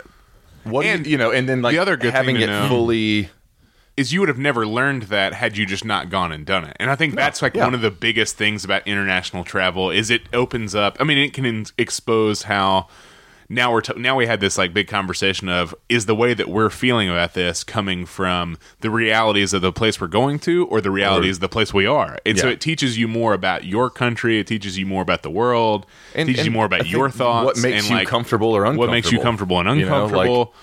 [0.63, 2.53] what do you- And you know, and then like the other good having thing to
[2.53, 3.29] it know- fully.
[3.97, 6.75] is you would have never learned that had you just not gone and done it.
[6.79, 7.63] And I think that's like yeah.
[7.65, 10.97] one of the biggest things about international travel is it opens up.
[10.99, 12.87] I mean, it can in- expose how
[13.49, 16.47] now we're t- now we had this like big conversation of is the way that
[16.49, 20.81] we're feeling about this coming from the realities of the place we're going to or
[20.81, 22.17] the realities of the place we are.
[22.25, 24.39] And so it teaches you more about your country.
[24.39, 25.85] It teaches you more about the world.
[26.13, 27.45] And, teaches you more about think your thoughts.
[27.45, 28.87] What makes and, you like, comfortable or uncomfortable?
[28.87, 30.53] What makes you comfortable and You know, like- uncomfortable.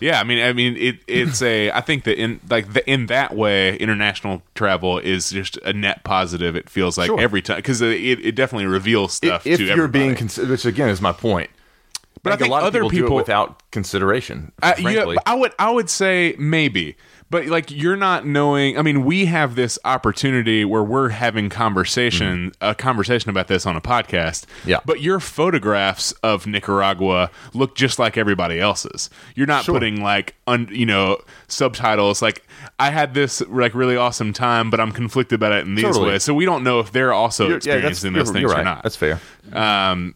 [0.00, 1.70] Yeah, I mean, I mean, it, it's a.
[1.72, 6.04] I think that in like the, in that way, international travel is just a net
[6.04, 6.56] positive.
[6.56, 7.20] It feels like Sure.
[7.20, 9.46] every time because it, it definitely reveals stuff.
[9.46, 10.04] if to you're everybody.
[10.04, 11.50] being considered, which again is my point.
[12.22, 14.52] But I think think a lot other of people, people- it without consideration.
[14.62, 16.96] Uh, yeah, I would I would say maybe.
[17.30, 22.50] But like you're not knowing I mean we have this opportunity where we're having conversation
[22.60, 24.44] a conversation about this on a podcast.
[24.46, 24.68] Mm-hmm.
[24.70, 24.80] Yeah.
[24.84, 29.08] But your photographs of Nicaragua look just like everybody else's.
[29.36, 32.46] You're not putting like un, you know subtitles like
[32.80, 36.08] I had this like really awesome time but I'm conflicted about it in these Totally.
[36.08, 36.24] ways.
[36.24, 38.82] So we don't know if they're also You're- experiencing you're- those things you're or not.
[38.82, 39.20] That's fair.
[39.52, 40.14] Um,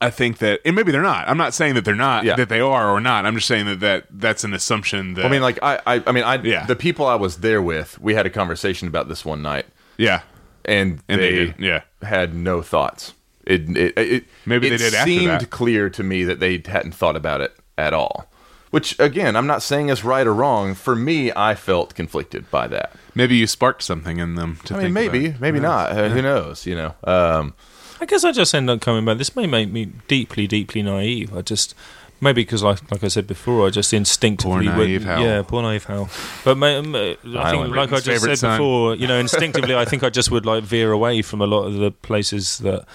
[0.00, 1.28] I think that, and maybe they're not.
[1.28, 2.36] I'm not saying that they're not, Yeah.
[2.36, 3.24] that they are or not.
[3.24, 5.24] I'm just saying that, that that's an assumption that.
[5.24, 6.66] I mean, like I, I, I mean, I, Yeah.
[6.66, 9.66] the people I was there with, we had a conversation about this one night,
[9.96, 10.20] yeah,
[10.64, 11.80] and, and they, they, yeah.
[12.02, 13.14] had no thoughts.
[13.46, 16.94] It, it, it Maybe it they did after seemed clear to me that they hadn't
[16.94, 18.28] thought about it at all.
[18.70, 20.74] Which again, I'm not saying is right or wrong.
[20.74, 22.92] For me, I felt conflicted by that.
[23.14, 24.58] Maybe you sparked something in them.
[24.64, 25.40] To I mean, maybe, about.
[25.40, 25.92] maybe not.
[25.92, 26.66] Uh, Who knows?
[26.66, 26.94] You know.
[27.04, 27.54] Um,
[28.00, 29.18] I guess I just end up coming back.
[29.18, 31.34] This may make me deeply, deeply naive.
[31.36, 31.74] I just
[32.20, 35.22] maybe because, like, like I said before, I just instinctively Poor naive Hal.
[35.22, 36.08] Yeah, poor naive Hal.
[36.44, 38.56] But I think, like I just said son.
[38.58, 41.64] before, you know, instinctively, I think I just would like veer away from a lot
[41.64, 42.86] of the places that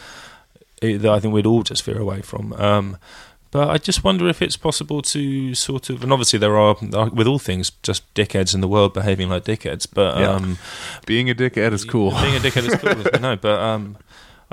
[0.82, 2.54] eh, that I think we'd all just veer away from.
[2.54, 2.98] Um,
[3.52, 6.78] but I just wonder if it's possible to sort of, and obviously there are,
[7.12, 9.86] with all things, just dickheads in the world behaving like dickheads.
[9.94, 10.30] But Yeah.
[10.30, 10.58] um,
[11.06, 12.12] being a dickhead is cool.
[12.12, 13.98] being a dickhead is cool, no, but um,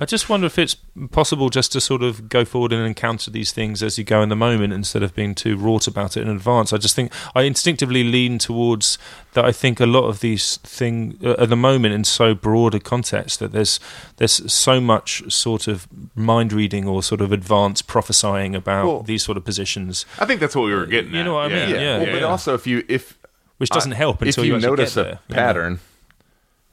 [0.00, 0.76] I just wonder if it's
[1.10, 4.28] possible just to sort of go forward and encounter these things as you go in
[4.28, 6.72] the moment instead of being too wrought about it in advance.
[6.72, 8.96] I just think I instinctively lean towards
[9.32, 9.44] that.
[9.44, 12.80] I think a lot of these things uh, at the moment in so broad a
[12.80, 13.80] context that there's
[14.18, 19.24] there's so much sort of mind reading or sort of advanced prophesying about Well- these
[19.24, 21.12] sort of positions, I think that's what we were getting.
[21.12, 21.24] You at.
[21.24, 21.70] know what I mean?
[21.70, 21.80] yeah.
[21.80, 22.26] Yeah, well, yeah, but yeah.
[22.28, 23.18] also, if you if
[23.56, 25.78] which doesn't I- help until if you, you, notice get a there, you know?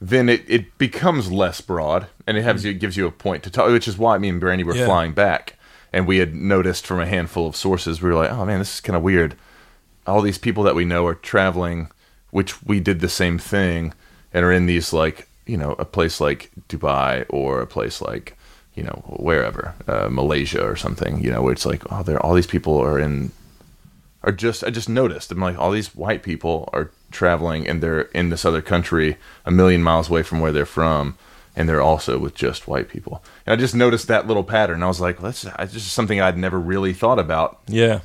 [0.01, 3.49] Then it, it becomes less broad, and it has you gives you a point to
[3.49, 3.69] talk.
[3.69, 4.85] Which is why me and Brandy were Yeah.
[4.85, 5.55] flying back,
[5.93, 8.01] and we had noticed from a handful of sources.
[8.01, 9.35] We were like, "Oh man, this is kind of weird."
[10.07, 11.89] All these people that we know are traveling,
[12.31, 13.93] which we did the same thing,
[14.34, 18.38] and are in these like you know a place like Dubai or a place like
[18.76, 21.22] you know wherever uh, Malaysia or something.
[21.23, 23.31] You know, where it's like, oh, there all these people are in
[24.26, 25.31] are just I just noticed.
[25.31, 29.15] I'm like, all these white people are traveling and they're in this other country
[29.45, 31.15] a million miles away from where they're from,
[31.56, 33.23] and they're also with just white people.
[33.45, 34.84] And I just noticed that little pattern.
[34.84, 37.99] I was like, well, that's that's just something I'd never really thought about yeah.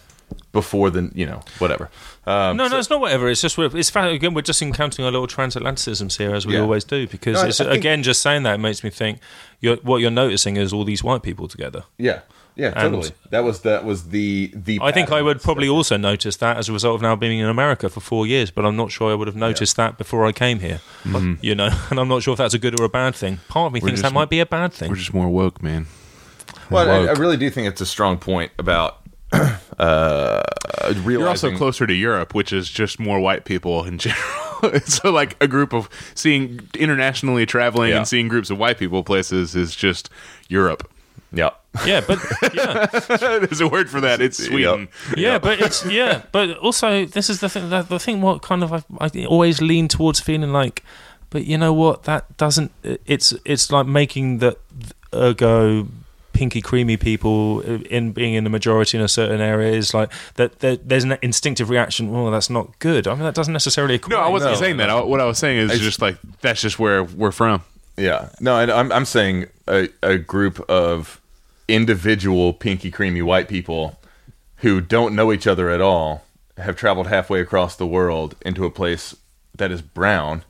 [0.52, 0.90] before.
[0.90, 1.88] The you know whatever.
[2.26, 3.28] Um, No, no, it's not whatever.
[3.30, 6.60] It's just we're, it's again we're just encountering a little transatlanticisms here as we Yeah.
[6.60, 9.18] always do because No, I- it's, I think- again just saying that makes me think
[9.60, 11.84] you're, what you're noticing is all these white people together.
[11.98, 12.20] yeah,
[12.60, 13.10] yeah, And- totally.
[13.30, 14.78] That was that was the the.
[14.82, 17.46] I think I would probably also notice that as a result of now being in
[17.46, 20.32] America for four years, but I'm not sure I would have noticed that before I
[20.32, 20.80] came here.
[21.40, 23.38] You know, and I'm not sure if that's a good or a bad thing.
[23.48, 24.90] Part of me thinks just- that might be a bad thing.
[24.90, 25.86] We're just more woke, man.
[26.70, 28.98] Well, I, I really do think it's a strong point about
[29.78, 30.42] uh,
[30.88, 31.10] realizing.
[31.12, 34.80] You're also closer to Europe, which is just more white people in general.
[34.84, 37.98] so, like a group of seeing internationally traveling Yeah.
[37.98, 40.10] and seeing groups of white people places is just
[40.48, 40.90] Europe.
[41.32, 41.50] Yeah.
[41.86, 42.18] Yeah, but
[42.52, 42.86] yeah,
[43.38, 44.20] There's a word for that.
[44.20, 44.88] It's Sweden.
[45.16, 47.70] yeah, but it's yeah, but also this is the thing.
[47.70, 50.82] That, the thing what kind of I, I always lean towards feeling like,
[51.30, 52.04] but you know what?
[52.04, 52.72] That doesn't.
[52.82, 54.56] It's it's like making the
[55.14, 55.86] ergo
[56.32, 60.58] pinky creamy people in being in the majority in a certain area is like that.
[60.60, 62.14] There, there's an instinctive reaction.
[62.14, 63.06] Oh, that's not good.
[63.06, 63.94] I mean, that doesn't necessarily.
[63.94, 64.10] Equate.
[64.10, 64.58] No, I wasn't No.
[64.60, 64.90] saying that.
[64.90, 67.62] I, what I was saying is just like that's just where we're from.
[67.96, 68.30] Yeah.
[68.40, 71.19] No, and I'm I'm saying a, a group of
[71.74, 73.98] individual pinky creamy white people
[74.56, 76.24] who don't know each other at all
[76.58, 79.16] have traveled halfway across the world into a place
[79.56, 80.42] that is brown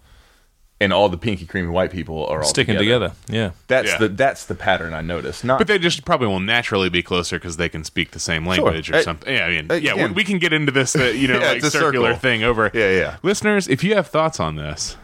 [0.82, 3.12] and all the pinky creamy white people are all sticking together.
[3.28, 3.50] Yeah.
[3.68, 3.98] That's Yeah.
[3.98, 5.44] the that's the pattern I noticed.
[5.44, 8.46] Not But they just probably will naturally be closer because they can speak the same
[8.46, 9.32] language or Uh, something.
[9.32, 11.48] Yeah, I mean, uh, yeah, we, we can get into this, uh, you know, Yeah,
[11.48, 12.20] like it's a circular circle.
[12.20, 12.70] thing over.
[12.72, 13.16] Yeah, yeah.
[13.22, 14.96] Listeners, if you have thoughts on this,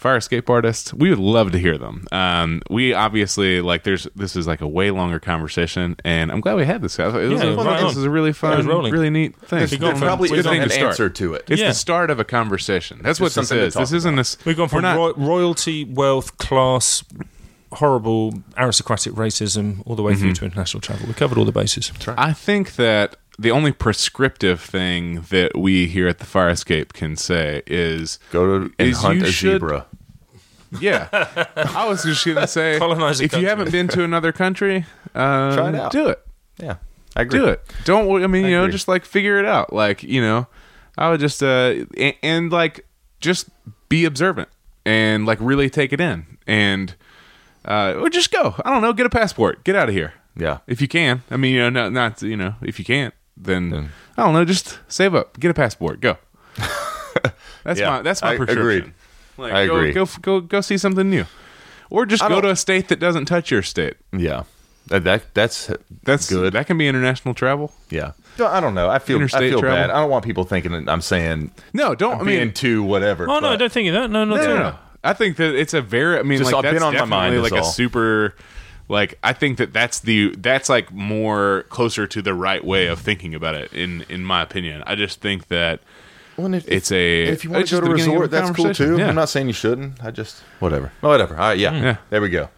[0.00, 2.06] fire escape artists, we would love to hear them.
[2.10, 3.84] Um, we obviously like.
[3.84, 6.98] There's this is like a way longer conversation, and I'm glad we had this.
[6.98, 8.92] It was, Yeah, a- right this is a really fun, was rolling.
[8.92, 9.58] really neat thing.
[9.60, 10.86] There's, gone there from- probably we've isn't gone an to start.
[10.88, 11.44] answer to it.
[11.48, 11.68] It's Yeah.
[11.68, 13.00] the start of a conversation.
[13.02, 13.74] That's what Just this something to is.
[13.74, 14.20] talk This isn't about.
[14.20, 14.36] this.
[14.44, 17.04] We've gone we're from not- ro- royalty, wealth, class,
[17.72, 20.22] horrible aristocratic racism, all the way Mm-hmm.
[20.22, 21.06] through to international travel.
[21.06, 21.92] We covered all the bases.
[22.18, 27.16] I think that the only prescriptive thing that we here at the Fire Escape can
[27.16, 29.86] say is Go to and hunt a should- zebra.
[30.78, 31.08] Yeah,
[31.56, 34.84] I was just gonna say, Colonize a if you haven't been to another country,
[35.16, 35.90] um, Try it out.
[35.90, 36.24] Do it.
[36.58, 36.76] Yeah.
[37.16, 37.40] I agree.
[37.40, 37.60] Do it.
[37.84, 38.22] Don't.
[38.22, 38.72] I mean, you know, agree.
[38.72, 39.72] just like figure it out.
[39.72, 40.46] Like you know,
[40.96, 42.86] I would just uh and, and like
[43.20, 43.48] just
[43.88, 44.48] be observant
[44.84, 46.94] and like really take it in and
[47.64, 48.54] uh or just go.
[48.64, 49.64] I don't know, get a passport.
[49.64, 50.12] Get out of here.
[50.36, 50.58] Yeah.
[50.68, 51.24] If you can.
[51.32, 54.44] I mean, you know, not, not you know, if you can't, then I don't know,
[54.44, 56.16] just save up, get a passport, go.
[57.64, 58.58] that's Yeah, my that's my I- prescription.
[58.60, 58.92] agreed.
[59.36, 59.92] Like, I go, agree.
[59.92, 61.24] Go go go see something new.
[61.88, 63.94] Or just I go to a state that doesn't touch your state.
[64.12, 64.44] Yeah.
[64.88, 65.70] That, that that's
[66.02, 66.52] That's good.
[66.52, 67.72] That can be international travel.
[67.90, 68.12] yeah.
[68.42, 68.88] I don't know.
[68.88, 69.76] I feel I feel travel.
[69.76, 69.90] bad.
[69.90, 72.14] I don't want people thinking that I'm saying No, don't.
[72.14, 73.28] I'm I mean, being too whatever.
[73.28, 74.10] Oh no, I don't think of that.
[74.10, 74.78] No, not no, no, no.
[75.04, 76.18] I think that it's a very.
[76.18, 77.64] I mean, Just like I've that's been on my mind is like a all.
[77.64, 78.34] super.
[78.90, 82.98] Like I think that that's the that's like more closer to the right way of
[82.98, 83.72] thinking about it.
[83.72, 85.80] In in my opinion, I just think that
[86.36, 87.22] Well, if, it's a.
[87.24, 88.98] if you want to go to a the beginning of resort, that's cool too.
[88.98, 89.08] Yeah.
[89.08, 90.02] I'm not saying you shouldn't.
[90.04, 90.90] I just whatever.
[91.00, 91.34] Whatever.
[91.36, 91.58] All right.
[91.58, 91.72] Yeah.
[91.80, 91.96] Yeah.
[92.10, 92.48] There we go.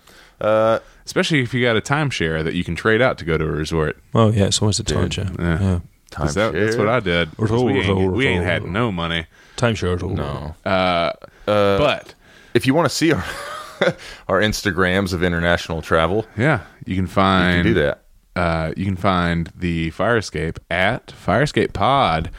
[0.40, 3.44] Uh, especially if you got a timeshare that you can trade out to go to
[3.44, 3.96] a resort.
[4.14, 5.38] Oh yeah, it's always a timeshare.
[5.38, 5.60] Yeah.
[5.60, 5.80] Yeah.
[6.12, 7.34] 'Cause that- that's what I did.
[7.36, 9.26] 'Cause We ain't, Resort, we ain't had no money,
[9.56, 10.00] Timeshare.
[10.14, 10.54] no.
[10.70, 11.12] uh,
[11.46, 12.14] but
[12.54, 13.24] If you want to see our
[14.28, 18.02] our Instagrams of international travel, yeah, you can find you can do that.
[18.36, 22.30] uh, you can find the Fire Escape at Fire Escape Pod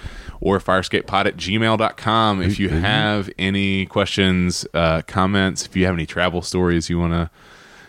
[0.41, 2.41] or firescapepod at gmail.com.
[2.41, 7.13] If you have any questions, uh, comments, if you have any travel stories you want
[7.13, 7.29] to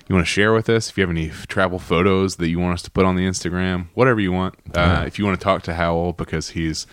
[0.07, 2.61] you want to share with us, if you have any f- travel photos that you
[2.61, 4.55] want us to put on the Instagram, whatever you want.
[4.75, 6.87] Uh, if you want to talk to Hywel because he's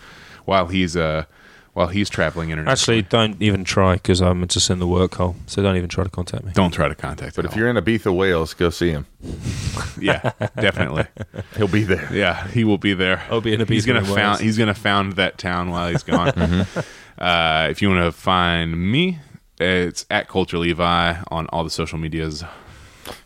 [0.46, 1.26] while he's uh
[1.74, 5.36] while he's traveling internationally, Actually, don't even try because I'm just in the work hole.
[5.46, 6.52] So don't even try to contact me.
[6.54, 7.34] don't try to contact.
[7.36, 9.06] But if you're in Ibiza, Wales, go see him.
[10.00, 11.06] yeah, definitely.
[11.56, 12.08] He'll be there.
[12.12, 13.22] Yeah, he will be there.
[13.30, 14.14] I'll be in He's gonna Wales.
[14.14, 14.40] found.
[14.40, 16.28] He's gonna found that town while he's gone.
[17.18, 19.18] uh, if you want to find me,
[19.58, 22.44] it's at Colter Levi on all the social medias.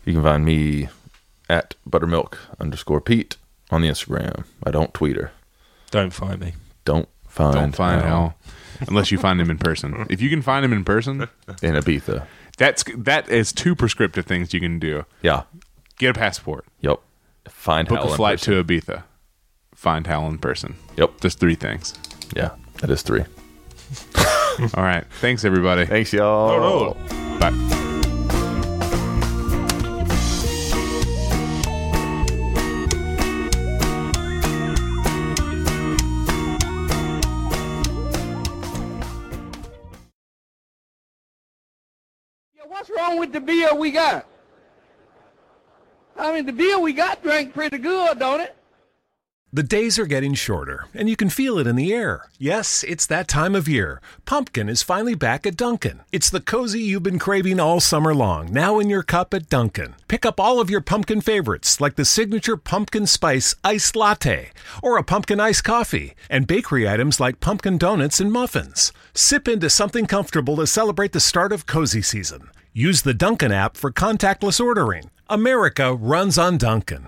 [0.05, 0.87] You can find me
[1.49, 3.37] at buttermilk underscore Pete
[3.71, 4.45] on the Instagram.
[4.63, 5.31] I don't tweet her.
[5.91, 6.53] Don't find me.
[6.85, 7.07] Don't
[7.37, 8.09] find Don't find Hal
[8.79, 10.05] Hal unless you find him in person.
[10.09, 11.21] If you can find him in person,
[11.61, 12.25] in Ibiza.
[12.57, 15.05] that's that is two prescriptive things you can do.
[15.21, 15.43] Yeah.
[15.97, 16.99] Get a passport, Yep.
[17.49, 19.03] Find book Hal a flight to Ibiza,
[19.73, 20.75] find Hal in person.
[20.97, 21.21] Yep.
[21.21, 21.93] Just three things.
[22.35, 22.51] Yeah.
[22.81, 23.23] That is three.
[24.75, 25.05] All right.
[25.21, 25.85] Thanks everybody.
[25.85, 26.93] Thanks, y'all.
[27.39, 27.83] Bye.
[43.07, 44.25] Wrong with the beer we got?
[46.17, 48.55] I mean, the beer we got drank pretty good, don't it?
[49.53, 52.29] The days are getting shorter, and you can feel it in the air.
[52.37, 54.01] Yes, it's that time of year.
[54.25, 56.01] Pumpkin is finally back at Dunkin'.
[56.11, 59.95] It's the cozy you've been craving all summer long, now in your cup at Dunkin'.
[60.09, 64.51] Pick up all of your pumpkin favorites, like the signature pumpkin spice iced latte,
[64.83, 68.91] or a pumpkin iced coffee, and bakery items like pumpkin donuts and muffins.
[69.13, 72.49] Sip into something comfortable to celebrate the start of cozy season.
[72.77, 75.09] Use the Dunkin' app for contactless ordering.
[75.31, 77.07] America runs on Dunkin'.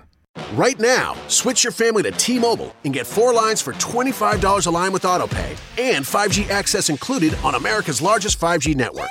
[0.50, 4.92] Right now, switch your family to T-Mobile and get four lines for $25 a line
[4.92, 9.10] with AutoPay and 5G access included on America's largest 5G network.